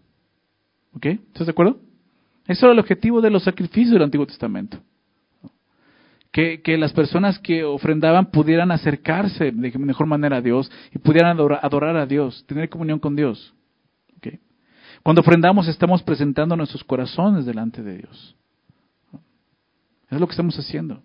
¿Ok? 0.92 1.06
¿Estás 1.06 1.46
de 1.46 1.52
acuerdo? 1.52 1.80
Eso 2.46 2.66
era 2.66 2.72
el 2.72 2.78
objetivo 2.78 3.20
de 3.20 3.30
los 3.30 3.44
sacrificios 3.44 3.92
del 3.92 4.02
Antiguo 4.02 4.26
Testamento. 4.26 4.78
Que, 6.32 6.62
las 6.78 6.92
personas 6.92 7.38
que 7.40 7.64
ofrendaban 7.64 8.30
pudieran 8.30 8.70
acercarse 8.70 9.50
de 9.50 9.78
mejor 9.78 10.06
manera 10.06 10.36
a 10.36 10.40
Dios 10.40 10.70
y 10.94 10.98
pudieran 10.98 11.36
adorar, 11.38 11.96
a 11.96 12.06
Dios, 12.06 12.44
tener 12.46 12.68
comunión 12.68 13.00
con 13.00 13.16
Dios. 13.16 13.52
¿Okay? 14.18 14.38
Cuando 15.02 15.22
ofrendamos 15.22 15.66
estamos 15.66 16.02
presentando 16.02 16.56
nuestros 16.56 16.84
corazones 16.84 17.46
delante 17.46 17.82
de 17.82 17.98
Dios. 17.98 18.36
Es 20.08 20.20
lo 20.20 20.26
que 20.26 20.32
estamos 20.32 20.56
haciendo. 20.56 21.02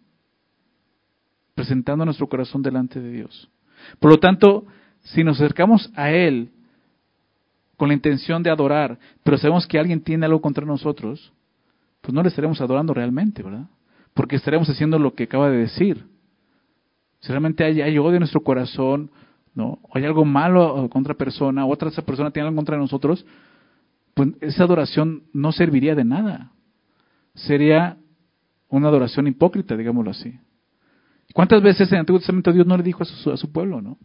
Presentando 1.56 2.06
nuestro 2.06 2.28
corazón 2.28 2.62
delante 2.62 3.00
de 3.00 3.12
Dios. 3.12 3.50
Por 4.00 4.12
lo 4.12 4.18
tanto, 4.18 4.66
si 5.04 5.24
nos 5.24 5.38
acercamos 5.38 5.92
a 5.96 6.12
Él 6.12 6.52
con 7.78 7.88
la 7.88 7.94
intención 7.94 8.42
de 8.44 8.50
adorar, 8.50 8.98
pero 9.24 9.38
sabemos 9.38 9.68
que 9.68 9.80
alguien 9.80 10.02
tiene 10.02 10.26
algo 10.26 10.42
contra 10.42 10.66
nosotros, 10.66 11.34
pues 12.02 12.14
no 12.14 12.22
le 12.22 12.30
estaremos 12.30 12.62
adorando 12.62 12.94
realmente, 12.94 13.44
¿verdad? 13.44 13.68
Porque 14.16 14.38
estaremos 14.38 14.68
haciendo 14.68 14.98
lo 14.98 15.14
que 15.14 15.26
acaba 15.26 15.52
de 15.52 15.58
decir. 15.58 16.08
Si 17.20 17.28
realmente 17.30 17.64
hay, 17.64 17.98
odio 18.00 18.14
en 18.14 18.20
nuestro 18.20 18.42
corazón, 18.42 19.12
¿no? 19.54 19.78
O 19.84 19.90
hay 19.94 20.06
algo 20.06 20.26
malo 20.26 20.90
contra 20.90 21.14
persona, 21.14 21.68
otra 21.68 21.92
persona 21.92 22.32
tiene 22.32 22.48
algo 22.48 22.56
contra 22.56 22.78
nosotros, 22.78 23.24
pues 24.16 24.30
esa 24.42 24.64
adoración 24.64 25.26
no 25.34 25.52
serviría 25.52 25.94
de 25.94 26.06
nada. 26.06 26.52
Sería 27.36 27.98
una 28.70 28.88
adoración 28.88 29.28
hipócrita, 29.28 29.78
digámoslo 29.78 30.10
así. 30.10 30.40
¿Cuántas 31.34 31.62
veces 31.62 31.88
en 31.90 31.96
el 31.96 32.00
Antiguo 32.00 32.20
Testamento 32.20 32.52
Dios 32.52 32.66
no 32.66 32.76
le 32.76 32.84
dijo 32.84 33.04
a 33.04 33.06
su, 33.06 33.32
a 33.32 33.38
su 33.38 33.52
pueblo, 33.52 33.82
no? 33.82 34.00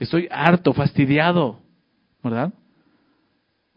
Estoy 0.00 0.26
harto, 0.30 0.72
fastidiado 0.72 1.64
¿verdad? 2.24 2.52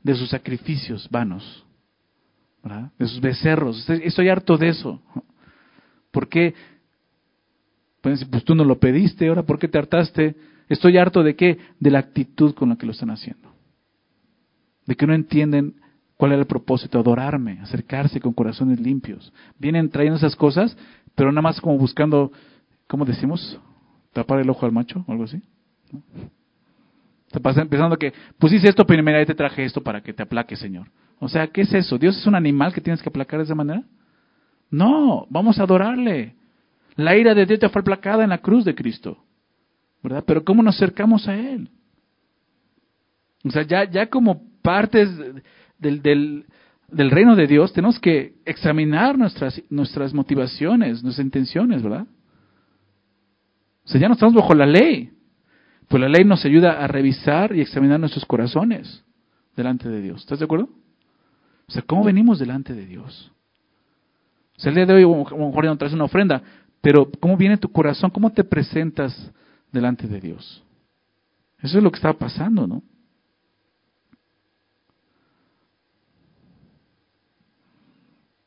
De 0.02 0.16
sus 0.16 0.30
sacrificios 0.30 1.08
vanos, 1.12 1.66
De 2.98 3.08
sus 3.08 3.22
becerros. 3.22 3.90
Estoy 3.90 4.30
harto 4.30 4.58
de 4.58 4.70
eso. 4.70 5.02
¿Por 6.12 6.28
qué? 6.28 6.54
Pues, 8.02 8.26
pues 8.26 8.44
tú 8.44 8.56
no 8.56 8.64
lo 8.64 8.80
pediste, 8.80 9.28
ahora 9.28 9.44
¿por 9.44 9.60
qué 9.60 9.68
te 9.68 9.78
hartaste? 9.78 10.36
Estoy 10.70 10.98
harto 10.98 11.24
de 11.24 11.36
qué? 11.36 11.58
De 11.80 11.92
la 11.92 12.00
actitud 12.00 12.54
con 12.54 12.70
la 12.70 12.76
que 12.76 12.86
lo 12.86 12.92
están 12.92 13.10
haciendo. 13.10 13.50
De 14.86 14.96
que 14.96 15.08
no 15.08 15.14
entienden 15.14 15.76
cuál 16.16 16.32
era 16.32 16.42
el 16.42 16.48
propósito, 16.48 17.00
adorarme, 17.00 17.60
acercarse 17.62 18.20
con 18.20 18.34
corazones 18.34 18.80
limpios. 18.80 19.32
Vienen 19.60 19.90
trayendo 19.90 20.18
esas 20.18 20.36
cosas, 20.36 20.78
pero 21.16 21.32
nada 21.32 21.42
más 21.42 21.62
como 21.62 21.78
buscando, 21.78 22.32
¿cómo 22.88 23.06
decimos? 23.06 23.60
Tapar 24.14 24.40
el 24.40 24.50
ojo 24.50 24.66
al 24.66 24.72
macho 24.72 25.04
o 25.08 25.12
algo 25.12 25.26
así. 25.26 25.42
Pasa 27.42 27.62
empezando 27.62 27.98
que, 27.98 28.14
pues 28.40 28.54
hice 28.54 28.70
esto, 28.70 28.86
pero 28.86 29.04
mira, 29.04 29.24
te 29.26 29.36
traje 29.36 29.64
esto 29.64 29.82
para 29.82 30.02
que 30.02 30.14
te 30.14 30.24
aplaque, 30.24 30.56
Señor. 30.56 30.88
O 31.20 31.28
sea, 31.28 31.48
¿qué 31.48 31.62
es 31.62 31.74
eso? 31.74 31.98
¿Dios 31.98 32.18
es 32.18 32.28
un 32.28 32.36
animal 32.36 32.74
que 32.74 32.82
tienes 32.82 33.02
que 33.02 33.10
aplacar 33.10 33.40
de 33.40 33.46
esa 33.46 33.56
manera? 33.56 33.84
No, 34.70 35.26
vamos 35.30 35.60
a 35.60 35.64
adorarle. 35.64 36.36
La 36.96 37.16
ira 37.16 37.34
de 37.34 37.46
Dios 37.46 37.72
fue 37.72 37.82
aplacada 37.82 38.24
en 38.24 38.30
la 38.30 38.40
cruz 38.40 38.66
de 38.66 38.76
Cristo. 38.76 39.18
¿Verdad? 40.04 40.24
Pero 40.26 40.44
¿cómo 40.44 40.62
nos 40.62 40.76
acercamos 40.76 41.28
a 41.28 41.36
Él? 41.36 41.70
O 43.44 43.52
sea, 43.52 43.64
ya, 43.64 43.90
ya 43.90 44.08
como 44.10 44.42
partes 44.62 45.10
del, 45.80 46.02
del, 46.02 46.46
del 46.90 47.12
reino 47.12 47.36
de 47.36 47.48
Dios, 47.48 47.74
tenemos 47.74 48.00
que 48.00 48.36
examinar 48.46 49.18
nuestras, 49.18 49.62
nuestras 49.70 50.14
motivaciones, 50.14 51.04
nuestras 51.04 51.26
intenciones, 51.26 51.82
¿verdad? 51.82 52.06
O 53.86 53.90
sea, 53.90 54.02
ya 54.02 54.08
no 54.08 54.14
estamos 54.14 54.36
bajo 54.36 54.54
la 54.54 54.66
ley. 54.66 55.12
Pues 55.88 56.02
la 56.02 56.10
ley 56.10 56.26
nos 56.26 56.44
ayuda 56.46 56.84
a 56.84 56.88
revisar 56.88 57.56
y 57.56 57.62
examinar 57.62 58.00
nuestros 58.00 58.26
corazones 58.26 59.04
delante 59.56 59.88
de 59.88 60.02
Dios. 60.02 60.22
¿Estás 60.22 60.40
de 60.40 60.46
acuerdo? 60.46 60.70
O 61.68 61.72
sea, 61.72 61.82
¿cómo 61.82 62.04
venimos 62.04 62.40
delante 62.40 62.74
de 62.74 62.86
Dios? 62.86 63.32
O 64.58 64.62
sea, 64.62 64.70
el 64.70 64.76
día 64.76 64.86
de 64.86 64.94
hoy 64.94 65.06
mejor 65.06 65.66
no 65.66 65.78
traes 65.78 65.94
una 65.94 66.06
ofrenda, 66.06 66.42
pero 66.82 67.10
¿cómo 67.20 67.36
viene 67.36 67.58
tu 67.58 67.72
corazón? 67.72 68.10
¿Cómo 68.10 68.32
te 68.32 68.44
presentas 68.44 69.32
delante 69.72 70.08
de 70.08 70.22
Dios? 70.22 70.64
Eso 71.60 71.78
es 71.78 71.84
lo 71.84 71.92
que 71.92 71.98
está 71.98 72.14
pasando, 72.14 72.68
¿no? 72.68 72.84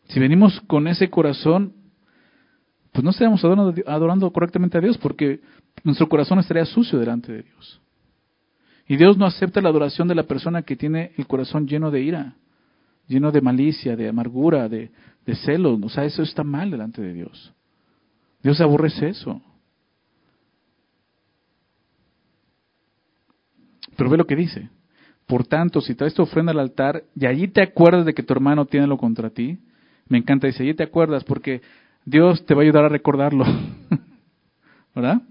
Si 0.08 0.18
venimos 0.18 0.60
con 0.62 0.88
ese 0.88 1.08
corazón, 1.08 1.74
pues 2.90 3.04
no 3.04 3.10
adorando, 3.10 3.74
adorando 3.86 4.32
correctamente 4.32 4.78
a 4.78 4.80
Dios, 4.80 4.98
porque 4.98 5.40
nuestro 5.84 6.08
corazón 6.08 6.40
estaría 6.40 6.64
sucio 6.64 6.98
delante 6.98 7.32
de 7.32 7.42
Dios. 7.42 7.80
Y 8.88 8.96
Dios 8.96 9.16
no 9.16 9.26
acepta 9.26 9.60
la 9.60 9.68
adoración 9.68 10.08
de 10.08 10.16
la 10.16 10.24
persona 10.24 10.62
que 10.62 10.74
tiene 10.74 11.12
el 11.16 11.28
corazón 11.28 11.68
lleno 11.68 11.92
de 11.92 12.02
ira, 12.02 12.34
lleno 13.10 13.32
de 13.32 13.40
malicia, 13.40 13.96
de 13.96 14.08
amargura, 14.08 14.68
de, 14.68 14.90
celos. 15.44 15.78
O 15.82 15.88
sea, 15.88 16.04
eso 16.04 16.22
está 16.22 16.42
mal 16.42 16.70
delante 16.70 17.02
de 17.02 17.12
Dios. 17.12 17.52
Dios 18.42 18.60
aborrece 18.60 19.08
eso. 19.08 19.40
Pero 23.96 24.10
ve 24.10 24.16
lo 24.16 24.26
que 24.26 24.34
dice. 24.34 24.70
Por 25.26 25.46
tanto, 25.46 25.80
si 25.80 25.94
traes 25.94 26.14
tu 26.14 26.22
ofrenda 26.22 26.52
al 26.52 26.58
altar 26.58 27.04
y 27.14 27.26
allí 27.26 27.46
te 27.48 27.62
acuerdas 27.62 28.06
de 28.06 28.14
que 28.14 28.22
tu 28.22 28.32
hermano 28.32 28.66
tiene 28.66 28.86
lo 28.86 28.96
contra 28.96 29.30
ti, 29.30 29.58
me 30.08 30.18
encanta, 30.18 30.48
dice, 30.48 30.62
allí 30.62 30.74
te 30.74 30.82
acuerdas 30.82 31.22
porque 31.22 31.62
Dios 32.04 32.44
te 32.46 32.54
va 32.54 32.62
a 32.62 32.64
ayudar 32.64 32.84
a 32.84 32.88
recordarlo. 32.88 33.44
¿Verdad? 34.94 35.22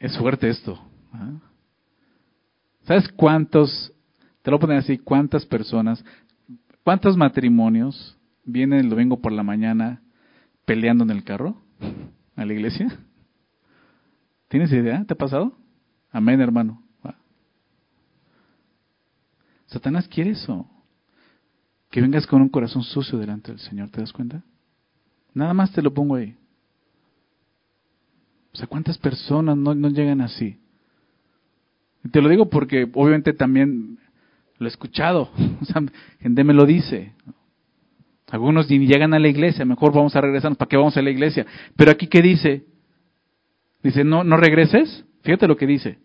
Es 0.00 0.16
fuerte 0.16 0.48
esto. 0.48 0.80
¿Sabes 2.88 3.06
cuántos, 3.12 3.92
te 4.40 4.50
lo 4.50 4.58
poner 4.58 4.78
así, 4.78 4.96
cuántas 4.96 5.44
personas, 5.44 6.02
cuántos 6.82 7.18
matrimonios 7.18 8.16
vienen 8.44 8.80
el 8.80 8.88
domingo 8.88 9.20
por 9.20 9.30
la 9.30 9.42
mañana 9.42 10.00
peleando 10.64 11.04
en 11.04 11.10
el 11.10 11.22
carro 11.22 11.60
a 12.34 12.46
la 12.46 12.52
iglesia? 12.54 12.98
¿Tienes 14.48 14.72
idea? 14.72 15.04
¿Te 15.04 15.12
ha 15.12 15.18
pasado? 15.18 15.52
Amén, 16.10 16.40
hermano. 16.40 16.82
Satanás 19.66 20.08
quiere 20.08 20.30
eso. 20.30 20.66
Que 21.90 22.00
vengas 22.00 22.26
con 22.26 22.40
un 22.40 22.48
corazón 22.48 22.82
sucio 22.82 23.18
delante 23.18 23.52
del 23.52 23.60
Señor, 23.60 23.90
¿te 23.90 24.00
das 24.00 24.14
cuenta? 24.14 24.42
Nada 25.34 25.52
más 25.52 25.70
te 25.72 25.82
lo 25.82 25.92
pongo 25.92 26.14
ahí. 26.14 26.38
O 28.54 28.56
sea, 28.56 28.66
¿cuántas 28.66 28.96
personas 28.96 29.58
no, 29.58 29.74
llegan 29.90 30.22
así? 30.22 30.58
Te 32.10 32.22
lo 32.22 32.28
digo 32.28 32.48
porque 32.48 32.88
obviamente 32.94 33.32
también 33.32 33.98
lo 34.58 34.66
he 34.66 34.68
escuchado. 34.68 35.30
O 35.60 35.64
sea, 35.64 35.82
gente 36.20 36.44
me 36.44 36.54
lo 36.54 36.64
dice. 36.66 37.12
Algunos 38.30 38.68
llegan 38.68 39.14
a 39.14 39.18
la 39.18 39.28
iglesia, 39.28 39.64
mejor 39.64 39.92
vamos 39.92 40.14
a 40.14 40.20
regresar, 40.20 40.54
¿para 40.56 40.68
qué 40.68 40.76
vamos 40.76 40.96
a 40.96 41.02
la 41.02 41.10
iglesia? 41.10 41.46
Pero 41.76 41.90
aquí, 41.90 42.06
¿qué 42.06 42.20
dice? 42.20 42.64
Dice, 43.82 44.04
no, 44.04 44.22
no 44.22 44.36
regreses. 44.36 45.04
Fíjate 45.22 45.48
lo 45.48 45.56
que 45.56 45.66
dice. 45.66 45.98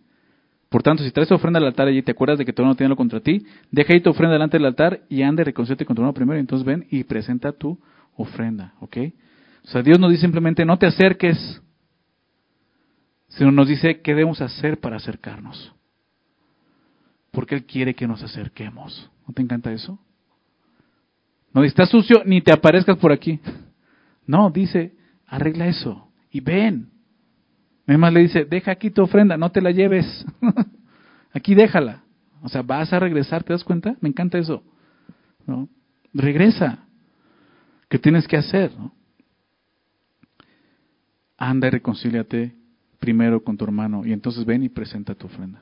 Por 0.70 0.82
tanto, 0.82 1.04
si 1.04 1.12
traes 1.12 1.32
ofrenda 1.32 1.60
al 1.60 1.66
altar 1.68 1.90
y 1.90 2.02
te 2.02 2.12
acuerdas 2.12 2.40
de 2.40 2.46
que 2.46 2.54
tu 2.54 2.64
no 2.64 2.76
tiene 2.76 2.90
lo 2.90 2.96
contra 2.96 3.20
ti, 3.20 3.46
deja 3.70 3.94
ahí 3.94 4.02
tu 4.02 4.10
ofrenda 4.10 4.34
delante 4.34 4.58
del 4.58 4.66
altar 4.66 5.02
y 5.10 5.22
ande 5.22 5.44
reconcíliate 5.44 5.86
con 5.86 5.96
tu 5.96 6.02
hermano 6.02 6.14
primero. 6.14 6.40
Entonces 6.40 6.66
ven 6.66 6.88
y 6.90 7.04
presenta 7.04 7.52
tu 7.52 7.78
ofrenda, 8.16 8.74
¿ok? 8.80 8.98
O 9.66 9.68
sea, 9.68 9.84
Dios 9.84 10.00
nos 10.00 10.10
dice 10.10 10.22
simplemente, 10.22 10.66
no 10.66 10.78
te 10.80 10.88
acerques, 10.88 11.62
sino 13.28 13.52
nos 13.52 13.68
dice 13.68 14.02
qué 14.02 14.12
debemos 14.12 14.42
hacer 14.42 14.80
para 14.80 14.96
acercarnos. 14.96 15.74
Porque 17.34 17.56
Él 17.56 17.66
quiere 17.66 17.96
que 17.96 18.08
nos 18.08 18.22
acerquemos. 18.22 19.10
¿No 19.28 19.34
te 19.34 19.42
encanta 19.42 19.74
eso? 19.74 20.00
No 21.52 21.62
dice, 21.64 21.72
está 21.72 21.88
sucio, 21.88 22.22
ni 22.26 22.42
te 22.42 22.54
aparezcas 22.54 22.98
por 22.98 23.12
aquí. 23.12 23.40
No, 24.28 24.52
dice, 24.52 24.94
arregla 25.26 25.68
eso 25.68 26.08
y 26.30 26.42
ven. 26.42 26.92
Además 27.88 28.14
le 28.14 28.20
dice, 28.22 28.46
deja 28.46 28.72
aquí 28.72 28.92
tu 28.92 29.02
ofrenda, 29.02 29.36
no 29.36 29.52
te 29.52 29.62
la 29.62 29.72
lleves. 29.72 30.26
aquí 31.34 31.56
déjala. 31.56 32.04
O 32.44 32.50
sea, 32.50 32.62
vas 32.62 32.94
a 32.94 33.00
regresar, 33.00 33.44
¿te 33.44 33.52
das 33.52 33.64
cuenta? 33.64 33.98
Me 34.00 34.10
encanta 34.10 34.38
eso. 34.38 34.64
¿No? 35.48 35.68
Regresa. 36.14 36.86
¿Qué 37.90 37.98
tienes 37.98 38.28
que 38.28 38.38
hacer? 38.38 38.72
Anda 41.36 41.68
y 41.68 41.72
reconcíliate 41.72 42.54
primero 43.00 43.44
con 43.44 43.58
tu 43.58 43.66
hermano 43.66 44.06
y 44.06 44.14
entonces 44.14 44.46
ven 44.46 44.62
y 44.64 44.70
presenta 44.70 45.16
tu 45.16 45.26
ofrenda. 45.26 45.62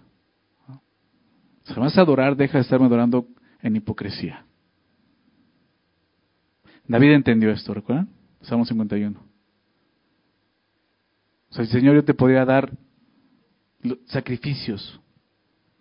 Si 1.63 1.73
vas 1.79 1.97
a 1.97 2.01
adorar, 2.01 2.35
deja 2.35 2.57
de 2.57 2.63
estarme 2.63 2.87
adorando 2.87 3.27
en 3.61 3.75
hipocresía. 3.75 4.45
David 6.87 7.11
entendió 7.11 7.51
esto, 7.51 7.73
¿recuerdan? 7.73 8.09
Salmo 8.41 8.65
51. 8.65 9.19
O 11.49 11.53
sea, 11.53 11.63
el 11.63 11.69
Señor 11.69 11.95
yo 11.95 12.03
te 12.03 12.13
podría 12.13 12.45
dar 12.45 12.71
sacrificios, 14.07 14.99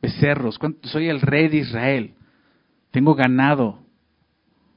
becerros. 0.01 0.59
Soy 0.83 1.09
el 1.09 1.20
rey 1.20 1.49
de 1.49 1.59
Israel. 1.59 2.14
Tengo 2.91 3.14
ganado. 3.14 3.78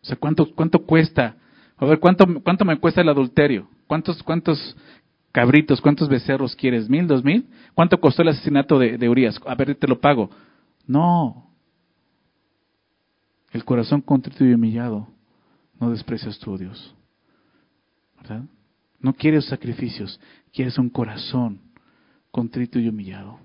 O 0.02 0.06
sea, 0.06 0.16
¿cuánto, 0.16 0.54
cuánto 0.54 0.80
cuesta? 0.86 1.36
A 1.78 1.86
ver, 1.86 2.00
¿cuánto, 2.00 2.26
¿cuánto 2.44 2.66
me 2.66 2.78
cuesta 2.78 3.02
el 3.02 3.10
adulterio? 3.10 3.68
¿Cuántos, 3.88 4.22
cuántos 4.24 4.78
cabritos, 5.32 5.82
cuántos 5.82 6.08
becerros 6.10 6.56
quieres? 6.56 6.90
¿Mil, 6.90 7.08
dos 7.08 7.24
mil? 7.24 7.48
¿Cuánto 7.74 8.00
costó 8.00 8.22
el 8.22 8.30
asesinato 8.30 8.78
de, 8.78 8.98
de 8.98 9.10
Urias? 9.10 9.40
A 9.46 9.56
ver, 9.56 9.76
te 9.76 9.88
lo 9.88 10.00
pago. 10.00 10.30
No. 10.86 11.50
El 13.52 13.64
corazón 13.66 14.02
contrito 14.02 14.44
y 14.46 14.54
humillado 14.54 15.08
no 15.80 15.92
desprecias 15.92 16.40
tu 16.40 16.58
Dios. 16.58 16.96
¿Verdad? 18.18 18.44
No 19.00 19.14
quieres 19.14 19.46
sacrificios, 19.46 20.20
quieres 20.52 20.78
un 20.78 20.90
corazón 20.90 21.62
contrito 22.32 22.80
y 22.80 22.88
humillado. 22.88 23.40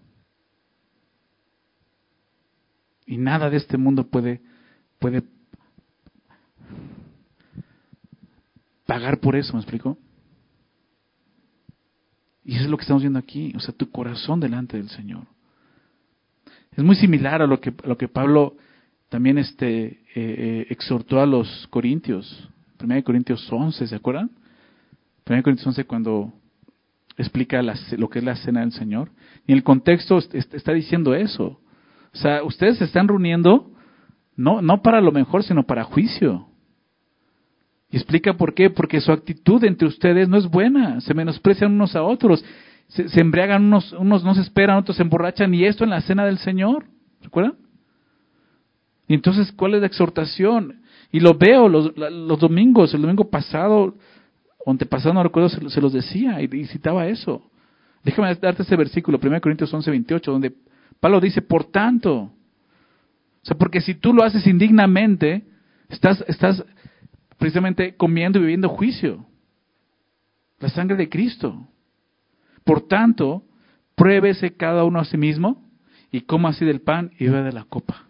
Y 3.06 3.16
nada 3.16 3.50
de 3.50 3.56
este 3.56 3.76
mundo 3.76 4.06
puede, 4.06 4.40
puede 4.98 5.24
pagar 8.86 9.18
por 9.20 9.36
eso, 9.36 9.52
¿me 9.54 9.60
explico? 9.60 9.98
Y 12.44 12.54
eso 12.54 12.64
es 12.64 12.70
lo 12.70 12.78
que 12.78 12.82
estamos 12.82 13.02
viendo 13.02 13.18
aquí, 13.18 13.52
o 13.56 13.60
sea, 13.60 13.74
tu 13.74 13.90
corazón 13.90 14.40
delante 14.40 14.76
del 14.76 14.88
Señor. 14.88 15.26
Es 16.78 16.84
muy 16.84 16.94
similar 16.94 17.42
a 17.42 17.48
lo 17.48 17.60
que, 17.60 17.74
lo 17.82 17.98
que 17.98 18.06
Pablo 18.06 18.54
también 19.08 19.36
este, 19.36 19.84
eh, 19.84 19.98
eh, 20.14 20.66
exhortó 20.70 21.20
a 21.20 21.26
los 21.26 21.66
corintios. 21.70 22.48
1 22.80 23.02
Corintios 23.02 23.52
11, 23.52 23.88
¿se 23.88 23.96
acuerdan? 23.96 24.30
1 25.28 25.42
Corintios 25.42 25.66
11 25.66 25.84
cuando 25.86 26.32
explica 27.16 27.60
lo 27.62 28.08
que 28.08 28.20
es 28.20 28.24
la 28.24 28.36
cena 28.36 28.60
del 28.60 28.70
Señor. 28.70 29.10
Y 29.44 29.54
el 29.54 29.64
contexto 29.64 30.18
está 30.18 30.72
diciendo 30.72 31.16
eso. 31.16 31.60
O 32.14 32.16
sea, 32.16 32.44
ustedes 32.44 32.78
se 32.78 32.84
están 32.84 33.08
reuniendo 33.08 33.72
no, 34.36 34.62
no 34.62 34.80
para 34.80 35.00
lo 35.00 35.10
mejor, 35.10 35.42
sino 35.42 35.64
para 35.64 35.82
juicio. 35.82 36.46
Y 37.90 37.96
explica 37.96 38.34
por 38.34 38.54
qué, 38.54 38.70
porque 38.70 39.00
su 39.00 39.10
actitud 39.10 39.64
entre 39.64 39.88
ustedes 39.88 40.28
no 40.28 40.36
es 40.36 40.46
buena, 40.46 41.00
se 41.00 41.12
menosprecian 41.12 41.72
unos 41.72 41.96
a 41.96 42.04
otros 42.04 42.44
se, 42.88 43.20
embriagan 43.20 43.64
unos, 43.64 43.92
unos 43.92 44.24
no 44.24 44.34
se 44.34 44.40
esperan, 44.40 44.78
otros 44.78 44.96
se 44.96 45.02
emborrachan, 45.02 45.52
y 45.54 45.64
esto 45.64 45.84
en 45.84 45.90
la 45.90 46.00
cena 46.00 46.24
del 46.24 46.38
Señor. 46.38 46.86
¿Recuerdan? 47.22 47.54
Y 49.06 49.14
entonces, 49.14 49.52
¿cuál 49.52 49.74
es 49.74 49.80
la 49.80 49.86
exhortación? 49.86 50.82
Y 51.10 51.20
lo 51.20 51.34
veo 51.34 51.68
los, 51.68 51.94
domingos, 52.38 52.92
el 52.94 53.02
domingo 53.02 53.30
pasado, 53.30 53.94
antepasado, 54.66 55.14
no 55.14 55.22
recuerdo, 55.22 55.48
se, 55.48 55.80
los 55.80 55.92
decía 55.92 56.42
y, 56.42 56.66
citaba 56.66 57.06
eso. 57.06 57.50
Déjame 58.04 58.34
darte 58.34 58.62
ese 58.62 58.76
versículo, 58.76 59.18
1 59.22 59.40
Corintios 59.40 59.72
11, 59.72 59.90
28, 59.90 60.30
donde 60.30 60.54
Pablo 61.00 61.20
dice, 61.20 61.42
por 61.42 61.64
tanto, 61.64 62.14
o 62.14 62.32
sea, 63.42 63.56
porque 63.56 63.80
si 63.80 63.94
tú 63.94 64.12
lo 64.12 64.22
haces 64.22 64.46
indignamente, 64.46 65.44
estás, 65.88 66.22
estás 66.28 66.62
precisamente 67.38 67.96
comiendo 67.96 68.38
y 68.38 68.42
viviendo 68.42 68.68
juicio. 68.68 69.24
La 70.58 70.68
sangre 70.68 70.96
de 70.96 71.08
Cristo. 71.08 71.66
Por 72.64 72.86
tanto, 72.86 73.44
pruébese 73.94 74.56
cada 74.56 74.84
uno 74.84 75.00
a 75.00 75.04
sí 75.04 75.16
mismo 75.16 75.64
y 76.10 76.22
coma 76.22 76.50
así 76.50 76.64
del 76.64 76.80
pan 76.80 77.10
y 77.18 77.24
bebe 77.26 77.42
de 77.42 77.52
la 77.52 77.64
copa. 77.64 78.08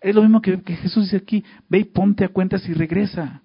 Es 0.00 0.14
lo 0.14 0.22
mismo 0.22 0.42
que, 0.42 0.58
Jesús 0.58 1.04
dice 1.04 1.16
aquí, 1.16 1.44
ve 1.68 1.78
y 1.78 1.84
ponte 1.84 2.24
a 2.24 2.28
cuentas 2.28 2.68
y 2.68 2.74
regresa. 2.74 3.42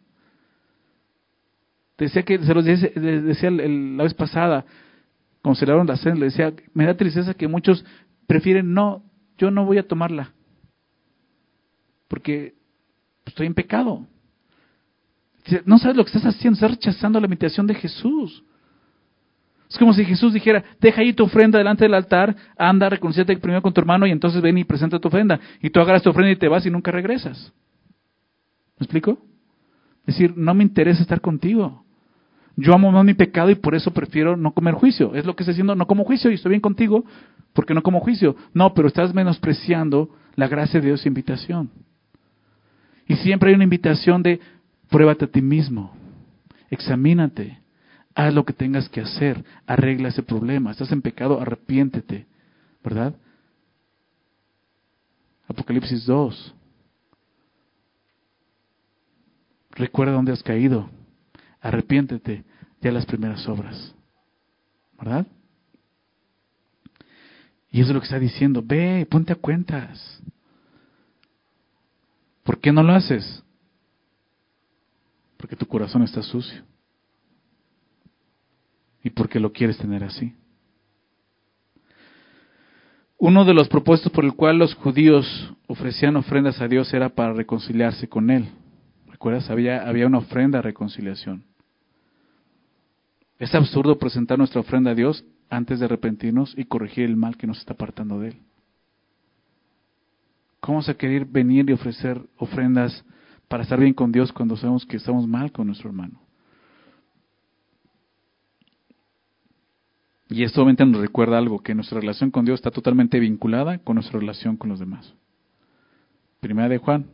Decía 1.97 2.23
que, 2.23 2.39
se 2.39 2.53
los 2.53 2.65
decía, 2.65 3.51
la 3.51 4.03
vez 4.03 4.13
pasada, 4.13 4.65
cuando 5.41 5.65
le 5.65 5.85
la 5.85 5.97
cena, 5.97 6.15
le 6.15 6.25
decía, 6.25 6.53
me 6.73 6.85
da 6.85 6.95
tristeza 6.95 7.33
que 7.33 7.47
muchos 7.47 7.85
prefieren, 8.27 8.73
no, 8.73 9.03
yo 9.37 9.51
no 9.51 9.65
voy 9.65 9.77
a 9.77 9.87
tomarla, 9.87 10.33
porque 12.07 12.55
estoy 13.25 13.47
en 13.47 13.53
pecado. 13.53 14.05
No 15.65 15.79
sabes 15.79 15.97
lo 15.97 16.03
que 16.03 16.09
estás 16.09 16.35
haciendo, 16.35 16.55
estás 16.55 16.71
rechazando 16.71 17.19
la 17.19 17.25
invitación 17.25 17.65
de 17.65 17.75
Jesús. 17.75 18.43
Es 19.71 19.77
como 19.77 19.93
si 19.93 20.03
Jesús 20.03 20.33
dijera, 20.33 20.65
deja 20.81 20.99
ahí 20.99 21.13
tu 21.13 21.23
ofrenda 21.23 21.57
delante 21.57 21.85
del 21.85 21.93
altar, 21.93 22.35
anda, 22.57 22.89
reconcíate 22.89 23.37
primero 23.37 23.61
con 23.61 23.71
tu 23.71 23.79
hermano 23.79 24.05
y 24.05 24.11
entonces 24.11 24.41
ven 24.41 24.57
y 24.57 24.65
presenta 24.65 24.99
tu 24.99 25.07
ofrenda. 25.07 25.39
Y 25.61 25.69
tú 25.69 25.79
agarras 25.79 26.03
tu 26.03 26.09
ofrenda 26.09 26.29
y 26.29 26.35
te 26.35 26.49
vas 26.49 26.65
y 26.65 26.69
nunca 26.69 26.91
regresas. 26.91 27.53
¿Me 28.77 28.83
explico? 28.83 29.17
Es 30.01 30.15
decir, 30.15 30.33
no 30.35 30.53
me 30.53 30.63
interesa 30.63 31.01
estar 31.01 31.21
contigo. 31.21 31.85
Yo 32.57 32.73
amo 32.73 32.91
más 32.91 33.05
mi 33.05 33.13
pecado 33.13 33.49
y 33.49 33.55
por 33.55 33.73
eso 33.73 33.91
prefiero 33.91 34.35
no 34.35 34.51
comer 34.51 34.73
juicio. 34.73 35.15
Es 35.15 35.25
lo 35.25 35.37
que 35.37 35.43
está 35.43 35.51
diciendo, 35.51 35.73
no 35.73 35.87
como 35.87 36.03
juicio 36.03 36.29
y 36.29 36.33
estoy 36.33 36.49
bien 36.49 36.61
contigo 36.61 37.05
porque 37.53 37.73
no 37.73 37.81
como 37.81 38.01
juicio. 38.01 38.35
No, 38.53 38.73
pero 38.73 38.89
estás 38.89 39.13
menospreciando 39.13 40.09
la 40.35 40.49
gracia 40.49 40.81
de 40.81 40.87
Dios 40.87 41.05
y 41.05 41.07
invitación. 41.07 41.69
Y 43.07 43.15
siempre 43.15 43.49
hay 43.49 43.55
una 43.55 43.63
invitación 43.63 44.21
de 44.21 44.41
pruébate 44.89 45.23
a 45.23 45.27
ti 45.29 45.41
mismo, 45.41 45.95
examínate, 46.69 47.60
haz 48.15 48.33
lo 48.33 48.45
que 48.45 48.53
tengas 48.53 48.89
que 48.89 49.01
hacer, 49.01 49.43
arregla 49.65 50.09
ese 50.09 50.23
problema, 50.23 50.71
estás 50.71 50.91
en 50.91 51.01
pecado, 51.01 51.39
arrepiéntete, 51.39 52.27
¿verdad? 52.83 53.15
Apocalipsis 55.47 56.05
2. 56.05 56.55
Recuerda 59.71 60.13
dónde 60.13 60.33
has 60.33 60.43
caído, 60.43 60.89
arrepiéntete 61.61 62.43
ya 62.81 62.91
las 62.91 63.05
primeras 63.05 63.47
obras, 63.47 63.95
¿verdad? 64.97 65.25
Y 67.71 67.79
eso 67.79 67.89
es 67.89 67.93
lo 67.93 68.01
que 68.01 68.05
está 68.05 68.19
diciendo, 68.19 68.61
ve, 68.65 69.07
ponte 69.09 69.31
a 69.31 69.37
cuentas. 69.37 70.21
¿Por 72.43 72.59
qué 72.59 72.71
no 72.71 72.83
lo 72.83 72.93
haces? 72.93 73.43
Porque 75.37 75.55
tu 75.55 75.65
corazón 75.65 76.03
está 76.03 76.21
sucio 76.21 76.70
y 79.03 79.09
porque 79.09 79.39
lo 79.39 79.51
quieres 79.51 79.77
tener 79.77 80.03
así. 80.03 80.33
Uno 83.17 83.45
de 83.45 83.53
los 83.53 83.69
propósitos 83.69 84.11
por 84.11 84.25
el 84.25 84.33
cual 84.33 84.57
los 84.57 84.73
judíos 84.73 85.53
ofrecían 85.67 86.15
ofrendas 86.15 86.59
a 86.59 86.67
Dios 86.67 86.91
era 86.93 87.09
para 87.09 87.33
reconciliarse 87.33 88.07
con 88.07 88.31
Él. 88.31 88.49
¿Recuerdas? 89.07 89.49
Había, 89.51 89.87
había 89.87 90.07
una 90.07 90.17
ofrenda 90.17 90.57
de 90.57 90.63
reconciliación. 90.63 91.43
Es 93.37 93.53
absurdo 93.53 93.99
presentar 93.99 94.39
nuestra 94.39 94.61
ofrenda 94.61 94.91
a 94.91 94.95
Dios 94.95 95.23
antes 95.49 95.79
de 95.79 95.85
arrepentirnos 95.85 96.57
y 96.57 96.65
corregir 96.65 97.05
el 97.05 97.15
mal 97.15 97.37
que 97.37 97.45
nos 97.45 97.59
está 97.59 97.73
apartando 97.73 98.19
de 98.19 98.29
Él. 98.29 98.37
¿Cómo 100.59 100.77
vamos 100.77 100.89
a 100.89 100.93
querer 100.93 101.25
venir 101.25 101.69
y 101.69 101.73
ofrecer 101.73 102.21
ofrendas 102.37 103.03
para 103.47 103.63
estar 103.63 103.79
bien 103.79 103.93
con 103.93 104.11
Dios 104.11 104.31
cuando 104.31 104.55
sabemos 104.55 104.85
que 104.85 104.97
estamos 104.97 105.27
mal 105.27 105.51
con 105.51 105.67
nuestro 105.67 105.89
hermano? 105.89 106.20
Y 110.31 110.43
esto 110.43 110.61
obviamente 110.61 110.85
nos 110.85 111.01
recuerda 111.01 111.37
algo, 111.37 111.59
que 111.59 111.75
nuestra 111.75 111.99
relación 111.99 112.31
con 112.31 112.45
Dios 112.45 112.55
está 112.55 112.71
totalmente 112.71 113.19
vinculada 113.19 113.79
con 113.79 113.95
nuestra 113.95 114.17
relación 114.17 114.55
con 114.55 114.69
los 114.69 114.79
demás. 114.79 115.13
Primera 116.39 116.69
de 116.69 116.77
Juan 116.77 117.07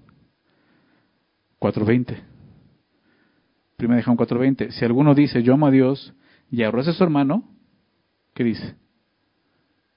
4.20. 1.59 2.15
Primera 3.75 3.97
de 3.97 4.03
Juan 4.03 4.17
4.20. 4.17 4.69
Si 4.69 4.85
alguno 4.85 5.15
dice, 5.15 5.41
yo 5.41 5.55
amo 5.55 5.65
a 5.65 5.71
Dios, 5.71 6.13
y 6.51 6.61
abraza 6.61 6.91
a 6.91 6.93
su 6.93 7.03
hermano, 7.03 7.43
¿qué 8.35 8.43
dice? 8.43 8.75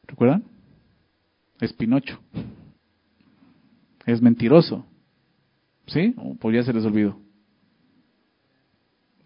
¿Recuerdan? 0.06 0.44
Es 1.60 1.74
Pinocho. 1.74 2.18
Es 4.06 4.22
mentiroso. 4.22 4.86
¿Sí? 5.86 6.14
O 6.16 6.36
pues 6.36 6.56
ya 6.56 6.62
se 6.62 6.72
les 6.72 6.86
olvidó. 6.86 7.20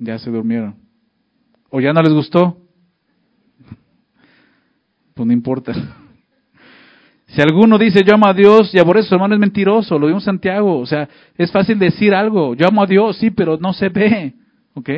Ya 0.01 0.19
se 0.19 0.33
durmieron. 0.33 0.75
O 1.71 1.81
ya 1.81 1.93
no 1.93 2.03
les 2.03 2.13
gustó 2.13 2.64
pues 5.15 5.27
no 5.27 5.33
importa. 5.33 5.73
Si 7.27 7.41
alguno 7.41 7.79
dice 7.79 8.03
yo 8.07 8.15
amo 8.15 8.27
a 8.27 8.35
Dios 8.35 8.73
y 8.75 8.79
aborrece 8.79 9.07
a 9.07 9.09
su 9.09 9.15
hermano 9.15 9.35
es 9.35 9.41
mentiroso, 9.41 9.99
lo 9.99 10.07
vimos 10.07 10.23
en 10.25 10.35
Santiago. 10.35 10.79
O 10.79 10.87
sea, 10.87 11.09
es 11.37 11.51
fácil 11.51 11.79
decir 11.79 12.15
algo, 12.15 12.55
yo 12.55 12.69
amo 12.69 12.83
a 12.83 12.87
Dios, 12.87 13.17
sí, 13.17 13.31
pero 13.31 13.57
no 13.57 13.73
se 13.73 13.89
ve. 13.89 14.35
¿Ok? 14.75 14.91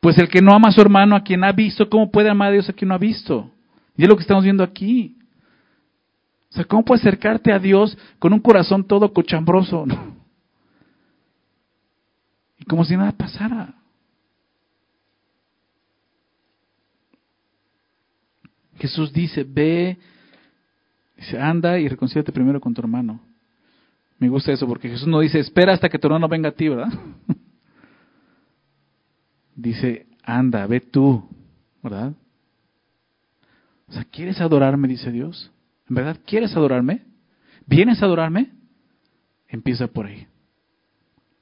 Pues 0.00 0.16
el 0.18 0.28
que 0.28 0.40
no 0.40 0.54
ama 0.54 0.68
a 0.68 0.72
su 0.72 0.80
hermano, 0.80 1.16
a 1.16 1.22
quien 1.22 1.42
ha 1.42 1.52
visto, 1.52 1.88
¿cómo 1.88 2.10
puede 2.10 2.30
amar 2.30 2.48
a 2.48 2.52
Dios 2.52 2.68
a 2.68 2.72
quien 2.72 2.88
no 2.88 2.94
ha 2.94 2.98
visto? 2.98 3.50
Y 3.96 4.04
es 4.04 4.08
lo 4.08 4.16
que 4.16 4.22
estamos 4.22 4.44
viendo 4.44 4.62
aquí. 4.62 5.16
O 6.50 6.54
sea, 6.54 6.64
¿cómo 6.64 6.84
puedes 6.84 7.02
acercarte 7.02 7.52
a 7.52 7.58
Dios 7.58 7.98
con 8.18 8.32
un 8.32 8.40
corazón 8.40 8.86
todo 8.86 9.12
cochambroso? 9.12 9.84
Y 12.60 12.64
como 12.64 12.84
si 12.84 12.96
nada 12.96 13.12
pasara. 13.12 13.77
Jesús 18.78 19.12
dice, 19.12 19.44
ve, 19.44 19.98
dice, 21.16 21.38
anda 21.38 21.78
y 21.78 21.88
reconcíliate 21.88 22.32
primero 22.32 22.60
con 22.60 22.74
tu 22.74 22.80
hermano. 22.80 23.20
Me 24.18 24.28
gusta 24.28 24.52
eso 24.52 24.66
porque 24.66 24.88
Jesús 24.88 25.06
no 25.06 25.20
dice, 25.20 25.38
espera 25.38 25.72
hasta 25.72 25.88
que 25.88 25.98
tu 25.98 26.06
hermano 26.08 26.28
venga 26.28 26.48
a 26.48 26.52
ti, 26.52 26.68
¿verdad? 26.68 26.92
dice, 29.54 30.06
anda, 30.22 30.66
ve 30.66 30.80
tú, 30.80 31.28
¿verdad? 31.82 32.12
O 33.88 33.92
sea, 33.92 34.04
¿quieres 34.04 34.40
adorarme? 34.40 34.88
Dice 34.88 35.10
Dios. 35.10 35.50
¿En 35.88 35.94
verdad 35.94 36.18
quieres 36.26 36.54
adorarme? 36.56 37.02
¿Vienes 37.66 38.02
a 38.02 38.06
adorarme? 38.06 38.50
Empieza 39.48 39.86
por 39.86 40.06
ahí. 40.06 40.26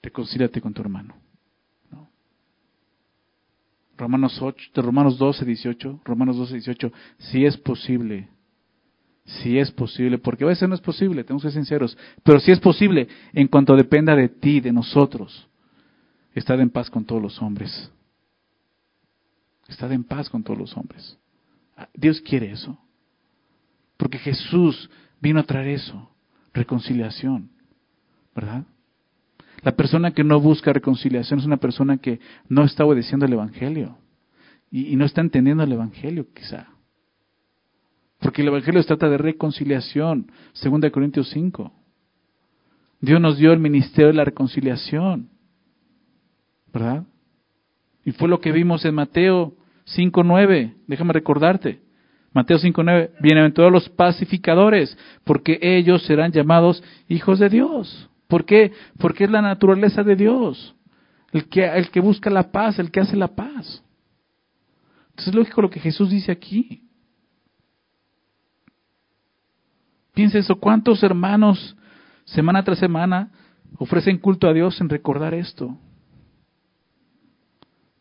Reconcíliate 0.02 0.60
con 0.60 0.72
tu 0.72 0.82
hermano. 0.82 1.14
Romanos, 3.96 4.40
8, 4.40 4.82
Romanos 4.82 5.18
12, 5.18 5.44
18, 5.44 6.00
Romanos 6.04 6.36
12, 6.36 6.54
18, 6.54 6.92
si 7.18 7.44
es 7.44 7.56
posible, 7.56 8.28
si 9.24 9.58
es 9.58 9.70
posible, 9.70 10.18
porque 10.18 10.44
a 10.44 10.48
veces 10.48 10.68
no 10.68 10.74
es 10.74 10.80
posible, 10.80 11.24
tenemos 11.24 11.42
que 11.42 11.50
ser 11.50 11.60
sinceros, 11.60 11.96
pero 12.22 12.38
si 12.40 12.52
es 12.52 12.60
posible, 12.60 13.08
en 13.32 13.48
cuanto 13.48 13.74
dependa 13.74 14.14
de 14.14 14.28
ti, 14.28 14.60
de 14.60 14.72
nosotros, 14.72 15.48
estar 16.34 16.60
en 16.60 16.70
paz 16.70 16.90
con 16.90 17.04
todos 17.04 17.22
los 17.22 17.40
hombres. 17.40 17.90
Estar 19.68 19.90
en 19.92 20.04
paz 20.04 20.30
con 20.30 20.44
todos 20.44 20.58
los 20.58 20.76
hombres. 20.76 21.18
Dios 21.94 22.20
quiere 22.20 22.52
eso. 22.52 22.78
Porque 23.96 24.18
Jesús 24.18 24.88
vino 25.20 25.40
a 25.40 25.44
traer 25.44 25.68
eso, 25.68 26.10
reconciliación, 26.52 27.50
¿verdad? 28.34 28.64
La 29.66 29.72
persona 29.72 30.12
que 30.12 30.22
no 30.22 30.40
busca 30.40 30.72
reconciliación 30.72 31.40
es 31.40 31.44
una 31.44 31.56
persona 31.56 31.96
que 31.96 32.20
no 32.48 32.62
está 32.62 32.84
obedeciendo 32.84 33.26
el 33.26 33.32
Evangelio 33.32 33.98
y, 34.70 34.94
no 34.94 35.04
está 35.04 35.22
entendiendo 35.22 35.64
el 35.64 35.72
Evangelio 35.72 36.28
quizá. 36.32 36.68
Porque 38.20 38.42
el 38.42 38.48
Evangelio 38.48 38.80
se 38.80 38.86
trata 38.86 39.08
de 39.08 39.18
reconciliación, 39.18 40.30
2 40.62 40.90
Corintios 40.92 41.30
5. 41.30 41.72
Dios 43.00 43.20
nos 43.20 43.38
dio 43.38 43.52
el 43.52 43.58
ministerio 43.58 44.06
de 44.06 44.12
la 44.12 44.24
reconciliación, 44.24 45.30
¿verdad? 46.72 47.02
Y 48.04 48.12
fue 48.12 48.28
lo 48.28 48.40
que 48.40 48.52
vimos 48.52 48.84
en 48.84 48.94
Mateo 48.94 49.56
5.9, 49.96 50.74
déjame 50.86 51.12
recordarte. 51.12 51.80
Mateo 52.32 52.58
5.9, 52.58 53.10
bienaventurados 53.20 53.72
los 53.72 53.88
pacificadores, 53.88 54.96
porque 55.24 55.58
ellos 55.60 56.04
serán 56.04 56.30
llamados 56.30 56.84
hijos 57.08 57.40
de 57.40 57.48
Dios. 57.48 58.08
¿Por 58.28 58.44
qué? 58.44 58.72
Porque 58.98 59.24
es 59.24 59.30
la 59.30 59.42
naturaleza 59.42 60.02
de 60.02 60.16
Dios. 60.16 60.74
El 61.32 61.48
que, 61.48 61.64
el 61.64 61.90
que 61.90 62.00
busca 62.00 62.30
la 62.30 62.50
paz, 62.50 62.78
el 62.78 62.90
que 62.90 63.00
hace 63.00 63.16
la 63.16 63.28
paz. 63.28 63.82
Entonces 65.10 65.28
es 65.28 65.34
lógico 65.34 65.62
lo 65.62 65.70
que 65.70 65.80
Jesús 65.80 66.10
dice 66.10 66.32
aquí. 66.32 66.82
Piensa 70.14 70.38
eso, 70.38 70.56
¿cuántos 70.56 71.02
hermanos 71.02 71.76
semana 72.24 72.64
tras 72.64 72.78
semana 72.78 73.30
ofrecen 73.78 74.18
culto 74.18 74.48
a 74.48 74.52
Dios 74.52 74.80
en 74.80 74.88
recordar 74.88 75.34
esto? 75.34 75.76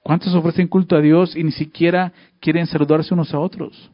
¿Cuántos 0.01 0.33
ofrecen 0.35 0.67
culto 0.67 0.95
a 0.95 1.01
Dios 1.01 1.35
y 1.35 1.43
ni 1.43 1.51
siquiera 1.51 2.13
quieren 2.39 2.67
saludarse 2.67 3.13
unos 3.13 3.33
a 3.33 3.39
otros? 3.39 3.91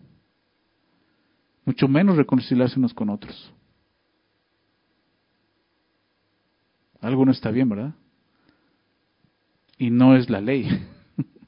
Mucho 1.66 1.88
menos 1.88 2.18
reconciliarse 2.18 2.78
unos 2.78 2.94
con 2.94 3.10
otros. 3.10 3.54
Algo 7.02 7.26
no 7.26 7.32
está 7.32 7.52
bien, 7.52 7.68
¿verdad? 7.68 7.94
Y 9.78 9.90
no 9.90 10.16
es 10.16 10.30
la 10.30 10.40
ley, 10.40 10.68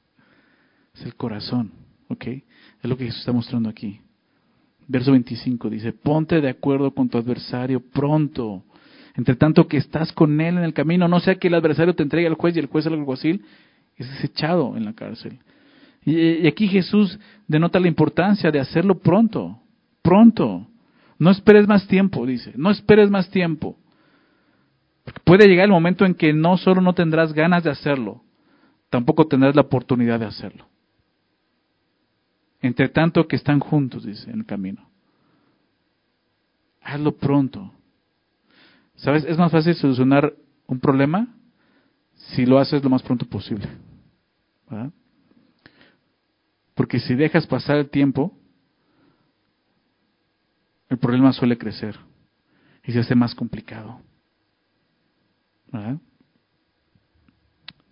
es 0.95 1.05
el 1.05 1.15
corazón, 1.15 1.71
¿ok? 2.09 2.25
Es 2.27 2.43
lo 2.89 2.97
que 2.97 3.05
Jesús 3.05 3.19
está 3.19 3.31
mostrando 3.31 3.69
aquí. 3.69 4.01
Verso 4.87 5.11
25 5.11 5.69
dice, 5.69 5.93
ponte 5.93 6.41
de 6.41 6.49
acuerdo 6.49 6.91
con 6.91 7.07
tu 7.07 7.17
adversario 7.17 7.79
pronto, 7.79 8.63
entre 9.15 9.35
tanto 9.35 9.67
que 9.67 9.77
estás 9.77 10.11
con 10.11 10.41
él 10.41 10.57
en 10.57 10.63
el 10.63 10.73
camino, 10.73 11.07
no 11.07 11.19
sea 11.19 11.35
que 11.35 11.47
el 11.47 11.53
adversario 11.53 11.93
te 11.93 12.03
entregue 12.03 12.27
al 12.27 12.33
juez 12.33 12.55
y 12.55 12.59
el 12.59 12.65
juez 12.65 12.87
al 12.87 12.93
alguacil 12.93 13.45
es 13.95 14.09
desechado 14.09 14.75
en 14.75 14.85
la 14.85 14.93
cárcel. 14.93 15.39
Y, 16.03 16.47
aquí 16.47 16.67
Jesús 16.67 17.19
denota 17.47 17.79
la 17.79 17.87
importancia 17.87 18.51
de 18.51 18.59
hacerlo 18.59 18.99
pronto, 18.99 19.59
pronto. 20.01 20.67
No 21.19 21.29
esperes 21.29 21.67
más 21.67 21.87
tiempo, 21.87 22.25
dice, 22.25 22.53
no 22.55 22.71
esperes 22.71 23.09
más 23.09 23.29
tiempo. 23.29 23.77
Puede 25.23 25.47
llegar 25.47 25.65
el 25.65 25.71
momento 25.71 26.05
en 26.05 26.15
que 26.15 26.33
no 26.33 26.57
solo 26.57 26.81
no 26.81 26.93
tendrás 26.93 27.33
ganas 27.33 27.63
de 27.63 27.71
hacerlo, 27.71 28.23
tampoco 28.89 29.27
tendrás 29.27 29.55
la 29.55 29.61
oportunidad 29.61 30.19
de 30.19 30.25
hacerlo. 30.25 30.67
Entre 32.61 32.87
tanto 32.87 33.27
que 33.27 33.35
están 33.35 33.59
juntos, 33.59 34.05
dice, 34.05 34.29
en 34.31 34.39
el 34.39 34.45
camino. 34.45 34.89
Hazlo 36.81 37.17
pronto. 37.17 37.73
¿Sabes? 38.95 39.25
Es 39.25 39.37
más 39.37 39.51
fácil 39.51 39.75
solucionar 39.75 40.33
un 40.67 40.79
problema 40.79 41.27
si 42.15 42.45
lo 42.45 42.59
haces 42.59 42.83
lo 42.83 42.89
más 42.89 43.03
pronto 43.03 43.25
posible. 43.25 43.67
Porque 46.73 46.99
si 46.99 47.15
dejas 47.15 47.45
pasar 47.45 47.77
el 47.77 47.89
tiempo, 47.89 48.37
el 50.89 50.97
problema 50.97 51.33
suele 51.33 51.57
crecer 51.57 51.97
y 52.85 52.91
se 52.91 52.99
hace 52.99 53.15
más 53.15 53.35
complicado. 53.35 53.99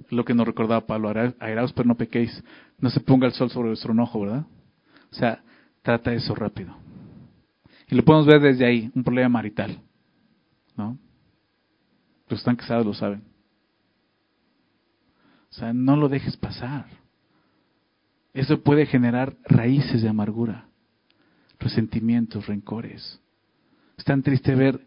Lo 0.10 0.26
que 0.26 0.34
nos 0.34 0.46
recordaba 0.46 0.86
Pablo, 0.86 1.12
airaos 1.40 1.74
pero 1.74 1.88
no 1.88 1.96
pequéis, 1.96 2.44
no 2.80 2.90
se 2.90 3.00
ponga 3.00 3.28
el 3.28 3.34
sol 3.34 3.50
sobre 3.50 3.70
vuestro 3.70 3.94
enojo, 3.94 4.22
¿verdad? 4.22 4.46
O 5.12 5.16
sea, 5.16 5.44
trata 5.82 6.14
eso 6.14 6.36
rápido. 6.36 6.76
Y 7.90 7.96
lo 7.96 8.06
podemos 8.06 8.28
ver 8.28 8.42
desde 8.42 8.66
ahí, 8.66 8.92
un 8.96 9.04
problema 9.04 9.30
marital, 9.30 9.80
¿no? 10.78 10.98
Los 12.30 12.40
están 12.40 12.56
casados 12.56 12.86
lo 12.86 12.94
saben. 12.94 13.24
O 15.50 15.54
sea, 15.54 15.74
no 15.74 15.98
lo 15.98 16.08
dejes 16.08 16.38
pasar. 16.38 16.86
Eso 18.34 18.62
puede 18.62 18.86
generar 18.86 19.36
raíces 19.44 20.02
de 20.02 20.08
amargura, 20.08 20.68
resentimientos, 21.60 22.48
rencores. 22.48 23.20
Es 23.98 24.06
tan 24.06 24.24
triste 24.24 24.56
ver 24.56 24.80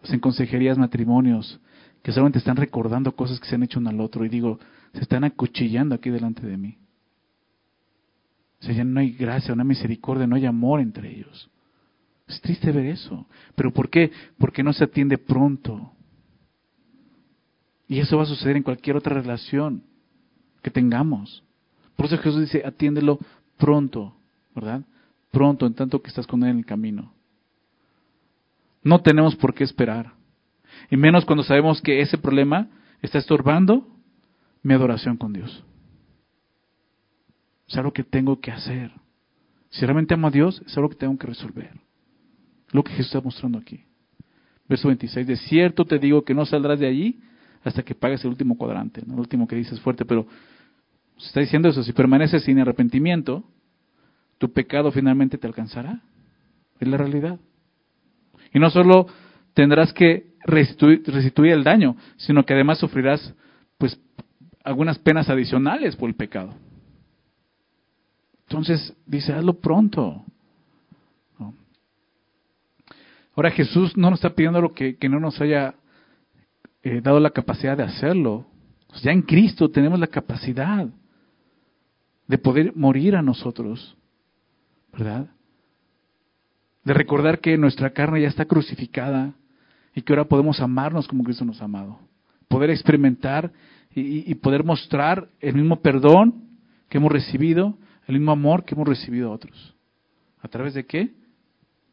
pues, 0.00 0.12
en 0.12 0.20
consejerías 0.20 0.76
matrimonios 0.76 1.58
que 2.02 2.12
solamente 2.12 2.38
están 2.38 2.56
recordando 2.56 3.14
cosas 3.14 3.38
que 3.38 3.46
se 3.46 3.54
han 3.54 3.62
hecho 3.62 3.78
uno 3.78 3.90
al 3.90 4.00
otro 4.00 4.24
y 4.24 4.28
digo, 4.28 4.58
se 4.92 5.00
están 5.00 5.24
acuchillando 5.24 5.94
aquí 5.94 6.10
delante 6.10 6.46
de 6.46 6.56
mí. 6.56 6.78
O 8.60 8.64
sea, 8.64 8.74
ya 8.74 8.84
no 8.84 9.00
hay 9.00 9.12
gracia, 9.12 9.54
no 9.54 9.62
hay 9.62 9.68
misericordia, 9.68 10.26
no 10.26 10.36
hay 10.36 10.46
amor 10.46 10.80
entre 10.80 11.10
ellos. 11.10 11.50
Es 12.28 12.40
triste 12.40 12.72
ver 12.72 12.86
eso. 12.86 13.26
¿Pero 13.54 13.72
por 13.72 13.90
qué? 13.90 14.12
Porque 14.38 14.62
no 14.62 14.72
se 14.72 14.84
atiende 14.84 15.18
pronto. 15.18 15.92
Y 17.88 17.98
eso 17.98 18.16
va 18.16 18.22
a 18.22 18.26
suceder 18.26 18.56
en 18.56 18.62
cualquier 18.62 18.96
otra 18.96 19.14
relación 19.14 19.82
que 20.62 20.70
tengamos. 20.70 21.42
Por 21.96 22.06
eso 22.06 22.18
Jesús 22.18 22.40
dice, 22.40 22.62
atiéndelo 22.64 23.18
pronto, 23.58 24.14
¿verdad? 24.54 24.82
Pronto, 25.30 25.66
en 25.66 25.74
tanto 25.74 26.00
que 26.00 26.08
estás 26.08 26.26
con 26.26 26.42
Él 26.42 26.50
en 26.50 26.58
el 26.58 26.66
camino. 26.66 27.12
No 28.82 29.00
tenemos 29.02 29.36
por 29.36 29.54
qué 29.54 29.64
esperar. 29.64 30.12
Y 30.90 30.96
menos 30.96 31.24
cuando 31.24 31.42
sabemos 31.42 31.80
que 31.82 32.00
ese 32.00 32.18
problema 32.18 32.68
está 33.02 33.18
estorbando 33.18 33.86
mi 34.62 34.74
adoración 34.74 35.16
con 35.16 35.32
Dios. 35.32 35.64
Es 37.68 37.76
algo 37.76 37.92
que 37.92 38.04
tengo 38.04 38.40
que 38.40 38.50
hacer. 38.50 38.92
Si 39.70 39.84
realmente 39.84 40.14
amo 40.14 40.28
a 40.28 40.30
Dios, 40.30 40.62
es 40.66 40.76
algo 40.76 40.90
que 40.90 40.96
tengo 40.96 41.16
que 41.16 41.26
resolver. 41.26 41.70
Lo 42.72 42.82
que 42.82 42.92
Jesús 42.92 43.06
está 43.06 43.20
mostrando 43.20 43.58
aquí. 43.58 43.84
Verso 44.68 44.88
26, 44.88 45.26
de 45.26 45.36
cierto 45.36 45.84
te 45.84 45.98
digo 45.98 46.24
que 46.24 46.34
no 46.34 46.46
saldrás 46.46 46.78
de 46.78 46.86
allí 46.86 47.20
hasta 47.64 47.82
que 47.82 47.94
pagues 47.94 48.24
el 48.24 48.30
último 48.30 48.56
cuadrante. 48.56 49.02
¿no? 49.06 49.14
El 49.14 49.20
último 49.20 49.46
que 49.46 49.56
dices 49.56 49.80
fuerte, 49.80 50.04
pero 50.04 50.26
se 51.16 51.26
está 51.26 51.40
diciendo 51.40 51.68
eso, 51.68 51.82
si 51.82 51.92
permaneces 51.92 52.44
sin 52.44 52.58
arrepentimiento, 52.58 53.44
tu 54.38 54.52
pecado 54.52 54.90
finalmente 54.90 55.38
te 55.38 55.46
alcanzará. 55.46 56.00
Es 56.78 56.88
la 56.88 56.96
realidad. 56.96 57.38
Y 58.54 58.58
no 58.58 58.70
solo 58.70 59.06
tendrás 59.54 59.92
que 59.92 60.29
restituir, 60.44 61.52
el 61.52 61.64
daño, 61.64 61.96
sino 62.16 62.44
que 62.44 62.54
además 62.54 62.78
sufrirás 62.78 63.34
pues 63.78 63.98
algunas 64.64 64.98
penas 64.98 65.28
adicionales 65.28 65.96
por 65.96 66.08
el 66.08 66.14
pecado. 66.14 66.54
Entonces 68.48 68.94
dice, 69.06 69.32
hazlo 69.32 69.54
pronto. 69.54 70.24
Ahora 73.36 73.50
Jesús 73.52 73.96
no 73.96 74.10
nos 74.10 74.18
está 74.18 74.34
pidiendo 74.34 74.60
lo 74.60 74.74
que, 74.74 74.96
no 75.08 75.20
nos 75.20 75.40
haya 75.40 75.74
eh, 76.82 77.00
dado 77.00 77.20
la 77.20 77.30
capacidad 77.30 77.76
de 77.76 77.84
hacerlo. 77.84 78.46
Ya 79.02 79.12
en 79.12 79.22
Cristo 79.22 79.70
tenemos 79.70 79.98
la 79.98 80.08
capacidad 80.08 80.88
de 82.26 82.38
poder 82.38 82.74
morir 82.76 83.16
a 83.16 83.22
nosotros, 83.22 83.96
¿verdad? 84.92 85.30
De 86.84 86.92
recordar 86.92 87.38
que 87.40 87.56
nuestra 87.56 87.90
carne 87.90 88.22
ya 88.22 88.28
está 88.28 88.44
crucificada 88.46 89.34
y 89.94 90.02
que 90.02 90.12
ahora 90.12 90.24
podemos 90.24 90.60
amarnos 90.60 91.08
como 91.08 91.24
Cristo 91.24 91.44
nos 91.44 91.60
ha 91.60 91.64
amado. 91.64 91.98
Poder 92.48 92.70
experimentar 92.70 93.52
y, 93.94 94.30
y 94.30 94.34
poder 94.36 94.64
mostrar 94.64 95.28
el 95.40 95.54
mismo 95.54 95.80
perdón 95.80 96.50
que 96.88 96.98
hemos 96.98 97.12
recibido, 97.12 97.76
el 98.06 98.16
mismo 98.16 98.32
amor 98.32 98.64
que 98.64 98.74
hemos 98.74 98.88
recibido 98.88 99.30
a 99.30 99.34
otros. 99.34 99.74
¿A 100.42 100.48
través 100.48 100.74
de 100.74 100.84
qué? 100.86 101.10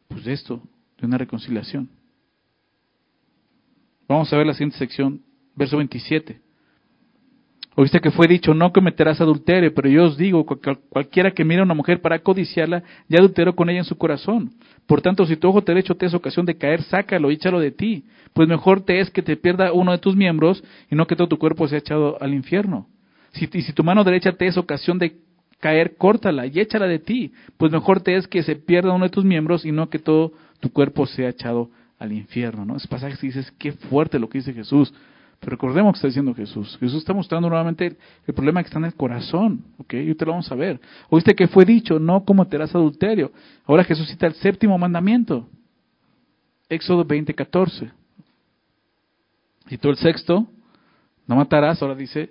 Pues 0.08 0.24
de 0.24 0.32
esto, 0.32 0.62
de 0.98 1.06
una 1.06 1.18
reconciliación. 1.18 1.88
Vamos 4.08 4.32
a 4.32 4.36
ver 4.36 4.46
la 4.46 4.54
siguiente 4.54 4.78
sección, 4.78 5.22
verso 5.54 5.76
27. 5.76 6.40
Oíste 7.80 8.00
que 8.00 8.10
fue 8.10 8.26
dicho, 8.26 8.54
no 8.54 8.72
cometerás 8.72 9.20
adulterio, 9.20 9.72
pero 9.72 9.88
yo 9.88 10.06
os 10.06 10.16
digo, 10.16 10.44
cualquiera 10.88 11.30
que 11.30 11.44
mire 11.44 11.60
a 11.60 11.62
una 11.62 11.74
mujer 11.74 12.00
para 12.00 12.18
codiciarla, 12.18 12.82
ya 13.08 13.18
adulteró 13.18 13.54
con 13.54 13.70
ella 13.70 13.78
en 13.78 13.84
su 13.84 13.96
corazón. 13.96 14.50
Por 14.88 15.00
tanto, 15.00 15.24
si 15.26 15.36
tu 15.36 15.46
ojo 15.46 15.60
derecho 15.60 15.94
te 15.94 16.06
es 16.06 16.12
ocasión 16.12 16.44
de 16.44 16.58
caer, 16.58 16.82
sácalo 16.82 17.30
y 17.30 17.34
échalo 17.34 17.60
de 17.60 17.70
ti, 17.70 18.02
pues 18.32 18.48
mejor 18.48 18.80
te 18.80 18.98
es 18.98 19.10
que 19.10 19.22
te 19.22 19.36
pierda 19.36 19.72
uno 19.72 19.92
de 19.92 19.98
tus 19.98 20.16
miembros 20.16 20.60
y 20.90 20.96
no 20.96 21.06
que 21.06 21.14
todo 21.14 21.28
tu 21.28 21.38
cuerpo 21.38 21.68
sea 21.68 21.78
echado 21.78 22.20
al 22.20 22.34
infierno. 22.34 22.88
Si, 23.30 23.46
si 23.46 23.72
tu 23.72 23.84
mano 23.84 24.02
derecha 24.02 24.32
te 24.32 24.48
es 24.48 24.56
ocasión 24.56 24.98
de 24.98 25.14
caer, 25.60 25.94
córtala 25.96 26.46
y 26.46 26.58
échala 26.58 26.88
de 26.88 26.98
ti, 26.98 27.32
pues 27.58 27.70
mejor 27.70 28.00
te 28.00 28.16
es 28.16 28.26
que 28.26 28.42
se 28.42 28.56
pierda 28.56 28.92
uno 28.92 29.04
de 29.04 29.10
tus 29.10 29.24
miembros 29.24 29.64
y 29.64 29.70
no 29.70 29.88
que 29.88 30.00
todo 30.00 30.32
tu 30.58 30.72
cuerpo 30.72 31.06
sea 31.06 31.28
echado 31.28 31.70
al 32.00 32.12
infierno. 32.12 32.64
¿no? 32.64 32.76
Ese 32.76 32.88
pasaje 32.88 33.16
dices, 33.24 33.52
qué 33.56 33.70
fuerte 33.70 34.18
lo 34.18 34.28
que 34.28 34.38
dice 34.38 34.52
Jesús. 34.52 34.92
Pero 35.40 35.50
recordemos 35.50 35.92
que 35.92 35.98
está 35.98 36.08
diciendo 36.08 36.34
Jesús. 36.34 36.76
Jesús 36.80 36.98
está 36.98 37.12
mostrando 37.12 37.48
nuevamente 37.48 37.96
el, 38.26 38.34
problema 38.34 38.62
que 38.62 38.66
está 38.66 38.78
en 38.78 38.86
el 38.86 38.94
corazón. 38.94 39.64
¿ok? 39.78 39.94
Y 39.94 40.14
te 40.14 40.24
lo 40.24 40.32
vamos 40.32 40.50
a 40.50 40.54
ver. 40.54 40.80
Oíste 41.10 41.34
que 41.34 41.46
fue 41.46 41.64
dicho, 41.64 41.98
no 41.98 42.24
cometerás 42.24 42.74
adulterio. 42.74 43.30
Ahora 43.64 43.84
Jesús 43.84 44.08
cita 44.08 44.26
el 44.26 44.34
séptimo 44.34 44.76
mandamiento. 44.78 45.48
Éxodo 46.68 47.04
20, 47.04 47.34
14. 47.34 47.90
Y 49.70 49.78
todo 49.78 49.92
el 49.92 49.98
sexto, 49.98 50.46
no 51.26 51.36
matarás, 51.36 51.80
ahora 51.82 51.94
dice 51.94 52.30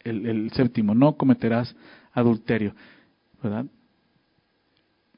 el, 0.00 0.26
el 0.26 0.50
séptimo, 0.52 0.94
no 0.94 1.16
cometerás 1.16 1.74
adulterio. 2.12 2.74
¿Verdad? 3.42 3.66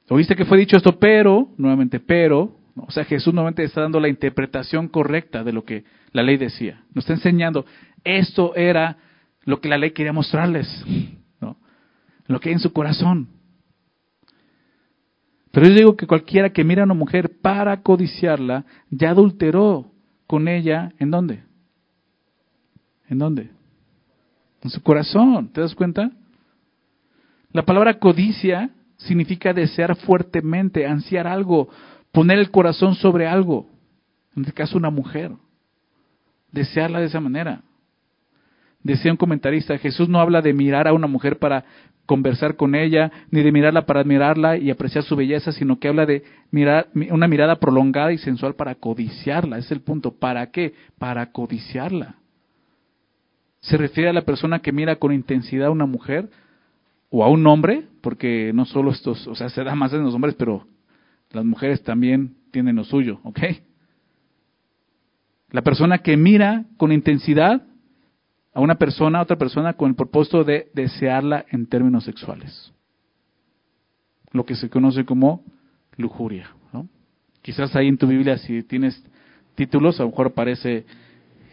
Oíste 0.09 0.35
que 0.35 0.45
fue 0.45 0.59
dicho 0.59 0.76
esto, 0.76 0.99
pero, 0.99 1.51
nuevamente, 1.57 2.01
pero, 2.01 2.57
o 2.76 2.91
sea, 2.91 3.05
Jesús 3.05 3.33
nuevamente 3.33 3.62
está 3.62 3.83
dando 3.83 4.01
la 4.01 4.09
interpretación 4.09 4.89
correcta 4.89 5.45
de 5.45 5.53
lo 5.53 5.64
que 5.64 5.85
la 6.13 6.23
ley 6.23 6.37
decía. 6.37 6.83
Nos 6.95 7.05
está 7.05 7.15
enseñando, 7.15 7.65
esto 8.05 8.55
era 8.57 8.97
lo 9.45 9.61
que 9.61 9.69
la 9.69 9.79
ley 9.79 9.93
quería 9.93 10.13
mostrarles, 10.13 10.69
¿no? 11.41 11.57
lo 12.27 12.41
que 12.41 12.49
hay 12.49 12.55
en 12.55 12.61
su 12.61 12.73
corazón. 12.73 13.29
Pero 15.53 15.67
yo 15.67 15.75
digo 15.75 15.97
que 15.97 16.07
cualquiera 16.07 16.51
que 16.51 16.65
mira 16.65 16.83
a 16.83 16.85
una 16.85 16.95
mujer 16.95 17.41
para 17.41 17.83
codiciarla, 17.83 18.65
ya 18.91 19.11
adulteró 19.11 19.91
con 20.27 20.47
ella, 20.47 20.93
¿en 20.99 21.11
dónde? 21.11 21.43
¿En 23.09 23.19
dónde? 23.19 23.51
En 24.63 24.71
su 24.71 24.81
corazón, 24.83 25.49
¿te 25.53 25.61
das 25.61 25.75
cuenta? 25.75 26.13
La 27.53 27.65
palabra 27.65 27.99
codicia 27.99 28.71
significa 28.97 29.53
desear 29.53 29.97
fuertemente, 29.97 30.87
ansiar 30.87 31.27
algo, 31.27 31.69
poner 32.13 32.39
el 32.39 32.51
corazón 32.51 32.95
sobre 32.95 33.27
algo. 33.27 33.67
En 34.37 34.43
este 34.43 34.53
caso, 34.53 34.79
una 34.79 34.91
mujer. 34.91 35.33
Desearla 36.53 37.01
de 37.01 37.07
esa 37.07 37.20
manera. 37.20 37.62
Decía 38.82 39.11
un 39.11 39.16
comentarista, 39.16 39.76
Jesús 39.78 40.09
no 40.09 40.20
habla 40.20 40.40
de 40.40 40.55
mirar 40.55 40.88
a 40.88 40.92
una 40.92 41.07
mujer 41.07 41.38
para 41.38 41.64
conversar 42.07 42.57
con 42.57 42.74
ella, 42.74 43.12
ni 43.30 43.42
de 43.42 43.53
mirarla 43.53 43.86
para 43.86 44.01
admirarla 44.01 44.57
y 44.57 44.70
apreciar 44.70 45.05
su 45.05 45.14
belleza, 45.14 45.53
sino 45.53 45.78
que 45.78 45.88
habla 45.88 46.07
de 46.07 46.24
mirar, 46.51 46.88
una 47.11 47.28
mirada 47.28 47.57
prolongada 47.57 48.12
y 48.12 48.18
sensual 48.18 48.55
para 48.55 48.74
codiciarla. 48.74 49.59
Es 49.59 49.70
el 49.70 49.82
punto. 49.82 50.18
¿Para 50.18 50.51
qué? 50.51 50.74
Para 50.98 51.30
codiciarla. 51.30 52.16
Se 53.61 53.76
refiere 53.76 54.09
a 54.09 54.12
la 54.14 54.22
persona 54.22 54.61
que 54.61 54.72
mira 54.72 54.96
con 54.96 55.12
intensidad 55.12 55.68
a 55.68 55.70
una 55.70 55.86
mujer 55.86 56.30
o 57.11 57.22
a 57.22 57.28
un 57.28 57.46
hombre, 57.46 57.84
porque 58.01 58.51
no 58.55 58.64
solo 58.64 58.90
estos, 58.90 59.26
o 59.26 59.34
sea, 59.34 59.48
se 59.51 59.62
da 59.62 59.74
más 59.74 59.92
en 59.92 60.03
los 60.03 60.14
hombres, 60.14 60.34
pero 60.34 60.66
las 61.30 61.44
mujeres 61.44 61.82
también 61.82 62.34
tienen 62.51 62.76
lo 62.76 62.84
suyo, 62.84 63.20
¿ok? 63.24 63.40
La 65.51 65.62
persona 65.62 65.98
que 65.98 66.16
mira 66.16 66.64
con 66.76 66.92
intensidad 66.92 67.62
a 68.53 68.61
una 68.61 68.76
persona, 68.76 69.18
a 69.18 69.22
otra 69.22 69.36
persona, 69.36 69.74
con 69.74 69.90
el 69.90 69.96
propósito 69.96 70.44
de 70.44 70.70
desearla 70.74 71.44
en 71.51 71.66
términos 71.66 72.05
sexuales. 72.05 72.72
Lo 74.32 74.44
que 74.44 74.55
se 74.55 74.68
conoce 74.68 75.05
como 75.05 75.44
lujuria. 75.96 76.51
Quizás 77.42 77.74
ahí 77.74 77.88
en 77.88 77.96
tu 77.96 78.07
Biblia, 78.07 78.36
si 78.36 78.62
tienes 78.62 79.03
títulos, 79.55 79.98
a 79.98 80.03
lo 80.03 80.11
mejor 80.11 80.28
aparece 80.28 80.84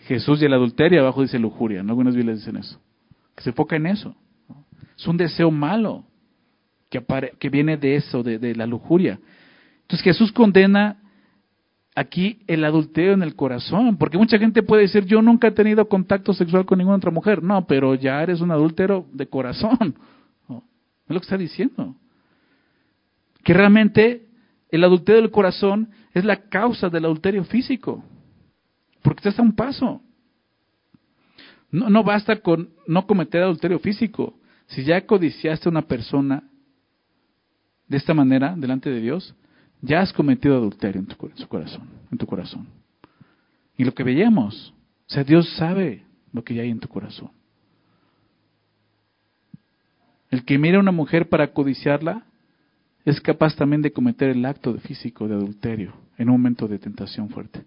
Jesús 0.05 0.41
y 0.41 0.45
el 0.45 0.53
adulterio, 0.53 1.01
abajo 1.01 1.21
dice 1.21 1.39
lujuria. 1.39 1.81
¿no? 1.81 1.91
Algunas 1.91 2.15
Biblias 2.15 2.39
dicen 2.39 2.57
eso. 2.57 2.79
Que 3.35 3.43
se 3.43 3.51
enfoca 3.51 3.77
en 3.77 3.87
eso. 3.87 4.15
Es 4.97 5.07
un 5.07 5.15
deseo 5.15 5.49
malo 5.49 6.03
que, 6.89 7.01
que 7.39 7.49
viene 7.49 7.77
de 7.77 7.95
eso, 7.95 8.21
de, 8.21 8.37
de 8.37 8.55
la 8.55 8.65
lujuria. 8.65 9.19
Entonces 9.81 10.03
Jesús 10.03 10.31
condena 10.31 10.97
aquí 11.97 12.43
el 12.45 12.63
adulterio 12.63 13.13
en 13.13 13.23
el 13.23 13.35
corazón, 13.35 13.97
porque 13.97 14.19
mucha 14.19 14.37
gente 14.37 14.61
puede 14.61 14.83
decir, 14.83 15.05
yo 15.05 15.19
nunca 15.23 15.47
he 15.47 15.51
tenido 15.51 15.89
contacto 15.89 16.31
sexual 16.31 16.63
con 16.63 16.77
ninguna 16.77 16.97
otra 16.97 17.09
mujer. 17.09 17.41
No, 17.41 17.65
pero 17.65 17.95
ya 17.95 18.21
eres 18.21 18.39
un 18.39 18.51
adúltero 18.51 19.07
de 19.11 19.27
corazón. 19.27 19.95
Es 21.07 21.13
lo 21.13 21.21
que 21.21 21.23
está 21.23 21.37
diciendo. 21.37 21.95
Que 23.41 23.53
realmente 23.53 24.27
el 24.69 24.83
adulterio 24.83 25.21
del 25.21 25.31
corazón 25.31 25.89
es 26.13 26.25
la 26.25 26.49
causa 26.49 26.89
del 26.89 27.05
adulterio 27.05 27.45
físico, 27.45 28.03
porque 29.01 29.19
estás 29.21 29.39
a 29.39 29.41
un 29.41 29.55
paso. 29.55 30.01
No, 31.71 31.89
no 31.89 32.03
basta 32.03 32.35
con 32.41 32.71
no 32.87 33.07
cometer 33.07 33.41
adulterio 33.41 33.79
físico. 33.79 34.37
Si 34.65 34.83
ya 34.83 35.05
codiciaste 35.05 35.69
a 35.69 35.71
una 35.71 35.83
persona 35.83 36.43
de 37.87 37.95
esta 37.95 38.13
manera 38.13 38.53
delante 38.57 38.89
de 38.89 38.99
Dios, 38.99 39.33
ya 39.87 40.01
has 40.01 40.13
cometido 40.13 40.57
adulterio 40.57 40.99
en 40.99 41.07
tu, 41.07 41.15
corazón, 41.47 41.87
en 42.11 42.17
tu 42.17 42.27
corazón. 42.27 42.67
Y 43.77 43.85
lo 43.85 43.93
que 43.93 44.03
veíamos, 44.03 44.73
o 45.07 45.09
sea, 45.09 45.23
Dios 45.23 45.49
sabe 45.55 46.03
lo 46.33 46.43
que 46.43 46.59
hay 46.59 46.69
en 46.69 46.79
tu 46.79 46.87
corazón. 46.87 47.31
El 50.29 50.43
que 50.43 50.57
mira 50.57 50.77
a 50.77 50.81
una 50.81 50.91
mujer 50.91 51.29
para 51.29 51.53
codiciarla 51.53 52.25
es 53.05 53.21
capaz 53.21 53.55
también 53.55 53.81
de 53.81 53.93
cometer 53.93 54.29
el 54.29 54.45
acto 54.45 54.73
físico 54.79 55.27
de 55.27 55.35
adulterio 55.35 55.93
en 56.17 56.29
un 56.29 56.35
momento 56.35 56.67
de 56.67 56.79
tentación 56.79 57.29
fuerte. 57.29 57.63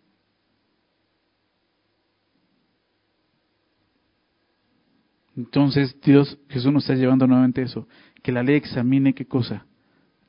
Entonces 5.34 5.98
Dios, 6.02 6.38
Jesús 6.50 6.70
nos 6.70 6.82
está 6.82 6.94
llevando 6.94 7.26
nuevamente 7.26 7.62
eso, 7.62 7.88
que 8.22 8.32
la 8.32 8.42
ley 8.42 8.56
examine 8.56 9.14
qué 9.14 9.24
cosa, 9.24 9.64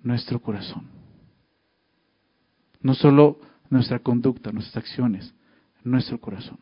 nuestro 0.01 0.39
corazón. 0.39 1.00
No 2.81 2.93
solo 2.93 3.39
nuestra 3.69 3.99
conducta, 3.99 4.51
nuestras 4.51 4.83
acciones, 4.83 5.33
nuestro 5.83 6.19
corazón. 6.19 6.57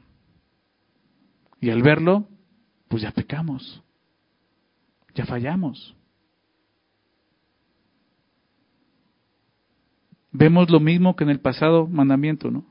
Y 1.62 1.70
al 1.70 1.82
verlo, 1.82 2.28
pues 2.88 3.04
ya 3.04 3.12
pecamos, 3.12 3.82
ya 5.16 5.26
fallamos. 5.26 5.96
Vemos 10.32 10.70
lo 10.70 10.80
mismo 10.80 11.16
que 11.16 11.24
en 11.24 11.32
el 11.32 11.40
pasado 11.40 11.88
mandamiento, 11.88 12.52
¿no? 12.52 12.66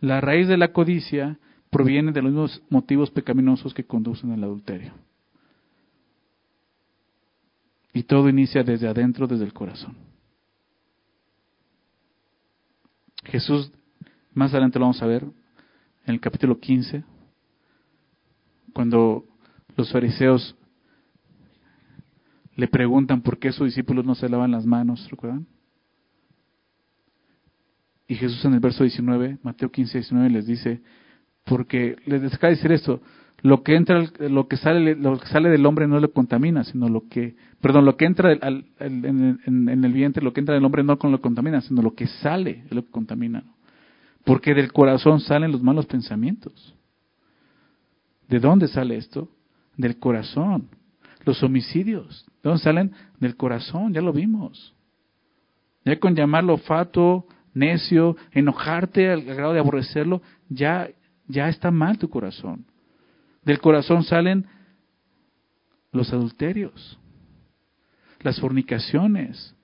La 0.00 0.20
raíz 0.20 0.48
de 0.48 0.56
la 0.56 0.72
codicia 0.72 1.38
proviene 1.70 2.12
de 2.12 2.22
los 2.22 2.32
mismos 2.32 2.62
motivos 2.70 3.10
pecaminosos 3.10 3.74
que 3.74 3.84
conducen 3.84 4.32
al 4.32 4.44
adulterio. 4.44 4.92
Y 7.92 8.04
todo 8.04 8.28
inicia 8.28 8.62
desde 8.62 8.88
adentro, 8.88 9.26
desde 9.26 9.44
el 9.44 9.52
corazón. 9.52 10.11
Jesús, 13.32 13.72
más 14.34 14.50
adelante 14.50 14.78
lo 14.78 14.84
vamos 14.84 15.02
a 15.02 15.06
ver, 15.06 15.22
en 15.22 16.14
el 16.14 16.20
capítulo 16.20 16.60
15, 16.60 17.02
cuando 18.74 19.24
los 19.74 19.90
fariseos 19.90 20.54
le 22.54 22.68
preguntan 22.68 23.22
por 23.22 23.38
qué 23.38 23.50
sus 23.50 23.68
discípulos 23.68 24.04
no 24.04 24.14
se 24.14 24.28
lavan 24.28 24.50
las 24.50 24.66
manos, 24.66 25.08
¿recuerdan? 25.10 25.46
Y 28.06 28.16
Jesús 28.16 28.44
en 28.44 28.52
el 28.52 28.60
verso 28.60 28.84
19, 28.84 29.38
Mateo 29.42 29.70
15, 29.70 29.96
19, 29.96 30.28
les 30.28 30.46
dice, 30.46 30.82
porque 31.46 31.96
les 32.04 32.34
acaba 32.34 32.50
de 32.50 32.56
decir 32.56 32.70
esto, 32.70 33.00
lo 33.42 33.64
que 33.64 33.74
entra, 33.74 34.04
lo 34.20 34.46
que 34.46 34.56
sale, 34.56 34.94
lo 34.94 35.18
que 35.18 35.26
sale 35.26 35.50
del 35.50 35.66
hombre 35.66 35.88
no 35.88 35.98
lo 35.98 36.12
contamina, 36.12 36.62
sino 36.62 36.88
lo 36.88 37.08
que, 37.08 37.34
perdón, 37.60 37.84
lo 37.84 37.96
que 37.96 38.04
entra 38.04 38.32
en, 38.32 39.84
el 39.84 39.92
vientre, 39.92 40.22
lo 40.22 40.32
que 40.32 40.40
entra 40.40 40.54
del 40.54 40.64
hombre 40.64 40.84
no 40.84 40.96
lo 41.02 41.20
contamina, 41.20 41.60
sino 41.60 41.82
lo 41.82 41.94
que 41.94 42.06
sale 42.06 42.62
es 42.66 42.72
lo 42.72 42.84
que 42.84 42.90
contamina. 42.92 43.42
Porque 44.24 44.54
del 44.54 44.72
corazón 44.72 45.18
salen 45.18 45.50
los 45.50 45.60
malos 45.60 45.86
pensamientos. 45.86 46.74
¿De 48.28 48.38
dónde 48.38 48.68
sale 48.68 48.96
esto? 48.96 49.28
Del 49.76 49.98
corazón. 49.98 50.68
Los 51.24 51.42
homicidios, 51.42 52.24
¿de 52.44 52.48
dónde 52.48 52.62
salen? 52.62 52.92
Del 53.18 53.36
corazón, 53.36 53.92
ya 53.92 54.00
lo 54.00 54.12
vimos. 54.12 54.72
Ya 55.84 55.98
con 55.98 56.14
llamarlo 56.14 56.58
fato, 56.58 57.26
necio, 57.54 58.16
enojarte 58.30 59.10
al 59.10 59.24
grado 59.24 59.52
de 59.52 59.58
aborrecerlo, 59.58 60.22
ya, 60.48 60.88
ya 61.26 61.48
está 61.48 61.72
mal 61.72 61.98
tu 61.98 62.08
corazón. 62.08 62.66
Del 63.42 63.60
corazón 63.60 64.04
salen 64.04 64.46
los 65.90 66.12
adulterios, 66.12 66.98
las 68.20 68.40
fornicaciones, 68.40 69.54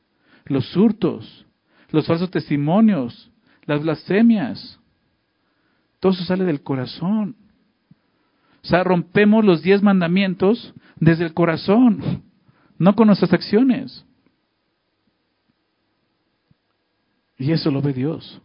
los 0.47 0.76
hurtos, 0.76 1.47
los 1.91 2.07
falsos 2.07 2.31
testimonios, 2.31 3.31
las 3.64 3.83
blasfemias. 3.83 4.79
Todo 6.01 6.12
eso 6.12 6.24
sale 6.24 6.45
del 6.45 6.62
corazón. 6.62 7.37
O 8.62 8.66
sea, 8.66 8.85
rompemos 8.85 9.45
los 9.45 9.62
diez 9.62 9.83
mandamientos 9.83 10.74
desde 10.97 11.24
el 11.24 11.33
corazón, 11.33 12.22
no 12.79 12.95
con 12.95 13.07
nuestras 13.07 13.33
acciones. 13.33 14.05
Y 17.39 17.53
eso 17.53 17.70
lo 17.70 17.81
ve 17.81 17.93
Dios. 17.93 18.41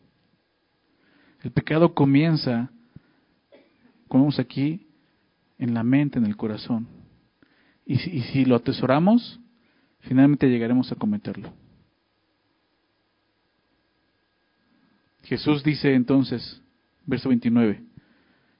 El 1.41 1.51
pecado 1.51 1.93
comienza, 1.93 2.69
como 4.07 4.23
vemos 4.23 4.39
aquí, 4.39 4.87
en 5.63 5.73
la 5.73 5.81
mente, 5.81 6.19
en 6.19 6.25
el 6.25 6.35
corazón. 6.35 6.87
Y 7.85 7.97
si, 7.97 8.43
lo 8.43 8.55
atesoramos, 8.55 9.39
finalmente 10.01 10.49
llegaremos 10.49 10.91
a 10.91 10.95
cometerlo. 10.95 11.53
Jesús 15.23 15.63
dice 15.63 15.93
entonces, 15.93 16.61
verso 17.05 17.29
29 17.29 17.81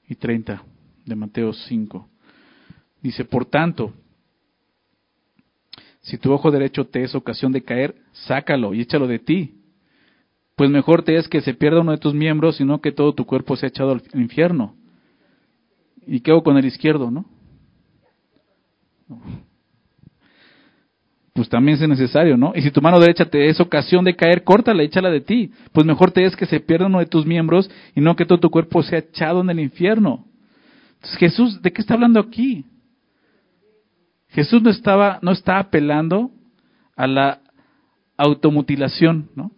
y 0.08 0.14
30 0.14 0.62
de 1.04 1.14
Mateo 1.14 1.52
5, 1.52 2.08
dice, 3.02 3.26
por 3.26 3.44
tanto, 3.44 3.92
si 6.00 6.16
tu 6.16 6.32
ojo 6.32 6.50
derecho 6.50 6.86
te 6.86 7.02
es 7.02 7.14
ocasión 7.14 7.52
de 7.52 7.62
caer, 7.62 7.96
sácalo 8.12 8.72
y 8.72 8.80
échalo 8.80 9.06
de 9.06 9.18
ti, 9.18 9.60
pues 10.56 10.70
mejor 10.70 11.02
te 11.02 11.16
es 11.16 11.28
que 11.28 11.42
se 11.42 11.52
pierda 11.52 11.82
uno 11.82 11.92
de 11.92 11.98
tus 11.98 12.14
miembros, 12.14 12.56
sino 12.56 12.80
que 12.80 12.92
todo 12.92 13.14
tu 13.14 13.26
cuerpo 13.26 13.56
sea 13.56 13.68
echado 13.68 13.92
al 13.92 14.02
infierno. 14.14 14.74
¿Y 16.06 16.20
qué 16.20 16.30
hago 16.30 16.42
con 16.42 16.56
el 16.56 16.64
izquierdo, 16.64 17.10
no? 17.10 17.24
Pues 21.34 21.48
también 21.48 21.82
es 21.82 21.88
necesario, 21.88 22.36
¿no? 22.36 22.52
Y 22.54 22.62
si 22.62 22.70
tu 22.70 22.80
mano 22.80 23.00
derecha 23.00 23.24
te 23.24 23.48
es 23.48 23.58
ocasión 23.58 24.04
de 24.04 24.14
caer, 24.14 24.44
córtala, 24.44 24.84
échala 24.84 25.10
de 25.10 25.20
ti. 25.20 25.50
Pues 25.72 25.84
mejor 25.84 26.12
te 26.12 26.24
es 26.24 26.36
que 26.36 26.46
se 26.46 26.60
pierda 26.60 26.86
uno 26.86 27.00
de 27.00 27.06
tus 27.06 27.26
miembros 27.26 27.68
y 27.94 28.00
no 28.00 28.14
que 28.14 28.24
todo 28.24 28.38
tu 28.38 28.50
cuerpo 28.50 28.82
sea 28.84 29.00
echado 29.00 29.40
en 29.40 29.50
el 29.50 29.58
infierno. 29.58 30.24
Entonces, 30.94 31.18
Jesús, 31.18 31.60
¿de 31.60 31.72
qué 31.72 31.80
está 31.80 31.94
hablando 31.94 32.20
aquí? 32.20 32.64
Jesús 34.28 34.62
no 34.62 34.70
estaba, 34.70 35.18
no 35.22 35.32
está 35.32 35.58
apelando 35.58 36.30
a 36.96 37.06
la 37.08 37.40
automutilación, 38.16 39.30
¿no? 39.34 39.50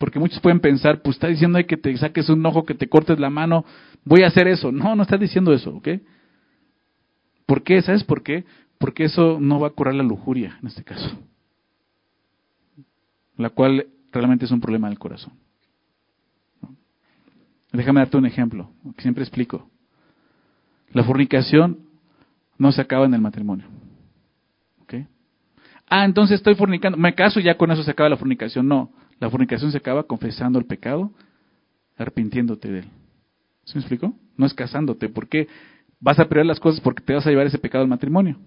Porque 0.00 0.18
muchos 0.18 0.40
pueden 0.40 0.60
pensar, 0.60 1.02
pues 1.02 1.16
está 1.16 1.26
diciendo 1.26 1.58
que 1.68 1.76
te 1.76 1.94
saques 1.98 2.30
un 2.30 2.44
ojo, 2.46 2.64
que 2.64 2.72
te 2.72 2.88
cortes 2.88 3.20
la 3.20 3.28
mano, 3.28 3.66
voy 4.02 4.22
a 4.22 4.28
hacer 4.28 4.48
eso. 4.48 4.72
No, 4.72 4.96
no 4.96 5.02
está 5.02 5.18
diciendo 5.18 5.52
eso, 5.52 5.76
¿ok? 5.76 5.88
¿Por 7.44 7.62
qué? 7.62 7.82
¿Sabes 7.82 8.02
por 8.02 8.22
qué? 8.22 8.46
Porque 8.78 9.04
eso 9.04 9.36
no 9.38 9.60
va 9.60 9.66
a 9.66 9.72
curar 9.72 9.94
la 9.94 10.02
lujuria 10.02 10.56
en 10.62 10.68
este 10.68 10.82
caso. 10.84 11.18
La 13.36 13.50
cual 13.50 13.88
realmente 14.10 14.46
es 14.46 14.50
un 14.50 14.62
problema 14.62 14.88
del 14.88 14.98
corazón. 14.98 15.34
Déjame 17.70 18.00
darte 18.00 18.16
un 18.16 18.24
ejemplo, 18.24 18.70
que 18.96 19.02
siempre 19.02 19.22
explico. 19.22 19.68
La 20.94 21.04
fornicación 21.04 21.78
no 22.56 22.72
se 22.72 22.80
acaba 22.80 23.04
en 23.04 23.12
el 23.12 23.20
matrimonio. 23.20 23.66
¿Ok? 24.80 24.94
Ah, 25.86 26.06
entonces 26.06 26.36
estoy 26.36 26.54
fornicando, 26.54 26.96
me 26.96 27.14
caso 27.14 27.38
y 27.38 27.42
ya 27.42 27.58
con 27.58 27.70
eso 27.70 27.82
se 27.82 27.90
acaba 27.90 28.08
la 28.08 28.16
fornicación. 28.16 28.66
No, 28.66 28.94
la 29.20 29.30
fornicación 29.30 29.70
se 29.70 29.78
acaba 29.78 30.04
confesando 30.04 30.58
el 30.58 30.64
pecado, 30.64 31.12
arrepintiéndote 31.96 32.72
de 32.72 32.78
él. 32.80 32.88
¿Se 33.64 33.74
me 33.74 33.80
explicó? 33.80 34.14
No 34.36 34.46
es 34.46 34.54
casándote, 34.54 35.10
porque 35.10 35.46
vas 36.00 36.18
a 36.18 36.26
perder 36.26 36.46
las 36.46 36.58
cosas 36.58 36.80
porque 36.80 37.04
te 37.04 37.12
vas 37.12 37.26
a 37.26 37.30
llevar 37.30 37.46
ese 37.46 37.58
pecado 37.58 37.82
al 37.82 37.88
matrimonio. 37.88 38.38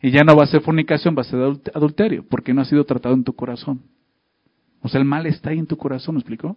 Y 0.00 0.10
ya 0.10 0.24
no 0.24 0.34
va 0.34 0.44
a 0.44 0.48
ser 0.48 0.62
fornicación, 0.62 1.14
va 1.16 1.20
a 1.20 1.24
ser 1.24 1.40
adulterio, 1.74 2.24
porque 2.28 2.54
no 2.54 2.62
ha 2.62 2.64
sido 2.64 2.84
tratado 2.84 3.14
en 3.14 3.22
tu 3.22 3.34
corazón. 3.34 3.82
O 4.80 4.88
sea, 4.88 4.98
el 4.98 5.04
mal 5.04 5.26
está 5.26 5.50
ahí 5.50 5.58
en 5.58 5.66
tu 5.66 5.76
corazón, 5.76 6.16
¿me 6.16 6.20
explicó? 6.20 6.56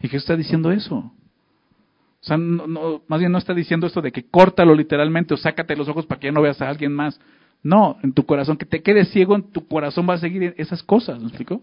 Y 0.00 0.08
Jesús 0.08 0.22
está 0.22 0.36
diciendo 0.36 0.70
eso. 0.70 0.96
O 0.96 2.24
sea, 2.24 2.36
no, 2.36 3.02
más 3.08 3.18
bien 3.18 3.32
no 3.32 3.38
está 3.38 3.52
diciendo 3.52 3.86
esto 3.86 4.00
de 4.00 4.12
que 4.12 4.28
córtalo 4.30 4.74
literalmente 4.74 5.34
o 5.34 5.36
sácate 5.36 5.76
los 5.76 5.88
ojos 5.88 6.06
para 6.06 6.20
que 6.20 6.28
ya 6.28 6.32
no 6.32 6.40
veas 6.40 6.62
a 6.62 6.68
alguien 6.68 6.92
más. 6.92 7.20
No, 7.62 7.98
en 8.02 8.12
tu 8.12 8.24
corazón, 8.24 8.56
que 8.56 8.64
te 8.64 8.82
quedes 8.82 9.10
ciego, 9.10 9.34
en 9.34 9.50
tu 9.50 9.66
corazón 9.66 10.08
va 10.08 10.14
a 10.14 10.18
seguir 10.18 10.54
esas 10.56 10.82
cosas, 10.82 11.18
¿me 11.18 11.26
explicó? 11.26 11.62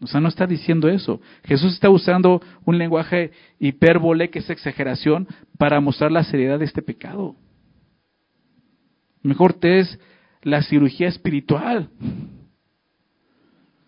O 0.00 0.06
sea, 0.06 0.20
no 0.20 0.28
está 0.28 0.46
diciendo 0.46 0.88
eso. 0.88 1.20
Jesús 1.44 1.74
está 1.74 1.90
usando 1.90 2.40
un 2.64 2.78
lenguaje 2.78 3.32
hipérbole, 3.58 4.30
que 4.30 4.38
es 4.38 4.50
exageración, 4.50 5.26
para 5.58 5.80
mostrar 5.80 6.12
la 6.12 6.22
seriedad 6.24 6.58
de 6.58 6.66
este 6.66 6.82
pecado. 6.82 7.34
Mejor 9.22 9.54
te 9.54 9.80
es 9.80 9.98
la 10.42 10.62
cirugía 10.62 11.08
espiritual. 11.08 11.90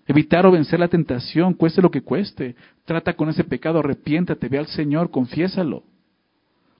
Evitar 0.06 0.44
o 0.46 0.50
vencer 0.50 0.80
la 0.80 0.88
tentación, 0.88 1.54
cueste 1.54 1.80
lo 1.80 1.92
que 1.92 2.02
cueste. 2.02 2.56
Trata 2.84 3.14
con 3.14 3.28
ese 3.28 3.44
pecado, 3.44 3.78
arrepiéntate, 3.78 4.48
ve 4.48 4.58
al 4.58 4.66
Señor, 4.66 5.12
confiésalo. 5.12 5.84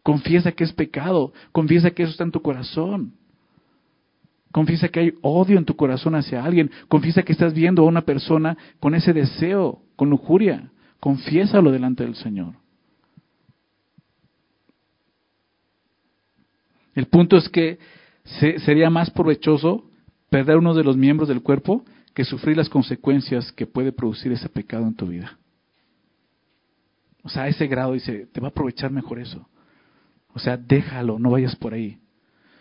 Confiesa 0.03 0.51
que 0.51 0.65
es 0.65 0.73
pecado, 0.73 1.33
confiesa 1.53 1.93
que 1.93 2.03
eso 2.03 2.11
está 2.11 2.25
en 2.25 2.33
tu 2.33 2.43
corazón. 2.43 3.13
Confiesa 4.53 4.89
que 4.89 5.01
hay 5.01 5.13
odio 5.23 5.59
en 5.59 5.65
tu 5.65 5.77
corazón 5.77 6.15
hacia 6.15 6.45
alguien. 6.45 6.71
Confiesa 6.89 7.23
que 7.23 7.33
estás 7.33 7.55
viendo 7.55 7.83
a 7.83 7.87
una 7.87 8.03
persona 8.03 8.57
con 8.81 8.95
ese 8.95 9.13
deseo, 9.13 9.83
con 9.97 10.11
lujuria. 10.11 10.71
Confiésalo 10.99 11.71
delante 11.71 12.05
del 12.05 12.17
Señor. 12.17 12.55
El 16.95 17.07
punto 17.07 17.37
es 17.37 17.49
que 17.49 17.79
sería 18.65 18.91
más 18.91 19.11
provechoso 19.11 19.85
perder 20.29 20.57
uno 20.57 20.75
de 20.75 20.85
los 20.85 20.97
miembros 20.97 21.29
del 21.29 21.43
cuerpo 21.43 21.85
que 22.15 22.25
sufrir 22.25 22.57
las 22.57 22.69
consecuencias 22.69 23.53
que 23.53 23.67
puede 23.67 23.93
producir 23.93 24.33
ese 24.33 24.49
pecado 24.49 24.87
en 24.87 24.95
tu 24.95 25.07
vida. 25.07 25.39
O 27.23 27.29
sea, 27.29 27.45
a 27.45 27.49
ese 27.49 27.67
grado 27.67 27.93
dice, 27.93 28.27
te 28.33 28.41
va 28.41 28.49
a 28.49 28.51
aprovechar 28.51 28.91
mejor 28.91 29.21
eso. 29.21 29.49
O 30.33 30.39
sea, 30.39 30.57
déjalo, 30.57 31.19
no 31.19 31.31
vayas 31.31 31.55
por 31.57 31.75
ahí. 31.75 31.99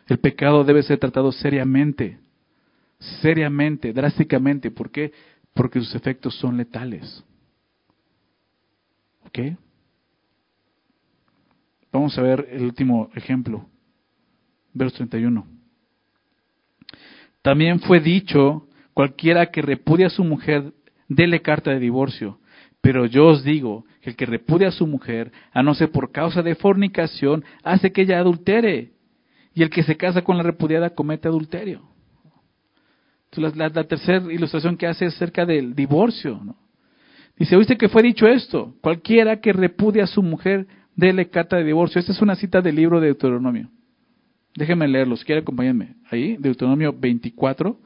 El 0.10 0.18
pecado 0.18 0.64
debe 0.64 0.82
ser 0.82 0.98
tratado 0.98 1.32
seriamente, 1.32 2.18
seriamente, 3.22 3.94
drásticamente. 3.94 4.72
¿Por 4.72 4.90
qué? 4.90 5.14
Porque 5.54 5.80
sus 5.80 5.94
efectos 5.94 6.36
son 6.36 6.58
letales. 6.58 7.24
¿Ok? 9.28 9.40
Vamos 11.92 12.18
a 12.18 12.24
ver 12.24 12.48
el 12.52 12.64
último 12.64 13.12
ejemplo, 13.14 13.68
verso 14.74 14.98
31. 14.98 15.46
También 17.44 17.80
fue 17.80 18.00
dicho, 18.00 18.68
cualquiera 18.96 19.52
que 19.52 19.62
repudia 19.62 20.08
a 20.08 20.12
su 20.12 20.24
mujer, 20.24 20.74
dele 21.08 21.44
carta 21.44 21.70
de 21.70 21.80
divorcio. 21.80 22.40
Pero 22.82 23.06
yo 23.06 23.28
os 23.28 23.44
digo 23.44 23.86
que 24.02 24.10
el 24.10 24.16
que 24.16 24.26
repudia 24.26 24.70
a 24.70 24.72
su 24.72 24.88
mujer, 24.88 25.32
a 25.52 25.62
no 25.62 25.76
ser 25.76 25.92
por 25.92 26.12
causa 26.12 26.42
de 26.42 26.56
fornicación, 26.56 27.44
hace 27.64 27.92
que 27.92 28.02
ella 28.02 28.20
adultere 28.20 28.94
y 29.60 29.62
el 29.62 29.70
que 29.70 29.84
se 29.84 29.98
casa 29.98 30.22
con 30.22 30.38
la 30.38 30.44
repudiada 30.44 30.92
comete 30.92 31.28
adulterio. 31.28 31.82
Entonces, 33.26 33.58
la, 33.58 33.84
tercera 33.84 34.32
ilustración 34.32 34.78
que 34.78 34.88
hace 34.88 35.04
es 35.04 35.16
acerca 35.16 35.46
del 35.46 35.76
divorcio. 35.76 36.40
¿no? 36.42 36.56
Dice, 37.36 37.58
¿oíste 37.58 37.78
que 37.78 37.90
fue 37.90 38.02
dicho 38.02 38.26
esto? 38.26 38.74
Cualquiera 38.80 39.42
que 39.42 39.52
repudia 39.52 40.06
a 40.06 40.08
su 40.08 40.24
mujer, 40.24 40.66
déle 40.96 41.30
carta 41.30 41.58
de 41.58 41.66
divorcio. 41.66 42.00
Esta 42.00 42.14
es 42.14 42.22
una 42.22 42.38
cita 42.38 42.62
del 42.62 42.78
libro 42.78 43.02
de 43.02 43.08
Deuteronomio. 43.08 43.70
Déjenme 44.56 44.88
leerlos, 44.88 45.26
quiere 45.26 45.42
acompañarme. 45.42 45.98
Ahí, 46.10 46.38
Deuteronomio 46.38 46.94
24. 46.98 47.78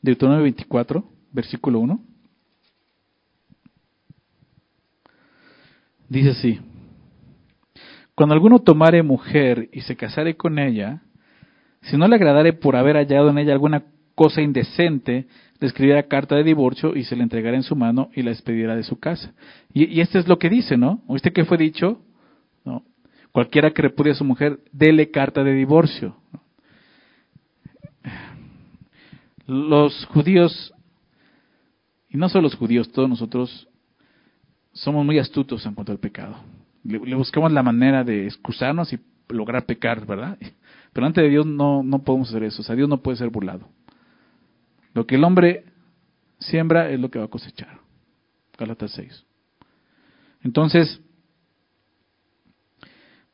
Deuteronomio 0.00 0.44
24, 0.44 1.04
versículo 1.32 1.80
1. 1.80 2.13
Dice 6.08 6.30
así, 6.30 6.60
cuando 8.14 8.34
alguno 8.34 8.60
tomare 8.60 9.02
mujer 9.02 9.68
y 9.72 9.80
se 9.80 9.96
casare 9.96 10.36
con 10.36 10.58
ella, 10.58 11.02
si 11.82 11.96
no 11.96 12.06
le 12.06 12.16
agradare 12.16 12.52
por 12.52 12.76
haber 12.76 12.96
hallado 12.96 13.30
en 13.30 13.38
ella 13.38 13.52
alguna 13.52 13.84
cosa 14.14 14.40
indecente, 14.40 15.26
le 15.58 15.66
escribiera 15.66 16.04
carta 16.04 16.36
de 16.36 16.44
divorcio 16.44 16.94
y 16.94 17.04
se 17.04 17.16
le 17.16 17.22
entregara 17.22 17.56
en 17.56 17.62
su 17.62 17.74
mano 17.74 18.10
y 18.14 18.22
la 18.22 18.30
despediera 18.30 18.76
de 18.76 18.84
su 18.84 18.98
casa. 18.98 19.34
Y, 19.72 19.86
y 19.86 20.00
esto 20.00 20.18
es 20.18 20.28
lo 20.28 20.38
que 20.38 20.48
dice, 20.48 20.76
¿no? 20.76 21.02
¿Oíste 21.06 21.32
qué 21.32 21.44
fue 21.44 21.58
dicho? 21.58 22.00
¿No? 22.64 22.84
Cualquiera 23.32 23.72
que 23.72 23.82
repudie 23.82 24.12
a 24.12 24.14
su 24.14 24.24
mujer, 24.24 24.60
dele 24.72 25.10
carta 25.10 25.42
de 25.42 25.52
divorcio. 25.52 26.16
Los 29.46 30.06
judíos, 30.06 30.72
y 32.08 32.16
no 32.16 32.28
solo 32.28 32.42
los 32.42 32.54
judíos, 32.54 32.92
todos 32.92 33.08
nosotros 33.08 33.68
somos 34.74 35.06
muy 35.06 35.18
astutos 35.18 35.64
en 35.64 35.74
cuanto 35.74 35.92
al 35.92 35.98
pecado. 35.98 36.36
Le, 36.82 37.14
buscamos 37.14 37.50
la 37.52 37.62
manera 37.62 38.04
de 38.04 38.26
excusarnos 38.26 38.92
y 38.92 38.98
lograr 39.28 39.64
pecar, 39.64 40.04
¿verdad? 40.04 40.36
Pero 40.92 41.06
ante 41.06 41.22
de 41.22 41.30
Dios 41.30 41.46
no, 41.46 41.82
no 41.82 42.00
podemos 42.00 42.28
hacer 42.28 42.42
eso. 42.42 42.60
O 42.60 42.64
sea, 42.64 42.76
Dios 42.76 42.88
no 42.88 43.02
puede 43.02 43.16
ser 43.16 43.30
burlado. 43.30 43.68
Lo 44.92 45.06
que 45.06 45.14
el 45.14 45.24
hombre 45.24 45.64
siembra 46.38 46.90
es 46.90 47.00
lo 47.00 47.10
que 47.10 47.18
va 47.18 47.24
a 47.24 47.28
cosechar. 47.28 47.78
Galatas 48.58 48.92
6. 48.92 49.24
Entonces, 50.42 51.00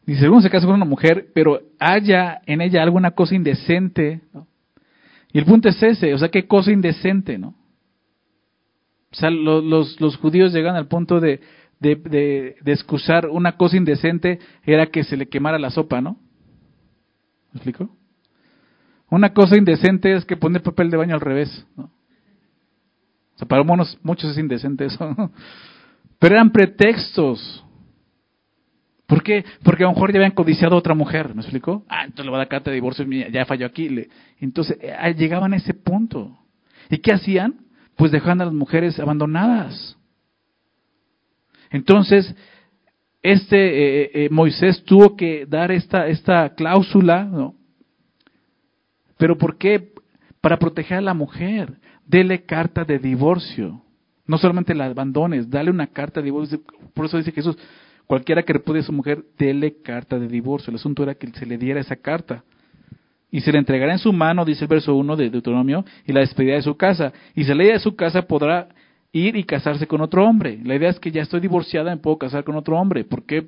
dice, 0.06 0.28
uno 0.28 0.40
se 0.40 0.48
casa 0.48 0.66
con 0.66 0.76
una 0.76 0.84
mujer, 0.84 1.30
pero 1.34 1.60
haya 1.78 2.40
en 2.46 2.60
ella 2.60 2.82
alguna 2.82 3.10
cosa 3.10 3.34
indecente. 3.34 4.20
Y 5.32 5.38
el 5.38 5.44
punto 5.44 5.68
es 5.68 5.82
ese, 5.82 6.14
o 6.14 6.18
sea, 6.18 6.28
¿qué 6.28 6.46
cosa 6.46 6.70
indecente, 6.70 7.36
no? 7.36 7.54
O 9.12 9.16
sea, 9.16 9.30
los, 9.30 10.00
los, 10.00 10.16
judíos 10.16 10.52
llegan 10.52 10.76
al 10.76 10.86
punto 10.86 11.18
de, 11.18 11.40
de, 11.80 11.96
de, 12.62 12.72
excusar 12.72 13.26
una 13.28 13.56
cosa 13.56 13.76
indecente, 13.76 14.38
era 14.64 14.86
que 14.86 15.02
se 15.02 15.16
le 15.16 15.28
quemara 15.28 15.58
la 15.58 15.70
sopa, 15.70 16.00
¿no? 16.00 16.16
¿Me 17.52 17.58
explico? 17.58 17.90
Una 19.10 19.32
cosa 19.32 19.56
indecente 19.56 20.14
es 20.14 20.24
que 20.24 20.36
poner 20.36 20.62
papel 20.62 20.90
de 20.90 20.96
baño 20.96 21.14
al 21.14 21.20
revés, 21.20 21.66
¿no? 21.76 21.84
O 23.34 23.38
sea, 23.38 23.48
para 23.48 23.64
muchos, 23.64 23.98
muchos 24.02 24.30
es 24.30 24.38
indecente 24.38 24.84
eso. 24.84 25.16
Pero 26.20 26.34
eran 26.34 26.50
pretextos. 26.50 27.64
¿Por 29.06 29.24
qué? 29.24 29.44
Porque 29.64 29.82
a 29.82 29.86
lo 29.88 29.94
mejor 29.94 30.12
ya 30.12 30.18
habían 30.18 30.32
codiciado 30.32 30.76
a 30.76 30.78
otra 30.78 30.94
mujer, 30.94 31.34
¿me 31.34 31.40
explicó? 31.40 31.84
Ah, 31.88 32.04
entonces 32.04 32.26
le 32.26 32.30
va 32.30 32.36
a 32.36 32.40
dar 32.40 32.48
carta 32.48 32.70
de 32.70 32.76
divorcio, 32.76 33.04
ya 33.04 33.44
falló 33.44 33.66
aquí. 33.66 33.88
Entonces, 34.38 34.78
eh, 34.80 35.14
llegaban 35.18 35.52
a 35.52 35.56
ese 35.56 35.74
punto. 35.74 36.38
¿Y 36.88 36.98
qué 36.98 37.12
hacían? 37.12 37.69
Pues 37.96 38.12
dejaban 38.12 38.40
a 38.40 38.46
las 38.46 38.54
mujeres 38.54 38.98
abandonadas. 38.98 39.96
Entonces, 41.70 42.34
este 43.22 43.56
eh, 43.56 44.10
eh, 44.14 44.28
Moisés 44.30 44.82
tuvo 44.84 45.16
que 45.16 45.46
dar 45.46 45.70
esta, 45.70 46.08
esta 46.08 46.54
cláusula, 46.54 47.24
¿no? 47.24 47.54
¿Pero 49.18 49.36
por 49.36 49.58
qué? 49.58 49.92
Para 50.40 50.58
proteger 50.58 50.98
a 50.98 51.02
la 51.02 51.14
mujer. 51.14 51.78
Dele 52.06 52.44
carta 52.44 52.84
de 52.84 52.98
divorcio. 52.98 53.82
No 54.26 54.38
solamente 54.38 54.74
la 54.74 54.86
abandones, 54.86 55.50
dale 55.50 55.70
una 55.70 55.88
carta 55.88 56.20
de 56.20 56.26
divorcio. 56.26 56.60
Por 56.94 57.06
eso 57.06 57.18
dice 57.18 57.32
Jesús, 57.32 57.56
Cualquiera 58.10 58.42
que 58.42 58.52
repudie 58.52 58.80
a 58.80 58.82
su 58.82 58.92
mujer, 58.92 59.24
dele 59.38 59.82
carta 59.82 60.18
de 60.18 60.26
divorcio. 60.26 60.72
El 60.72 60.78
asunto 60.80 61.04
era 61.04 61.14
que 61.14 61.28
se 61.28 61.46
le 61.46 61.56
diera 61.56 61.78
esa 61.78 61.94
carta. 61.94 62.42
Y 63.30 63.40
se 63.40 63.52
le 63.52 63.58
entregará 63.58 63.92
en 63.92 63.98
su 63.98 64.12
mano, 64.12 64.44
dice 64.44 64.64
el 64.64 64.68
verso 64.68 64.94
1 64.94 65.16
de 65.16 65.30
Deuteronomio, 65.30 65.84
y 66.06 66.12
la 66.12 66.20
despedida 66.20 66.54
de 66.54 66.62
su 66.62 66.76
casa. 66.76 67.12
Y 67.34 67.44
si 67.44 67.54
la 67.54 67.64
de 67.64 67.78
su 67.78 67.94
casa 67.94 68.22
podrá 68.22 68.68
ir 69.12 69.36
y 69.36 69.44
casarse 69.44 69.86
con 69.86 70.00
otro 70.00 70.26
hombre. 70.26 70.58
La 70.64 70.74
idea 70.74 70.90
es 70.90 71.00
que 71.00 71.10
ya 71.10 71.22
estoy 71.22 71.40
divorciada, 71.40 71.90
me 71.94 72.00
puedo 72.00 72.18
casar 72.18 72.44
con 72.44 72.56
otro 72.56 72.78
hombre. 72.78 73.04
¿Por 73.04 73.24
qué? 73.24 73.46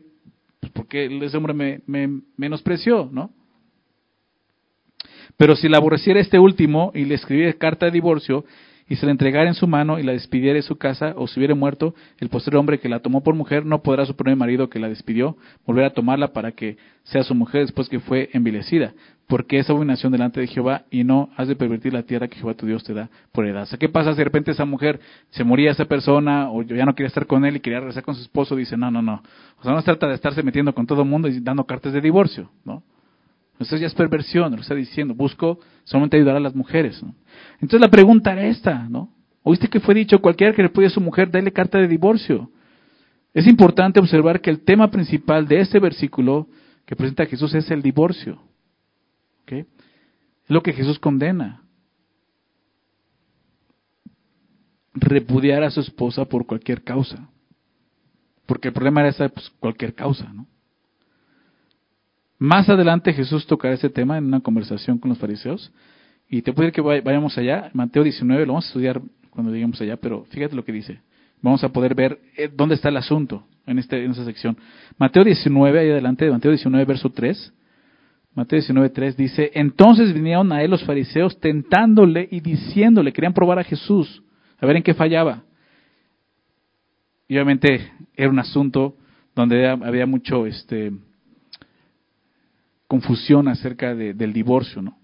Pues 0.60 0.72
porque 0.72 1.06
ese 1.22 1.36
hombre 1.36 1.54
me, 1.54 1.80
me 1.86 2.20
menospreció, 2.36 3.08
¿no? 3.12 3.30
Pero 5.36 5.56
si 5.56 5.68
la 5.68 5.78
aborreciera 5.78 6.20
este 6.20 6.38
último 6.38 6.92
y 6.94 7.04
le 7.04 7.14
escribiera 7.14 7.52
carta 7.54 7.86
de 7.86 7.92
divorcio, 7.92 8.44
y 8.92 8.96
se 8.96 9.06
la 9.06 9.12
entregara 9.12 9.48
en 9.48 9.54
su 9.54 9.66
mano 9.66 9.98
y 9.98 10.02
la 10.02 10.12
despidiera 10.12 10.56
de 10.56 10.60
su 10.60 10.76
casa, 10.76 11.14
o 11.16 11.26
si 11.26 11.40
hubiera 11.40 11.54
muerto, 11.54 11.94
el 12.18 12.28
posterior 12.28 12.60
hombre 12.60 12.78
que 12.78 12.90
la 12.90 13.00
tomó 13.00 13.22
por 13.22 13.34
mujer 13.34 13.64
no 13.64 13.82
podrá 13.82 14.04
su 14.04 14.14
primer 14.14 14.36
marido 14.36 14.68
que 14.68 14.78
la 14.78 14.90
despidió 14.90 15.38
volver 15.64 15.86
a 15.86 15.94
tomarla 15.94 16.34
para 16.34 16.52
que 16.52 16.76
sea 17.02 17.22
su 17.22 17.34
mujer 17.34 17.62
después 17.62 17.88
que 17.88 18.00
fue 18.00 18.28
envilecida, 18.34 18.92
porque 19.28 19.58
es 19.58 19.70
abominación 19.70 20.12
delante 20.12 20.40
de 20.40 20.46
Jehová 20.46 20.82
y 20.90 21.04
no 21.04 21.30
has 21.38 21.48
de 21.48 21.56
pervertir 21.56 21.94
la 21.94 22.02
tierra 22.02 22.28
que 22.28 22.36
Jehová 22.36 22.52
tu 22.52 22.66
Dios 22.66 22.84
te 22.84 22.92
da 22.92 23.08
por 23.32 23.46
edad. 23.46 23.62
O 23.62 23.66
sea, 23.66 23.78
¿qué 23.78 23.88
pasa 23.88 24.12
si 24.12 24.18
de 24.18 24.24
repente 24.24 24.50
esa 24.50 24.66
mujer 24.66 25.00
se 25.30 25.42
moría 25.42 25.70
esa 25.70 25.86
persona 25.86 26.50
o 26.50 26.60
ya 26.60 26.84
no 26.84 26.94
quería 26.94 27.08
estar 27.08 27.26
con 27.26 27.46
él 27.46 27.56
y 27.56 27.60
quería 27.60 27.80
regresar 27.80 28.02
con 28.02 28.14
su 28.14 28.20
esposo? 28.20 28.56
Dice, 28.56 28.76
no, 28.76 28.90
no, 28.90 29.00
no. 29.00 29.22
O 29.58 29.62
sea, 29.62 29.72
no 29.72 29.80
se 29.80 29.86
trata 29.86 30.06
de 30.06 30.16
estarse 30.16 30.42
metiendo 30.42 30.74
con 30.74 30.86
todo 30.86 31.00
el 31.00 31.08
mundo 31.08 31.28
y 31.28 31.40
dando 31.40 31.64
cartas 31.64 31.94
de 31.94 32.02
divorcio, 32.02 32.50
¿no? 32.66 32.82
Eso 33.58 33.76
ya 33.76 33.86
es 33.86 33.94
perversión, 33.94 34.54
lo 34.54 34.60
está 34.60 34.74
diciendo. 34.74 35.14
Busco 35.14 35.60
solamente 35.84 36.16
ayudar 36.16 36.36
a 36.36 36.40
las 36.40 36.54
mujeres. 36.54 37.02
Entonces 37.54 37.80
la 37.80 37.90
pregunta 37.90 38.32
era 38.32 38.44
esta, 38.46 38.88
¿no? 38.88 39.12
¿Oíste 39.42 39.68
que 39.68 39.80
fue 39.80 39.94
dicho, 39.94 40.20
cualquiera 40.20 40.54
que 40.54 40.62
repudie 40.62 40.86
a 40.86 40.90
su 40.90 41.00
mujer, 41.00 41.30
dale 41.30 41.52
carta 41.52 41.78
de 41.78 41.88
divorcio? 41.88 42.50
Es 43.34 43.46
importante 43.46 43.98
observar 43.98 44.40
que 44.40 44.50
el 44.50 44.60
tema 44.60 44.90
principal 44.90 45.48
de 45.48 45.60
este 45.60 45.78
versículo 45.80 46.48
que 46.86 46.96
presenta 46.96 47.26
Jesús 47.26 47.54
es 47.54 47.70
el 47.70 47.82
divorcio. 47.82 48.40
¿okay? 49.42 49.60
Es 49.60 50.50
lo 50.50 50.62
que 50.62 50.72
Jesús 50.72 50.98
condena. 50.98 51.62
Repudiar 54.94 55.62
a 55.62 55.70
su 55.70 55.80
esposa 55.80 56.26
por 56.26 56.46
cualquier 56.46 56.82
causa. 56.82 57.28
Porque 58.46 58.68
el 58.68 58.74
problema 58.74 59.00
era 59.00 59.10
esa, 59.10 59.28
pues, 59.28 59.50
cualquier 59.58 59.94
causa, 59.94 60.30
¿no? 60.32 60.46
Más 62.42 62.68
adelante 62.68 63.12
Jesús 63.12 63.46
tocará 63.46 63.74
ese 63.74 63.88
tema 63.88 64.18
en 64.18 64.24
una 64.24 64.40
conversación 64.40 64.98
con 64.98 65.10
los 65.10 65.18
fariseos. 65.18 65.72
Y 66.28 66.42
te 66.42 66.52
puedo 66.52 66.66
decir 66.66 66.74
que 66.74 67.00
vayamos 67.00 67.38
allá, 67.38 67.70
Mateo 67.72 68.02
19, 68.02 68.46
lo 68.46 68.54
vamos 68.54 68.64
a 68.64 68.68
estudiar 68.70 69.00
cuando 69.30 69.52
lleguemos 69.52 69.80
allá, 69.80 69.96
pero 69.96 70.24
fíjate 70.24 70.56
lo 70.56 70.64
que 70.64 70.72
dice. 70.72 70.98
Vamos 71.40 71.62
a 71.62 71.68
poder 71.68 71.94
ver 71.94 72.18
eh, 72.36 72.50
dónde 72.52 72.74
está 72.74 72.88
el 72.88 72.96
asunto 72.96 73.44
en, 73.64 73.78
este, 73.78 74.04
en 74.04 74.10
esta 74.10 74.24
sección. 74.24 74.58
Mateo 74.98 75.22
19, 75.22 75.78
ahí 75.78 75.90
adelante, 75.90 76.28
Mateo 76.28 76.50
19, 76.50 76.84
verso 76.84 77.10
3. 77.10 77.54
Mateo 78.34 78.56
19, 78.56 78.90
3 78.90 79.16
dice, 79.16 79.52
entonces 79.54 80.12
vinieron 80.12 80.50
a 80.50 80.64
él 80.64 80.70
los 80.72 80.82
fariseos 80.82 81.38
tentándole 81.38 82.26
y 82.28 82.40
diciéndole, 82.40 83.12
querían 83.12 83.34
probar 83.34 83.60
a 83.60 83.64
Jesús, 83.64 84.20
a 84.58 84.66
ver 84.66 84.74
en 84.74 84.82
qué 84.82 84.94
fallaba. 84.94 85.44
Y 87.28 87.36
obviamente 87.36 87.92
era 88.16 88.30
un 88.30 88.40
asunto 88.40 88.96
donde 89.32 89.68
había 89.68 90.06
mucho, 90.06 90.44
este, 90.44 90.90
confusión 92.92 93.48
acerca 93.48 93.94
del 93.94 94.34
divorcio, 94.34 94.82
¿no? 94.82 94.98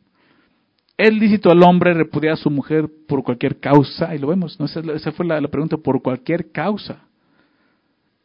Es 0.99 1.11
lícito 1.11 1.51
al 1.51 1.63
hombre 1.63 1.95
repudiar 1.95 2.35
a 2.35 2.37
su 2.37 2.51
mujer 2.51 2.87
por 3.07 3.23
cualquier 3.23 3.61
causa, 3.61 4.15
y 4.15 4.19
lo 4.19 4.29
vemos, 4.29 4.61
¿no? 4.61 4.67
Esa, 4.67 5.11
fue 5.13 5.25
la, 5.25 5.41
pregunta, 5.49 5.79
por 5.79 6.03
cualquier 6.03 6.53
causa. 6.53 6.99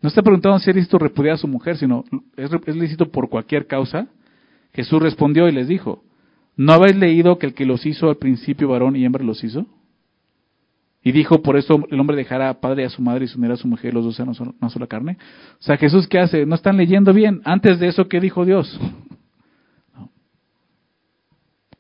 No 0.02 0.10
está 0.10 0.22
preguntando 0.22 0.60
si 0.60 0.70
es 0.70 0.76
lícito 0.76 1.00
repudiar 1.00 1.36
a 1.36 1.38
su 1.38 1.48
mujer, 1.48 1.78
sino 1.78 2.04
¿es, 2.36 2.76
lícito 2.76 3.10
por 3.10 3.30
cualquier 3.30 3.66
causa. 3.66 4.08
Jesús 4.74 5.02
respondió 5.02 5.48
y 5.48 5.54
les 5.54 5.70
dijo, 5.70 6.04
¿no 6.58 6.74
habéis 6.74 6.98
leído 6.98 7.40
que 7.40 7.46
el 7.46 7.54
que 7.54 7.66
los 7.66 7.86
hizo 7.86 8.10
al 8.10 8.18
principio 8.18 8.68
varón 8.68 8.98
y 8.98 9.06
hembra 9.06 9.24
los 9.24 9.46
hizo? 9.46 9.66
Y 11.06 11.14
dijo, 11.14 11.42
por 11.42 11.56
eso 11.56 11.86
el 11.90 12.00
hombre 12.02 12.18
dejará 12.18 12.50
a 12.50 12.60
padre 12.60 12.84
y 12.84 12.86
a 12.86 12.90
su 12.90 13.02
madre 13.02 13.24
y 13.24 13.28
se 13.30 13.38
unirá 13.38 13.54
a 13.54 13.58
su 13.58 13.68
mujer, 13.70 13.94
los 13.94 14.04
dos 14.04 14.18
sean 14.18 14.30
una 14.60 14.70
sola 14.70 14.88
carne. 14.88 15.18
O 15.54 15.64
sea, 15.64 15.78
Jesús, 15.78 16.06
¿qué 16.10 16.20
hace? 16.20 16.46
No 16.46 16.56
están 16.56 16.76
leyendo 16.76 17.14
bien. 17.14 17.42
Antes 17.46 17.80
de 17.80 17.88
eso, 17.88 18.10
¿qué 18.10 18.20
dijo 18.20 18.44
Dios? 18.44 18.78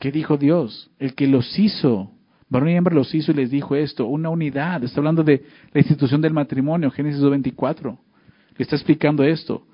¿Qué 0.03 0.11
dijo 0.11 0.35
Dios? 0.35 0.91
El 0.99 1.15
que 1.15 1.27
los 1.27 1.57
hizo, 1.57 2.11
varón 2.49 2.67
y 2.67 2.73
hembra 2.73 2.93
los 2.93 3.15
hizo 3.15 3.31
y 3.31 3.35
les 3.35 3.49
dijo 3.49 3.73
esto, 3.73 4.05
una 4.05 4.29
unidad. 4.29 4.83
Está 4.83 4.99
hablando 4.99 5.23
de 5.23 5.45
la 5.71 5.79
institución 5.79 6.19
del 6.19 6.33
matrimonio, 6.33 6.91
Génesis 6.91 7.21
2.24. 7.21 7.97
Le 8.57 8.63
está 8.63 8.75
explicando 8.75 9.23
esto. 9.23 9.65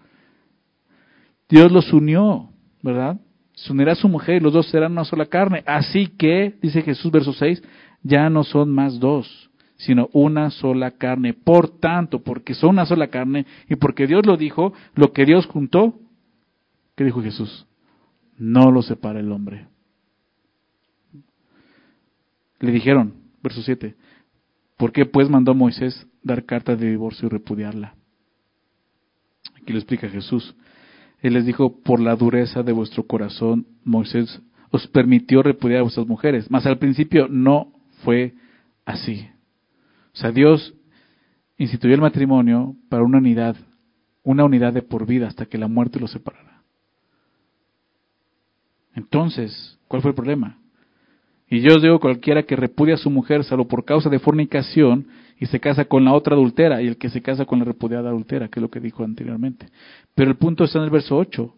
Dios 1.49 1.71
los 1.71 1.91
unió, 1.91 2.47
¿verdad? 2.83 3.19
Se 3.55 3.73
unirá 3.73 3.93
a 3.93 3.95
su 3.95 4.07
mujer 4.07 4.35
y 4.35 4.39
los 4.41 4.53
dos 4.53 4.69
serán 4.69 4.91
una 4.91 5.03
sola 5.03 5.25
carne. 5.25 5.63
Así 5.65 6.05
que, 6.05 6.53
dice 6.61 6.83
Jesús, 6.83 7.11
verso 7.11 7.33
6, 7.33 7.63
ya 8.03 8.29
no 8.29 8.43
son 8.43 8.69
más 8.69 8.99
dos, 8.99 9.49
sino 9.77 10.09
una 10.13 10.51
sola 10.51 10.91
carne. 10.91 11.33
Por 11.33 11.79
tanto, 11.79 12.21
porque 12.21 12.53
son 12.53 12.69
una 12.69 12.85
sola 12.85 13.07
carne 13.07 13.47
y 13.67 13.77
porque 13.77 14.05
Dios 14.05 14.27
lo 14.27 14.37
dijo, 14.37 14.73
lo 14.93 15.11
que 15.11 15.25
Dios 15.25 15.47
juntó, 15.47 15.95
¿qué 16.95 17.03
dijo 17.03 17.19
Jesús? 17.23 17.65
No 18.37 18.69
lo 18.69 18.83
separa 18.83 19.19
el 19.19 19.31
hombre. 19.31 19.65
Le 22.59 22.71
dijeron, 22.71 23.13
verso 23.41 23.61
7, 23.61 23.95
¿por 24.77 24.91
qué 24.91 25.05
pues 25.05 25.29
mandó 25.29 25.53
Moisés 25.53 26.07
dar 26.23 26.45
carta 26.45 26.75
de 26.75 26.89
divorcio 26.89 27.27
y 27.27 27.29
repudiarla? 27.29 27.95
Aquí 29.61 29.73
lo 29.73 29.79
explica 29.79 30.09
Jesús. 30.09 30.55
Él 31.21 31.33
les 31.33 31.45
dijo, 31.45 31.81
por 31.81 31.99
la 31.99 32.15
dureza 32.15 32.63
de 32.63 32.71
vuestro 32.71 33.03
corazón, 33.03 33.67
Moisés 33.83 34.41
os 34.71 34.87
permitió 34.87 35.41
repudiar 35.41 35.79
a 35.79 35.83
vuestras 35.83 36.07
mujeres. 36.07 36.49
Mas 36.49 36.65
al 36.65 36.77
principio 36.77 37.27
no 37.27 37.73
fue 38.03 38.35
así. 38.85 39.27
O 40.13 40.17
sea, 40.17 40.31
Dios 40.31 40.73
instituyó 41.57 41.95
el 41.95 42.01
matrimonio 42.01 42.75
para 42.89 43.03
una 43.03 43.17
unidad, 43.17 43.55
una 44.23 44.45
unidad 44.45 44.73
de 44.73 44.81
por 44.81 45.05
vida 45.05 45.27
hasta 45.27 45.45
que 45.45 45.57
la 45.57 45.67
muerte 45.67 45.99
los 45.99 46.11
separara. 46.11 46.63
Entonces, 48.95 49.77
¿cuál 49.87 50.01
fue 50.01 50.11
el 50.11 50.15
problema? 50.15 50.58
Y 51.49 51.61
yo 51.61 51.75
os 51.75 51.81
digo, 51.81 51.99
cualquiera 51.99 52.43
que 52.43 52.55
repudia 52.55 52.93
a 52.93 52.97
su 52.97 53.09
mujer 53.09 53.43
salvo 53.43 53.67
por 53.67 53.83
causa 53.83 54.09
de 54.09 54.19
fornicación 54.19 55.07
y 55.39 55.47
se 55.47 55.59
casa 55.59 55.85
con 55.85 56.05
la 56.05 56.13
otra 56.13 56.35
adultera, 56.35 56.81
y 56.81 56.87
el 56.87 56.97
que 56.97 57.09
se 57.09 57.21
casa 57.21 57.45
con 57.45 57.59
la 57.59 57.65
repudiada 57.65 58.09
adultera, 58.09 58.49
que 58.49 58.59
es 58.59 58.61
lo 58.61 58.69
que 58.69 58.79
dijo 58.79 59.03
anteriormente. 59.03 59.67
Pero 60.13 60.29
el 60.29 60.37
punto 60.37 60.65
está 60.65 60.77
en 60.77 60.85
el 60.85 60.89
verso 60.91 61.17
8. 61.17 61.55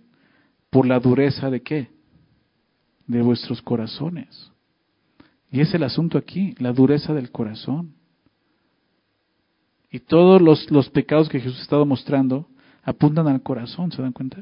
¿Por 0.69 0.87
la 0.87 0.99
dureza 0.99 1.49
de 1.49 1.61
qué? 1.61 1.89
De 3.07 3.21
vuestros 3.21 3.61
corazones. 3.61 4.51
Y 5.51 5.59
es 5.59 5.73
el 5.73 5.83
asunto 5.83 6.17
aquí, 6.17 6.55
la 6.59 6.71
dureza 6.71 7.13
del 7.13 7.31
corazón. 7.31 7.95
Y 9.91 9.99
todos 9.99 10.41
los, 10.41 10.71
los 10.71 10.89
pecados 10.89 11.27
que 11.27 11.41
Jesús 11.41 11.59
ha 11.59 11.63
estado 11.63 11.85
mostrando 11.85 12.47
apuntan 12.83 13.27
al 13.27 13.41
corazón, 13.41 13.91
¿se 13.91 14.01
dan 14.01 14.13
cuenta? 14.13 14.41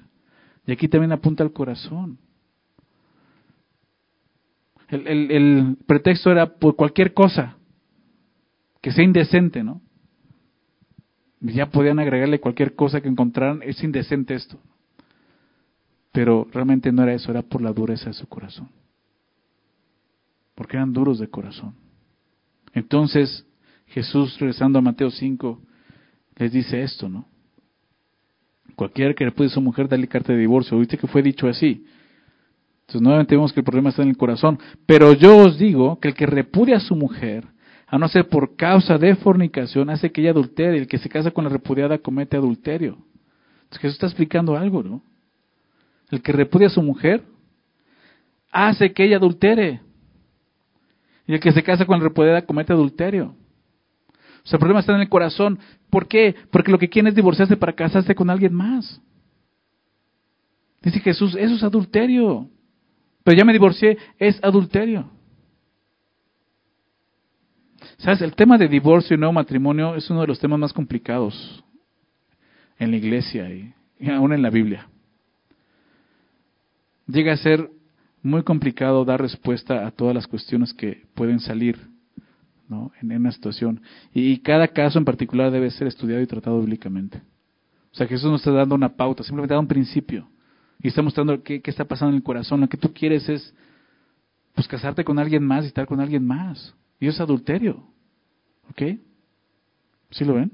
Y 0.67 0.71
aquí 0.71 0.87
también 0.87 1.11
apunta 1.11 1.43
al 1.43 1.51
corazón. 1.51 2.19
El, 4.89 5.77
pretexto 5.85 6.31
era 6.31 6.55
por 6.55 6.75
cualquier 6.75 7.13
cosa 7.13 7.57
que 8.81 8.91
sea 8.91 9.03
indecente, 9.03 9.63
¿no? 9.63 9.81
Ya 11.41 11.69
podían 11.69 11.99
agregarle 11.99 12.39
cualquier 12.39 12.75
cosa 12.75 12.99
que 12.99 13.07
encontraran, 13.07 13.61
es 13.63 13.83
indecente 13.83 14.33
esto. 14.33 14.59
Pero 16.11 16.47
realmente 16.51 16.91
no 16.91 17.03
era 17.03 17.13
eso, 17.13 17.31
era 17.31 17.43
por 17.43 17.61
la 17.61 17.71
dureza 17.71 18.07
de 18.07 18.13
su 18.13 18.27
corazón. 18.27 18.69
Porque 20.55 20.75
eran 20.75 20.91
duros 20.91 21.19
de 21.19 21.29
corazón. 21.29 21.75
Entonces, 22.73 23.45
Jesús, 23.87 24.37
regresando 24.39 24.79
a 24.79 24.81
Mateo 24.81 25.11
5, 25.11 25.61
les 26.37 26.51
dice 26.51 26.81
esto, 26.81 27.07
¿no? 27.07 27.25
Cualquiera 28.75 29.13
que 29.13 29.25
repude 29.25 29.47
a 29.47 29.51
su 29.51 29.61
mujer, 29.61 29.87
dale 29.87 30.07
carta 30.07 30.33
de 30.33 30.39
divorcio. 30.39 30.79
¿Viste 30.79 30.97
que 30.97 31.07
fue 31.07 31.21
dicho 31.21 31.47
así? 31.47 31.85
Entonces, 32.89 33.03
nuevamente 33.03 33.35
vemos 33.35 33.53
que 33.53 33.59
el 33.59 33.63
problema 33.63 33.89
está 33.89 34.01
en 34.01 34.09
el 34.09 34.17
corazón. 34.17 34.57
Pero 34.87 35.13
yo 35.13 35.37
os 35.37 35.59
digo 35.59 35.99
que 35.99 36.07
el 36.07 36.15
que 36.15 36.25
repudia 36.25 36.77
a 36.77 36.79
su 36.79 36.95
mujer, 36.95 37.45
a 37.85 37.99
no 37.99 38.07
ser 38.07 38.27
por 38.29 38.55
causa 38.55 38.97
de 38.97 39.15
fornicación, 39.15 39.91
hace 39.91 40.11
que 40.11 40.21
ella 40.21 40.31
adultere. 40.31 40.75
El 40.75 40.87
que 40.87 40.97
se 40.97 41.07
casa 41.07 41.29
con 41.29 41.43
la 41.43 41.51
repudiada 41.51 41.99
comete 41.99 42.35
adulterio. 42.35 42.97
Entonces, 43.57 43.79
Jesús 43.79 43.93
está 43.93 44.07
explicando 44.07 44.57
algo, 44.57 44.81
¿no? 44.81 45.03
El 46.09 46.23
que 46.23 46.31
repudia 46.31 46.65
a 46.65 46.71
su 46.71 46.81
mujer 46.81 47.21
hace 48.51 48.91
que 48.91 49.05
ella 49.05 49.17
adultere. 49.17 49.81
Y 51.27 51.35
el 51.35 51.39
que 51.39 51.51
se 51.51 51.61
casa 51.61 51.85
con 51.85 51.99
la 51.99 52.05
repudiada 52.05 52.41
comete 52.41 52.73
adulterio. 52.73 53.35
O 54.43 54.47
sea, 54.47 54.57
el 54.57 54.61
problema 54.61 54.79
está 54.79 54.95
en 54.95 55.01
el 55.01 55.09
corazón. 55.09 55.59
¿Por 55.91 56.07
qué? 56.07 56.33
Porque 56.49 56.71
lo 56.71 56.79
que 56.79 56.89
quieren 56.89 57.09
es 57.09 57.15
divorciarse 57.15 57.55
para 57.55 57.73
casarse 57.73 58.15
con 58.15 58.31
alguien 58.31 58.55
más. 58.55 58.99
Dice 60.81 60.99
Jesús, 61.01 61.35
eso 61.35 61.53
es 61.53 61.61
adulterio. 61.61 62.49
Pero 63.29 63.37
ya 63.37 63.45
me 63.45 63.53
divorcié, 63.53 63.95
es 64.17 64.43
adulterio. 64.43 65.07
¿Sabes? 67.97 68.23
El 68.23 68.33
tema 68.33 68.57
de 68.57 68.67
divorcio 68.67 69.15
y 69.15 69.19
nuevo 69.19 69.33
matrimonio 69.33 69.93
es 69.93 70.09
uno 70.09 70.21
de 70.21 70.25
los 70.25 70.39
temas 70.39 70.57
más 70.57 70.73
complicados 70.73 71.63
en 72.79 72.89
la 72.89 72.97
iglesia 72.97 73.47
y, 73.51 73.71
aún 74.09 74.33
en 74.33 74.41
la 74.41 74.49
Biblia. 74.49 74.89
Llega 77.05 77.33
a 77.33 77.37
ser 77.37 77.69
muy 78.23 78.41
complicado 78.41 79.05
dar 79.05 79.21
respuesta 79.21 79.85
a 79.85 79.91
todas 79.91 80.15
las 80.15 80.25
cuestiones 80.25 80.73
que 80.73 81.03
pueden 81.13 81.39
salir 81.39 81.77
en, 82.99 83.11
una 83.11 83.31
situación. 83.31 83.79
Y, 84.11 84.39
cada 84.39 84.69
caso 84.69 84.97
en 84.97 85.05
particular 85.05 85.51
debe 85.51 85.69
ser 85.69 85.85
estudiado 85.85 86.23
y 86.23 86.25
tratado 86.25 86.61
bíblicamente. 86.61 87.21
O 87.91 87.95
sea, 87.95 88.07
Jesús 88.07 88.31
no 88.31 88.37
está 88.37 88.49
dando 88.49 88.73
una 88.73 88.89
pauta, 88.89 89.21
simplemente 89.21 89.53
da 89.53 89.59
un 89.59 89.67
principio. 89.67 90.27
Y 90.81 90.87
está 90.87 91.01
mostrando 91.01 91.43
qué, 91.43 91.61
qué 91.61 91.71
está 91.71 91.85
pasando 91.85 92.11
en 92.11 92.17
el 92.17 92.23
corazón. 92.23 92.61
Lo 92.61 92.69
que 92.69 92.77
tú 92.77 92.93
quieres 92.93 93.27
es 93.27 93.53
pues 94.53 94.67
casarte 94.67 95.03
con 95.03 95.19
alguien 95.19 95.43
más 95.43 95.63
y 95.63 95.67
estar 95.67 95.85
con 95.85 95.99
alguien 95.99 96.25
más. 96.25 96.73
Y 96.99 97.07
es 97.07 97.19
adulterio. 97.19 97.83
¿Ok? 98.69 98.99
¿Sí 100.11 100.25
lo 100.25 100.35
ven? 100.35 100.51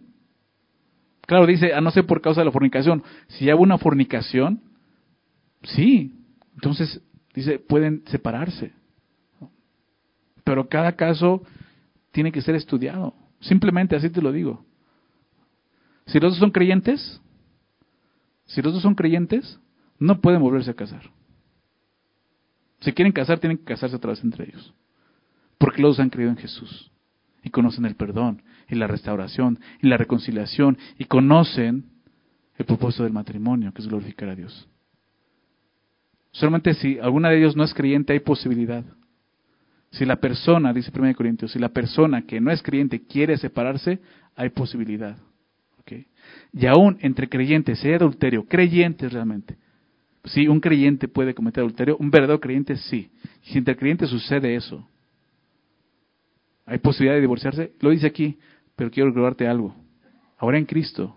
Claro, 1.26 1.46
dice, 1.46 1.74
a 1.74 1.82
no 1.82 1.92
ser 1.92 2.06
por 2.06 2.22
causa 2.22 2.42
de 2.42 2.46
la 2.46 2.52
fornicación. 2.52 3.04
Si 3.28 3.52
hubo 3.52 3.64
una 3.64 3.78
fornicación, 3.78 4.62
sí. 5.64 6.14
Entonces, 6.54 7.02
dice, 7.34 7.60
pueden 7.60 8.04
separarse. 8.08 8.74
Pero 10.44 10.70
cada 10.70 10.96
caso 10.96 11.42
tiene 12.12 12.32
que 12.32 12.42
ser 12.42 12.56
estudiado. 12.56 13.16
Simplemente 13.40 13.96
así 13.96 14.10
te 14.10 14.22
lo 14.22 14.32
digo. 14.32 14.64
Si 16.06 16.20
los 16.20 16.34
dos 16.34 16.40
son 16.40 16.52
creyentes, 16.52 17.20
si 18.46 18.62
los 18.62 18.74
dos 18.74 18.84
son 18.84 18.94
creyentes, 18.94 19.60
no 20.00 20.20
pueden 20.22 20.42
volverse 20.42 20.72
a 20.72 20.76
casar. 20.76 21.10
Si 22.82 22.92
quieren 22.94 23.14
casar, 23.14 23.40
tienen 23.40 23.58
que 23.58 23.64
casarse 23.64 23.96
otra 23.96 24.12
vez 24.12 24.24
entre 24.24 24.46
ellos. 24.46 24.74
Porque 25.58 25.82
los 25.82 26.00
han 26.00 26.10
creído 26.10 26.32
en 26.32 26.38
Jesús. 26.38 26.92
Y 27.44 27.50
conocen 27.50 27.86
el 27.86 27.96
perdón, 27.96 28.42
y 28.68 28.76
la 28.76 28.88
restauración, 28.88 29.60
y 29.82 29.88
la 29.88 29.98
reconciliación, 29.98 30.78
y 30.98 31.06
conocen 31.06 31.86
el 32.58 32.66
propósito 32.66 33.04
del 33.04 33.14
matrimonio, 33.14 33.72
que 33.74 33.82
es 33.82 33.88
glorificar 33.88 34.30
a 34.30 34.36
Dios. 34.36 34.68
Solamente 36.32 36.74
si 36.74 37.00
alguna 37.00 37.30
de 37.30 37.38
ellos 37.38 37.56
no 37.56 37.64
es 37.64 37.74
creyente 37.74 38.14
hay 38.14 38.20
posibilidad. 38.20 38.84
Si 39.92 40.04
la 40.06 40.18
persona, 40.18 40.74
dice 40.74 40.92
1 40.94 41.16
Corintios, 41.16 41.52
si 41.54 41.60
la 41.60 41.70
persona 41.70 42.24
que 42.24 42.42
no 42.42 42.52
es 42.52 42.62
creyente 42.62 43.06
quiere 43.06 43.38
separarse, 43.38 44.00
hay 44.36 44.50
posibilidad. 44.50 45.18
¿Okay? 45.80 46.08
Y 46.52 46.66
aún 46.66 46.98
entre 47.00 47.30
creyentes, 47.30 47.80
si 47.80 47.88
hay 47.88 47.94
adulterio, 47.94 48.46
creyentes 48.46 49.14
realmente, 49.14 49.58
Sí, 50.26 50.48
un 50.48 50.60
creyente 50.60 51.08
puede 51.08 51.34
cometer 51.34 51.62
adulterio, 51.62 51.98
un 51.98 52.10
verdadero 52.10 52.40
creyente 52.40 52.76
sí. 52.78 53.12
Si 53.44 53.58
entre 53.58 53.76
creyentes 53.76 54.10
sucede 54.10 54.56
eso, 54.56 54.88
hay 56.66 56.80
posibilidad 56.80 57.16
de 57.16 57.22
divorciarse, 57.22 57.74
lo 57.80 57.92
dice 57.92 58.08
aquí, 58.08 58.40
pero 58.76 58.90
quiero 58.90 59.10
recordarte 59.10 59.48
algo. 59.48 59.76
Ahora 60.38 60.58
en 60.58 60.66
Cristo 60.66 61.16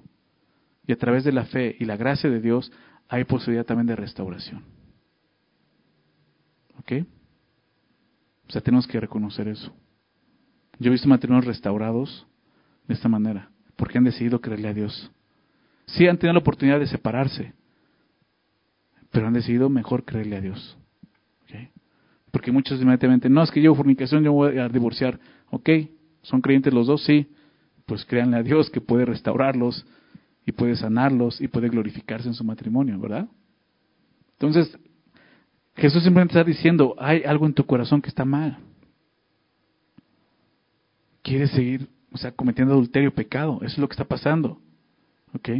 y 0.87 0.93
a 0.93 0.97
través 0.97 1.25
de 1.25 1.33
la 1.33 1.47
fe 1.47 1.77
y 1.79 1.85
la 1.85 1.97
gracia 1.97 2.29
de 2.29 2.41
Dios 2.41 2.71
hay 3.09 3.25
posibilidad 3.25 3.65
también 3.65 3.87
de 3.87 3.97
restauración. 3.97 4.63
¿Ok? 6.79 6.93
O 8.49 8.53
sea, 8.53 8.61
tenemos 8.61 8.87
que 8.87 9.01
reconocer 9.01 9.49
eso. 9.49 9.75
Yo 10.79 10.89
he 10.89 10.93
visto 10.93 11.09
matrimonios 11.09 11.47
restaurados 11.47 12.27
de 12.87 12.95
esta 12.95 13.09
manera, 13.09 13.51
porque 13.77 13.99
han 13.99 14.05
decidido 14.05 14.41
creerle 14.41 14.69
a 14.69 14.75
Dios. 14.75 15.11
Sí 15.87 16.07
han 16.07 16.19
tenido 16.19 16.35
la 16.35 16.41
oportunidad 16.41 16.79
de 16.79 16.87
separarse, 16.87 17.55
pero 19.11 19.27
han 19.27 19.33
decidido 19.33 19.69
mejor 19.69 20.05
creerle 20.05 20.37
a 20.37 20.41
Dios. 20.41 20.77
Porque 22.31 22.53
muchos 22.53 22.81
inmediatamente, 22.81 23.29
no, 23.29 23.43
es 23.43 23.51
que 23.51 23.63
yo 23.63 23.75
fornicación, 23.75 24.23
yo 24.23 24.33
voy 24.33 24.59
a 24.59 24.69
divorciar. 24.69 25.19
Ok, 25.51 25.71
¿son 26.23 26.41
creyentes 26.41 26.73
los 26.73 26.87
dos? 26.87 27.03
Sí. 27.05 27.27
Pues 27.87 28.05
créanle 28.05 28.37
a 28.37 28.43
Dios 28.43 28.69
que 28.69 28.81
puede 28.81 29.07
restaurarlos 29.07 29.87
y 30.45 30.53
puede 30.53 30.77
sanarlos 30.77 31.41
y 31.41 31.49
puede 31.49 31.69
glorificarse 31.69 32.29
en 32.29 32.35
su 32.35 32.45
matrimonio, 32.45 32.99
¿verdad? 33.01 33.29
Entonces, 34.33 34.79
Jesús 35.75 36.03
simplemente 36.03 36.33
está 36.33 36.45
diciendo, 36.45 36.95
hay 36.99 37.23
algo 37.23 37.47
en 37.47 37.55
tu 37.55 37.65
corazón 37.65 38.03
que 38.03 38.09
está 38.09 38.25
mal. 38.25 38.59
Quieres 41.23 41.51
seguir, 41.53 41.89
o 42.13 42.19
sea, 42.19 42.33
cometiendo 42.33 42.75
adulterio, 42.75 43.15
pecado. 43.15 43.59
Eso 43.63 43.73
es 43.73 43.79
lo 43.79 43.89
que 43.89 43.95
está 43.95 44.05
pasando. 44.05 44.61
¿Ok? 45.35 45.51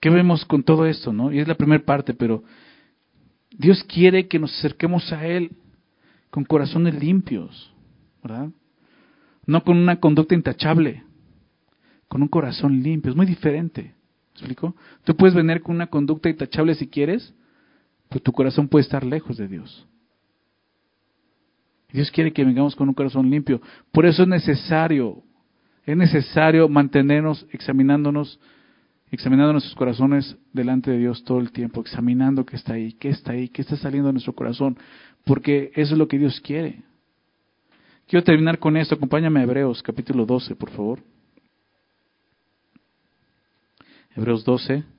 ¿Qué 0.00 0.10
vemos 0.10 0.44
con 0.44 0.62
todo 0.62 0.86
esto, 0.86 1.12
no? 1.12 1.32
Y 1.32 1.40
es 1.40 1.48
la 1.48 1.56
primera 1.56 1.84
parte, 1.84 2.14
pero 2.14 2.44
Dios 3.50 3.82
quiere 3.84 4.28
que 4.28 4.38
nos 4.38 4.56
acerquemos 4.58 5.12
a 5.12 5.26
Él 5.26 5.52
con 6.30 6.44
corazones 6.44 6.94
limpios, 6.94 7.72
¿verdad? 8.22 8.50
No 9.46 9.64
con 9.64 9.76
una 9.76 9.98
conducta 9.98 10.34
intachable, 10.34 11.02
con 12.06 12.22
un 12.22 12.28
corazón 12.28 12.82
limpio. 12.82 13.10
Es 13.10 13.16
muy 13.16 13.26
diferente. 13.26 13.82
¿Me 13.82 14.32
explico? 14.32 14.76
Tú 15.04 15.16
puedes 15.16 15.34
venir 15.34 15.62
con 15.62 15.74
una 15.74 15.88
conducta 15.88 16.28
intachable 16.28 16.74
si 16.74 16.86
quieres, 16.86 17.34
pero 18.08 18.22
tu 18.22 18.32
corazón 18.32 18.68
puede 18.68 18.82
estar 18.82 19.04
lejos 19.04 19.36
de 19.36 19.48
Dios. 19.48 19.86
Dios 21.90 22.10
quiere 22.10 22.32
que 22.32 22.44
vengamos 22.44 22.76
con 22.76 22.88
un 22.88 22.94
corazón 22.94 23.30
limpio. 23.30 23.60
Por 23.90 24.06
eso 24.06 24.22
es 24.22 24.28
necesario, 24.28 25.22
es 25.84 25.96
necesario 25.96 26.68
mantenernos 26.68 27.46
examinándonos 27.50 28.38
examinando 29.10 29.52
nuestros 29.52 29.74
corazones 29.74 30.36
delante 30.52 30.90
de 30.90 30.98
Dios 30.98 31.24
todo 31.24 31.40
el 31.40 31.52
tiempo, 31.52 31.80
examinando 31.80 32.44
qué 32.44 32.56
está 32.56 32.74
ahí, 32.74 32.92
qué 32.92 33.08
está 33.08 33.32
ahí, 33.32 33.48
qué 33.48 33.62
está 33.62 33.76
saliendo 33.76 34.08
de 34.08 34.14
nuestro 34.14 34.34
corazón, 34.34 34.78
porque 35.24 35.70
eso 35.74 35.94
es 35.94 35.98
lo 35.98 36.08
que 36.08 36.18
Dios 36.18 36.40
quiere. 36.40 36.82
Quiero 38.06 38.24
terminar 38.24 38.58
con 38.58 38.76
esto, 38.76 38.94
acompáñame 38.94 39.40
a 39.40 39.42
Hebreos 39.44 39.82
capítulo 39.82 40.24
12, 40.24 40.56
por 40.56 40.70
favor. 40.70 41.00
Hebreos 44.16 44.44
12. 44.44 44.97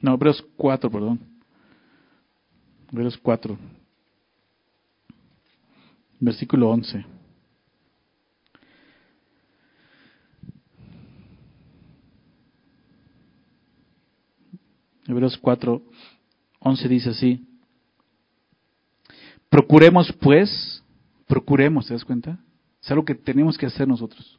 No, 0.00 0.14
Hebreos 0.14 0.44
4, 0.56 0.90
perdón. 0.90 1.20
Hebreos 2.90 3.18
4. 3.18 3.58
Versículo 6.18 6.70
11. 6.70 7.04
Hebreos 15.06 15.36
4, 15.38 15.82
11 16.60 16.88
dice 16.88 17.10
así. 17.10 17.46
Procuremos 19.48 20.12
pues, 20.12 20.82
procuremos, 21.26 21.86
¿te 21.86 21.94
das 21.94 22.04
cuenta? 22.04 22.38
Es 22.82 22.90
algo 22.90 23.04
que 23.04 23.14
tenemos 23.14 23.58
que 23.58 23.66
hacer 23.66 23.88
nosotros. 23.88 24.38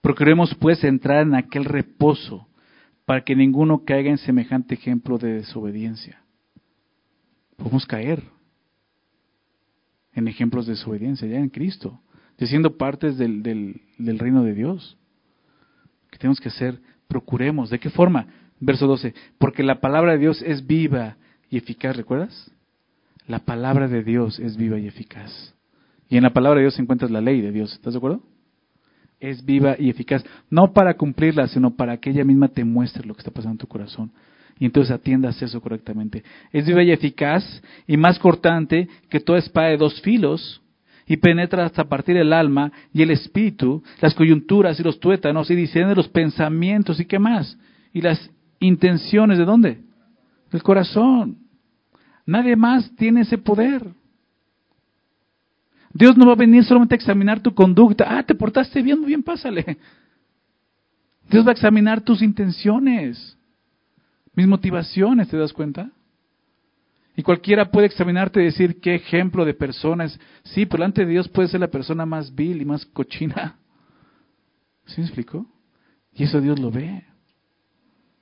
Procuremos 0.00 0.54
pues 0.54 0.84
entrar 0.84 1.22
en 1.26 1.34
aquel 1.34 1.64
reposo 1.64 2.46
para 3.04 3.22
que 3.22 3.36
ninguno 3.36 3.84
caiga 3.84 4.10
en 4.10 4.18
semejante 4.18 4.74
ejemplo 4.74 5.18
de 5.18 5.34
desobediencia. 5.34 6.22
Podemos 7.56 7.86
caer 7.86 8.22
en 10.14 10.28
ejemplos 10.28 10.66
de 10.66 10.72
desobediencia 10.72 11.28
ya 11.28 11.38
en 11.38 11.50
Cristo, 11.50 12.00
de 12.38 12.46
siendo 12.46 12.76
partes 12.76 13.18
del, 13.18 13.80
reino 13.98 14.42
de 14.42 14.54
Dios. 14.54 14.96
Que 16.10 16.18
tenemos 16.18 16.40
que 16.40 16.48
hacer, 16.48 16.80
procuremos. 17.08 17.70
¿De 17.70 17.78
qué 17.78 17.90
forma? 17.90 18.26
Verso 18.60 18.86
12. 18.86 19.14
Porque 19.38 19.62
la 19.62 19.80
palabra 19.80 20.12
de 20.12 20.18
Dios 20.18 20.42
es 20.42 20.66
viva 20.66 21.16
y 21.50 21.58
eficaz, 21.58 21.96
¿recuerdas? 21.96 22.50
La 23.26 23.40
palabra 23.40 23.88
de 23.88 24.02
Dios 24.02 24.38
es 24.38 24.56
viva 24.56 24.78
y 24.78 24.86
eficaz. 24.86 25.54
Y 26.08 26.16
en 26.16 26.22
la 26.22 26.32
palabra 26.32 26.58
de 26.58 26.64
Dios 26.64 26.74
se 26.74 26.82
encuentra 26.82 27.08
la 27.08 27.20
ley 27.20 27.40
de 27.40 27.52
Dios, 27.52 27.72
¿estás 27.72 27.94
de 27.94 27.98
acuerdo? 27.98 28.22
Es 29.20 29.44
viva 29.44 29.76
y 29.78 29.90
eficaz, 29.90 30.24
no 30.50 30.72
para 30.72 30.94
cumplirla, 30.94 31.46
sino 31.46 31.74
para 31.74 31.96
que 31.96 32.10
ella 32.10 32.24
misma 32.24 32.48
te 32.48 32.64
muestre 32.64 33.06
lo 33.06 33.14
que 33.14 33.20
está 33.20 33.30
pasando 33.30 33.52
en 33.52 33.58
tu 33.58 33.66
corazón. 33.66 34.12
Y 34.58 34.66
entonces 34.66 34.92
atiendas 34.92 35.40
eso 35.42 35.60
correctamente. 35.60 36.22
Es 36.52 36.66
viva 36.66 36.82
y 36.82 36.92
eficaz 36.92 37.44
y 37.86 37.96
más 37.96 38.18
cortante 38.18 38.88
que 39.08 39.20
toda 39.20 39.38
espada 39.38 39.68
de 39.68 39.76
dos 39.76 40.00
filos 40.02 40.62
y 41.06 41.16
penetra 41.16 41.64
hasta 41.66 41.84
partir 41.84 42.16
el 42.16 42.32
alma 42.32 42.72
y 42.92 43.02
el 43.02 43.10
espíritu, 43.10 43.82
las 44.00 44.14
coyunturas 44.14 44.78
y 44.78 44.82
los 44.82 45.00
tuétanos 45.00 45.50
y 45.50 45.54
de 45.54 45.94
los 45.94 46.08
pensamientos 46.08 47.00
y 47.00 47.04
qué 47.04 47.18
más. 47.18 47.58
Y 47.92 48.00
las 48.00 48.30
intenciones 48.60 49.38
de 49.38 49.44
dónde? 49.44 49.80
Del 50.50 50.62
corazón. 50.62 51.38
Nadie 52.26 52.56
más 52.56 52.94
tiene 52.96 53.22
ese 53.22 53.38
poder. 53.38 53.86
Dios 55.94 56.16
no 56.16 56.26
va 56.26 56.32
a 56.32 56.36
venir 56.36 56.64
solamente 56.64 56.96
a 56.96 56.96
examinar 56.96 57.40
tu 57.40 57.54
conducta. 57.54 58.18
Ah, 58.18 58.24
te 58.24 58.34
portaste 58.34 58.82
bien, 58.82 58.98
muy 58.98 59.08
bien, 59.08 59.22
pásale. 59.22 59.78
Dios 61.30 61.46
va 61.46 61.50
a 61.50 61.52
examinar 61.52 62.02
tus 62.02 62.20
intenciones, 62.20 63.38
mis 64.34 64.46
motivaciones, 64.46 65.28
¿te 65.28 65.38
das 65.38 65.52
cuenta? 65.52 65.90
Y 67.16 67.22
cualquiera 67.22 67.70
puede 67.70 67.86
examinarte 67.86 68.42
y 68.42 68.46
decir 68.46 68.80
qué 68.80 68.96
ejemplo 68.96 69.44
de 69.44 69.54
personas. 69.54 70.18
Sí, 70.42 70.66
pero 70.66 70.80
delante 70.82 71.04
de 71.04 71.12
Dios 71.12 71.28
puede 71.28 71.48
ser 71.48 71.60
la 71.60 71.70
persona 71.70 72.04
más 72.04 72.34
vil 72.34 72.60
y 72.60 72.64
más 72.64 72.84
cochina. 72.86 73.56
¿Sí 74.86 75.00
me 75.00 75.06
explico? 75.06 75.46
Y 76.12 76.24
eso 76.24 76.40
Dios 76.40 76.58
lo 76.58 76.72
ve. 76.72 77.04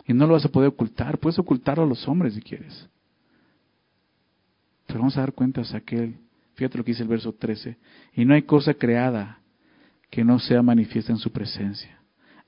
Y 0.07 0.13
no 0.13 0.27
lo 0.27 0.35
vas 0.35 0.45
a 0.45 0.51
poder 0.51 0.69
ocultar. 0.69 1.19
Puedes 1.19 1.39
ocultarlo 1.39 1.85
a 1.85 1.87
los 1.87 2.07
hombres 2.07 2.35
si 2.35 2.43
quieres. 2.43 2.87
Pero 4.87 5.01
vamos 5.01 5.17
a 5.17 5.21
dar 5.21 5.33
cuentas 5.33 5.73
a 5.73 5.79
aquel. 5.79 6.19
Fíjate 6.55 6.79
lo 6.79 6.85
que 6.85 6.93
dice 6.93 7.03
el 7.03 7.09
verso 7.09 7.33
13. 7.33 7.77
Y 8.15 8.25
no 8.25 8.35
hay 8.35 8.43
cosa 8.43 8.75
creada 8.75 9.39
que 10.11 10.25
no 10.25 10.39
sea 10.39 10.63
manifiesta 10.63 11.13
en 11.13 11.19
su 11.19 11.31
presencia. 11.31 11.99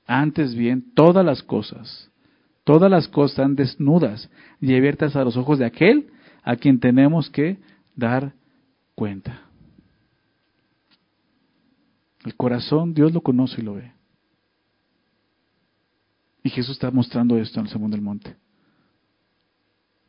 Antes 0.05 0.53
bien, 0.53 0.93
todas 0.93 1.25
las 1.25 1.41
cosas, 1.41 2.11
todas 2.63 2.91
las 2.91 3.07
cosas 3.07 3.31
están 3.31 3.55
desnudas 3.55 4.29
y 4.61 4.75
abiertas 4.75 5.15
a 5.15 5.23
los 5.23 5.35
ojos 5.35 5.57
de 5.57 5.65
aquel 5.65 6.11
a 6.43 6.55
quien 6.55 6.79
tenemos 6.79 7.29
que 7.29 7.57
dar 7.95 8.33
cuenta. 8.93 9.41
El 12.23 12.35
corazón, 12.35 12.93
Dios 12.93 13.13
lo 13.13 13.21
conoce 13.21 13.61
y 13.61 13.63
lo 13.63 13.75
ve. 13.75 13.91
Y 16.43 16.49
Jesús 16.49 16.75
está 16.75 16.91
mostrando 16.91 17.37
esto 17.37 17.59
en 17.59 17.65
el 17.65 17.71
segundo 17.71 17.95
del 17.95 18.03
monte. 18.03 18.35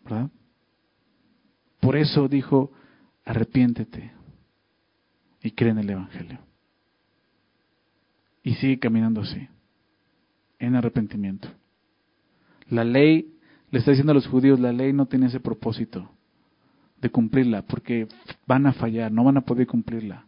¿Verdad? 0.05 0.31
Por 1.81 1.97
eso 1.97 2.29
dijo, 2.29 2.73
arrepiéntete 3.27 4.13
y 5.43 5.51
cree 5.51 5.73
en 5.73 5.79
el 5.79 5.91
Evangelio. 5.91 6.39
Y 8.43 8.55
sigue 8.55 8.79
caminando 8.79 9.21
así, 9.21 9.49
en 10.59 10.77
arrepentimiento. 10.77 11.49
La 12.71 12.85
ley, 12.85 13.35
le 13.71 13.81
está 13.81 13.91
diciendo 13.91 14.13
a 14.13 14.15
los 14.15 14.29
judíos, 14.29 14.59
la 14.59 14.73
ley 14.73 14.93
no 14.93 15.07
tiene 15.07 15.27
ese 15.27 15.41
propósito 15.41 16.11
de 17.03 17.11
cumplirla, 17.11 17.63
porque 17.63 18.09
van 18.47 18.67
a 18.67 18.73
fallar, 18.73 19.13
no 19.13 19.25
van 19.25 19.37
a 19.37 19.43
poder 19.43 19.67
cumplirla. 19.67 20.25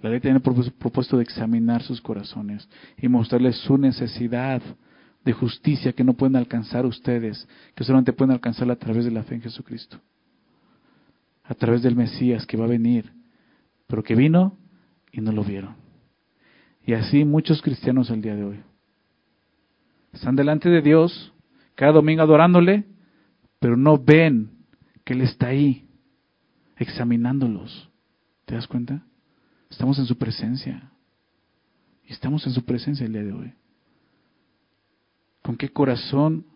La 0.00 0.10
ley 0.10 0.20
tiene 0.20 0.38
el 0.38 0.42
propósito 0.42 1.18
de 1.18 1.22
examinar 1.22 1.82
sus 1.82 2.00
corazones 2.00 2.68
y 2.98 3.08
mostrarles 3.08 3.56
su 3.58 3.78
necesidad 3.78 4.60
de 5.24 5.32
justicia 5.32 5.92
que 5.92 6.04
no 6.04 6.14
pueden 6.14 6.36
alcanzar 6.36 6.84
ustedes, 6.84 7.48
que 7.74 7.84
solamente 7.84 8.12
pueden 8.12 8.32
alcanzarla 8.32 8.74
a 8.74 8.78
través 8.78 9.04
de 9.04 9.10
la 9.10 9.22
fe 9.22 9.36
en 9.36 9.42
Jesucristo, 9.42 9.98
a 11.44 11.54
través 11.54 11.82
del 11.82 11.96
Mesías 11.96 12.46
que 12.46 12.56
va 12.56 12.64
a 12.64 12.68
venir, 12.68 13.12
pero 13.86 14.02
que 14.02 14.14
vino 14.14 14.58
y 15.12 15.20
no 15.20 15.32
lo 15.32 15.44
vieron. 15.44 15.76
Y 16.86 16.94
así 16.94 17.24
muchos 17.24 17.62
cristianos 17.62 18.10
el 18.10 18.22
día 18.22 18.34
de 18.34 18.44
hoy 18.44 18.60
están 20.12 20.36
delante 20.36 20.68
de 20.68 20.80
Dios 20.80 21.32
cada 21.74 21.92
domingo 21.92 22.22
adorándole, 22.22 22.84
pero 23.58 23.76
no 23.76 23.98
ven 23.98 24.50
que 25.04 25.12
Él 25.12 25.22
está 25.22 25.48
ahí 25.48 25.88
examinándolos. 26.76 27.90
¿Te 28.44 28.54
das 28.54 28.66
cuenta? 28.66 29.04
Estamos 29.70 29.98
en 29.98 30.06
su 30.06 30.16
presencia. 30.16 30.90
Y 32.06 32.12
estamos 32.12 32.46
en 32.46 32.52
su 32.52 32.64
presencia 32.64 33.06
el 33.06 33.12
día 33.12 33.24
de 33.24 33.32
hoy. 33.32 33.52
¿Con 35.42 35.56
qué 35.56 35.68
corazón 35.70 36.46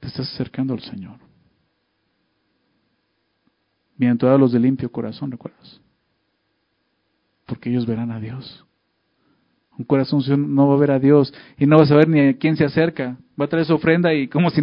te 0.00 0.08
estás 0.08 0.32
acercando 0.32 0.72
al 0.72 0.80
Señor? 0.80 1.18
Todos 4.18 4.40
los 4.40 4.52
de 4.52 4.60
limpio 4.60 4.90
corazón, 4.90 5.30
¿recuerdas? 5.30 5.80
Porque 7.46 7.70
ellos 7.70 7.86
verán 7.86 8.10
a 8.10 8.20
Dios. 8.20 8.64
Un 9.76 9.84
corazón 9.84 10.22
no 10.54 10.68
va 10.68 10.74
a 10.74 10.78
ver 10.78 10.90
a 10.90 10.98
Dios 10.98 11.32
y 11.58 11.66
no 11.66 11.76
va 11.76 11.84
a 11.84 11.86
saber 11.86 12.08
ni 12.08 12.20
a 12.20 12.36
quién 12.36 12.56
se 12.56 12.64
acerca. 12.64 13.18
Va 13.40 13.46
a 13.46 13.48
traer 13.48 13.66
su 13.66 13.74
ofrenda 13.74 14.12
y 14.14 14.28
como 14.28 14.50
si 14.50 14.60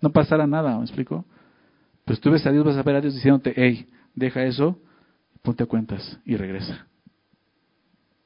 no 0.00 0.10
pasara 0.10 0.46
nada, 0.46 0.76
¿me 0.76 0.84
explico? 0.84 1.24
Pues 2.04 2.20
tú 2.20 2.30
ves 2.30 2.46
a 2.46 2.52
Dios, 2.52 2.64
vas 2.64 2.76
a 2.76 2.82
ver 2.82 2.96
a 2.96 3.00
Dios 3.00 3.14
diciéndote, 3.14 3.52
hey, 3.56 3.88
deja 4.14 4.44
eso, 4.44 4.80
ponte 5.42 5.62
a 5.62 5.66
cuentas 5.66 6.18
y 6.24 6.36
regresa. 6.36 6.86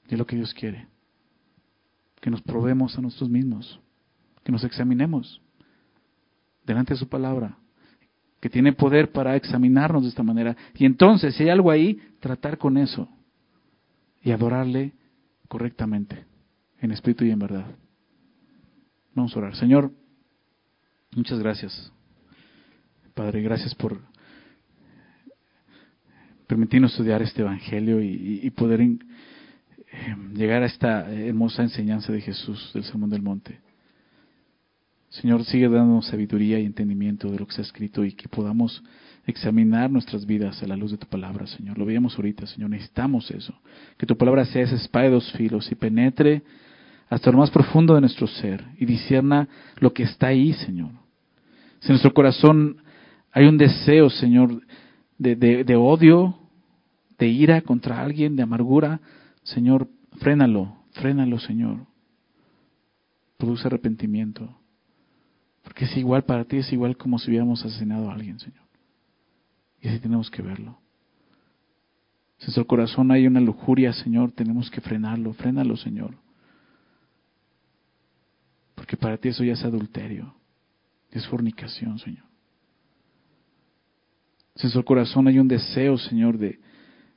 Y 0.09 0.15
es 0.15 0.19
lo 0.19 0.27
que 0.27 0.37
Dios 0.37 0.55
quiere. 0.55 0.87
Que 2.21 2.31
nos 2.31 2.43
probemos 2.43 2.97
a 2.97 3.03
nosotros 3.03 3.29
mismos 3.29 3.81
que 4.43 4.53
nos 4.53 4.65
examinemos 4.65 5.41
delante 6.65 6.95
de 6.95 6.99
su 6.99 7.09
palabra, 7.09 7.59
que 8.43 8.51
tiene 8.51 8.73
poder 8.73 9.13
para 9.13 9.37
examinarnos 9.37 10.03
de 10.03 10.09
esta 10.09 10.25
manera. 10.25 10.57
Y 10.75 10.85
entonces, 10.85 11.33
si 11.37 11.45
hay 11.45 11.51
algo 11.51 11.71
ahí, 11.71 12.03
tratar 12.19 12.59
con 12.59 12.77
eso 12.77 13.09
y 14.21 14.33
adorarle 14.33 14.95
correctamente, 15.47 16.25
en 16.81 16.91
espíritu 16.91 17.25
y 17.25 17.31
en 17.31 17.39
verdad. 17.39 17.67
Vamos 19.15 19.37
a 19.37 19.39
orar. 19.39 19.55
Señor, 19.55 19.93
muchas 21.15 21.39
gracias. 21.39 21.93
Padre, 23.15 23.43
gracias 23.43 23.77
por 23.77 24.01
permitirnos 26.49 26.91
estudiar 26.91 27.23
este 27.23 27.43
Evangelio 27.43 28.03
y, 28.03 28.51
poder 28.51 28.81
eh, 28.81 28.97
llegar 30.35 30.65
a 30.65 30.67
esta 30.67 31.09
hermosa 31.13 31.63
enseñanza 31.63 32.13
de 32.13 32.21
Jesús 32.21 32.73
del 32.75 32.83
Sermón 32.83 33.11
del 33.11 33.23
Monte. 33.23 33.61
Señor, 35.13 35.45
sigue 35.45 35.69
dándonos 35.69 36.07
sabiduría 36.07 36.59
y 36.59 36.65
entendimiento 36.65 37.31
de 37.31 37.39
lo 37.39 37.45
que 37.45 37.51
está 37.51 37.61
escrito 37.61 38.03
y 38.03 38.13
que 38.13 38.29
podamos 38.29 38.83
examinar 39.27 39.91
nuestras 39.91 40.25
vidas 40.25 40.63
a 40.63 40.67
la 40.67 40.75
luz 40.75 40.93
de 40.93 40.97
tu 40.97 41.07
palabra, 41.07 41.47
Señor. 41.47 41.77
Lo 41.77 41.85
veíamos 41.85 42.17
ahorita, 42.17 42.47
Señor. 42.47 42.71
Necesitamos 42.71 43.31
eso. 43.31 43.55
Que 43.99 44.07
tu 44.07 44.17
palabra 44.17 44.47
sea 44.47 44.63
esa 44.63 44.77
espada 44.77 45.05
de 45.05 45.11
dos 45.11 45.31
filos 45.33 45.71
y 45.71 45.75
penetre 45.75 46.43
hasta 47.11 47.31
lo 47.31 47.37
más 47.37 47.51
profundo 47.51 47.95
de 47.95 48.01
nuestro 48.01 48.27
ser 48.27 48.65
y 48.79 48.87
disierna 48.87 49.49
lo 49.81 49.93
que 49.93 50.05
está 50.05 50.29
ahí, 50.29 50.55
Señor. 50.55 50.93
Si 51.81 51.89
en 51.89 51.93
nuestro 51.93 52.15
corazón 52.15 52.79
hay 53.33 53.45
un 53.45 53.59
deseo, 53.59 54.09
Señor, 54.09 54.63
de, 55.19 55.37
de 55.37 55.77
odio, 55.77 56.39
de 57.19 57.29
ira 57.29 57.61
contra 57.61 58.03
alguien, 58.03 58.35
de 58.35 58.45
amargura, 58.45 59.03
Señor, 59.43 59.89
frénalo, 60.21 60.75
frénalo, 60.93 61.39
Señor. 61.39 61.81
Produce 63.37 63.67
arrepentimiento. 63.67 64.57
Porque 65.63 65.85
es 65.85 65.97
igual 65.97 66.25
para 66.25 66.45
ti, 66.45 66.59
es 66.59 66.73
igual 66.73 66.97
como 66.97 67.19
si 67.19 67.31
hubiéramos 67.31 67.65
asesinado 67.65 68.11
a 68.11 68.15
alguien, 68.15 68.39
Señor. 68.39 68.63
Y 69.81 69.89
así 69.89 69.99
tenemos 70.01 70.31
que 70.31 70.43
verlo. 70.43 70.79
Si 72.39 72.45
en 72.45 72.49
nuestro 72.49 72.67
corazón 72.67 73.11
hay 73.11 73.27
una 73.27 73.41
lujuria, 73.41 73.93
Señor, 73.93 74.33
tenemos 74.33 74.71
que 74.71 74.81
frenarlo. 74.81 75.33
Frénalo, 75.33 75.77
Señor. 75.77 76.17
Porque 78.75 78.97
para 78.97 79.17
ti 79.17 79.29
eso 79.29 79.45
ya 79.45 79.53
es 79.53 79.65
adulterio. 79.65 80.35
Es 81.11 81.27
fornicación, 81.27 81.99
Señor. 81.99 82.25
Si 84.55 84.63
en 84.63 84.69
nuestro 84.69 84.85
corazón 84.85 85.29
hay 85.29 85.39
un 85.39 85.49
deseo, 85.49 85.97
Señor, 85.99 86.37
de, 86.37 86.59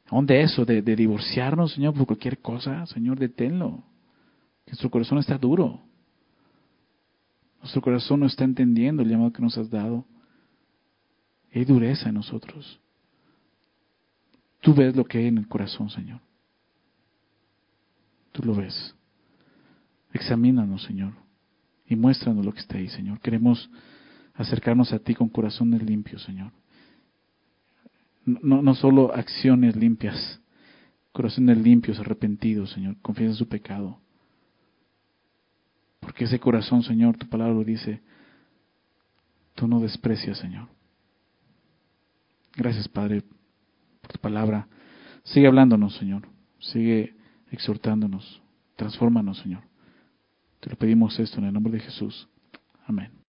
¿dónde 0.09 0.41
eso? 0.41 0.63
De, 0.63 0.81
de 0.81 0.95
divorciarnos, 0.95 1.73
Señor, 1.73 1.93
por 1.93 2.05
cualquier 2.05 2.39
cosa, 2.39 2.85
Señor, 2.85 3.17
deténlo. 3.17 3.83
Que 4.63 4.71
nuestro 4.71 4.89
corazón 4.91 5.17
está 5.17 5.37
duro. 5.37 5.81
Nuestro 7.65 7.81
corazón 7.81 8.19
no 8.19 8.27
está 8.27 8.43
entendiendo 8.43 9.01
el 9.01 9.09
llamado 9.09 9.33
que 9.33 9.41
nos 9.41 9.57
has 9.57 9.71
dado. 9.71 10.05
Hay 11.51 11.65
dureza 11.65 12.09
en 12.09 12.13
nosotros. 12.13 12.79
Tú 14.61 14.75
ves 14.75 14.95
lo 14.95 15.03
que 15.03 15.17
hay 15.17 15.25
en 15.25 15.39
el 15.39 15.47
corazón, 15.47 15.89
Señor. 15.89 16.19
Tú 18.33 18.43
lo 18.43 18.53
ves. 18.53 18.95
Examínanos, 20.13 20.83
Señor, 20.83 21.13
y 21.87 21.95
muéstranos 21.95 22.45
lo 22.45 22.53
que 22.53 22.59
está 22.59 22.77
ahí, 22.77 22.87
Señor. 22.87 23.19
Queremos 23.19 23.67
acercarnos 24.35 24.93
a 24.93 24.99
ti 24.99 25.15
con 25.15 25.27
corazones 25.27 25.81
limpios, 25.81 26.21
Señor. 26.21 26.51
No, 28.25 28.61
no 28.61 28.75
solo 28.75 29.11
acciones 29.11 29.75
limpias, 29.75 30.39
corazones 31.11 31.57
limpios, 31.57 31.99
arrepentidos, 31.99 32.69
Señor. 32.73 32.95
Confiesa 33.01 33.33
su 33.33 33.47
pecado. 33.47 34.04
Porque 36.05 36.25
ese 36.25 36.39
corazón, 36.39 36.83
Señor, 36.83 37.17
tu 37.17 37.27
palabra 37.27 37.55
lo 37.55 37.63
dice, 37.63 37.99
tú 39.55 39.67
no 39.67 39.79
desprecias, 39.79 40.37
Señor. 40.37 40.67
Gracias, 42.55 42.87
Padre, 42.87 43.23
por 44.01 44.11
tu 44.11 44.19
palabra. 44.19 44.67
Sigue 45.23 45.47
hablándonos, 45.47 45.95
Señor. 45.95 46.27
Sigue 46.59 47.15
exhortándonos. 47.49 48.39
Transfórmanos, 48.75 49.39
Señor. 49.39 49.63
Te 50.59 50.69
lo 50.69 50.75
pedimos 50.75 51.19
esto 51.19 51.39
en 51.39 51.45
el 51.45 51.53
nombre 51.53 51.73
de 51.73 51.79
Jesús. 51.79 52.29
Amén. 52.85 53.15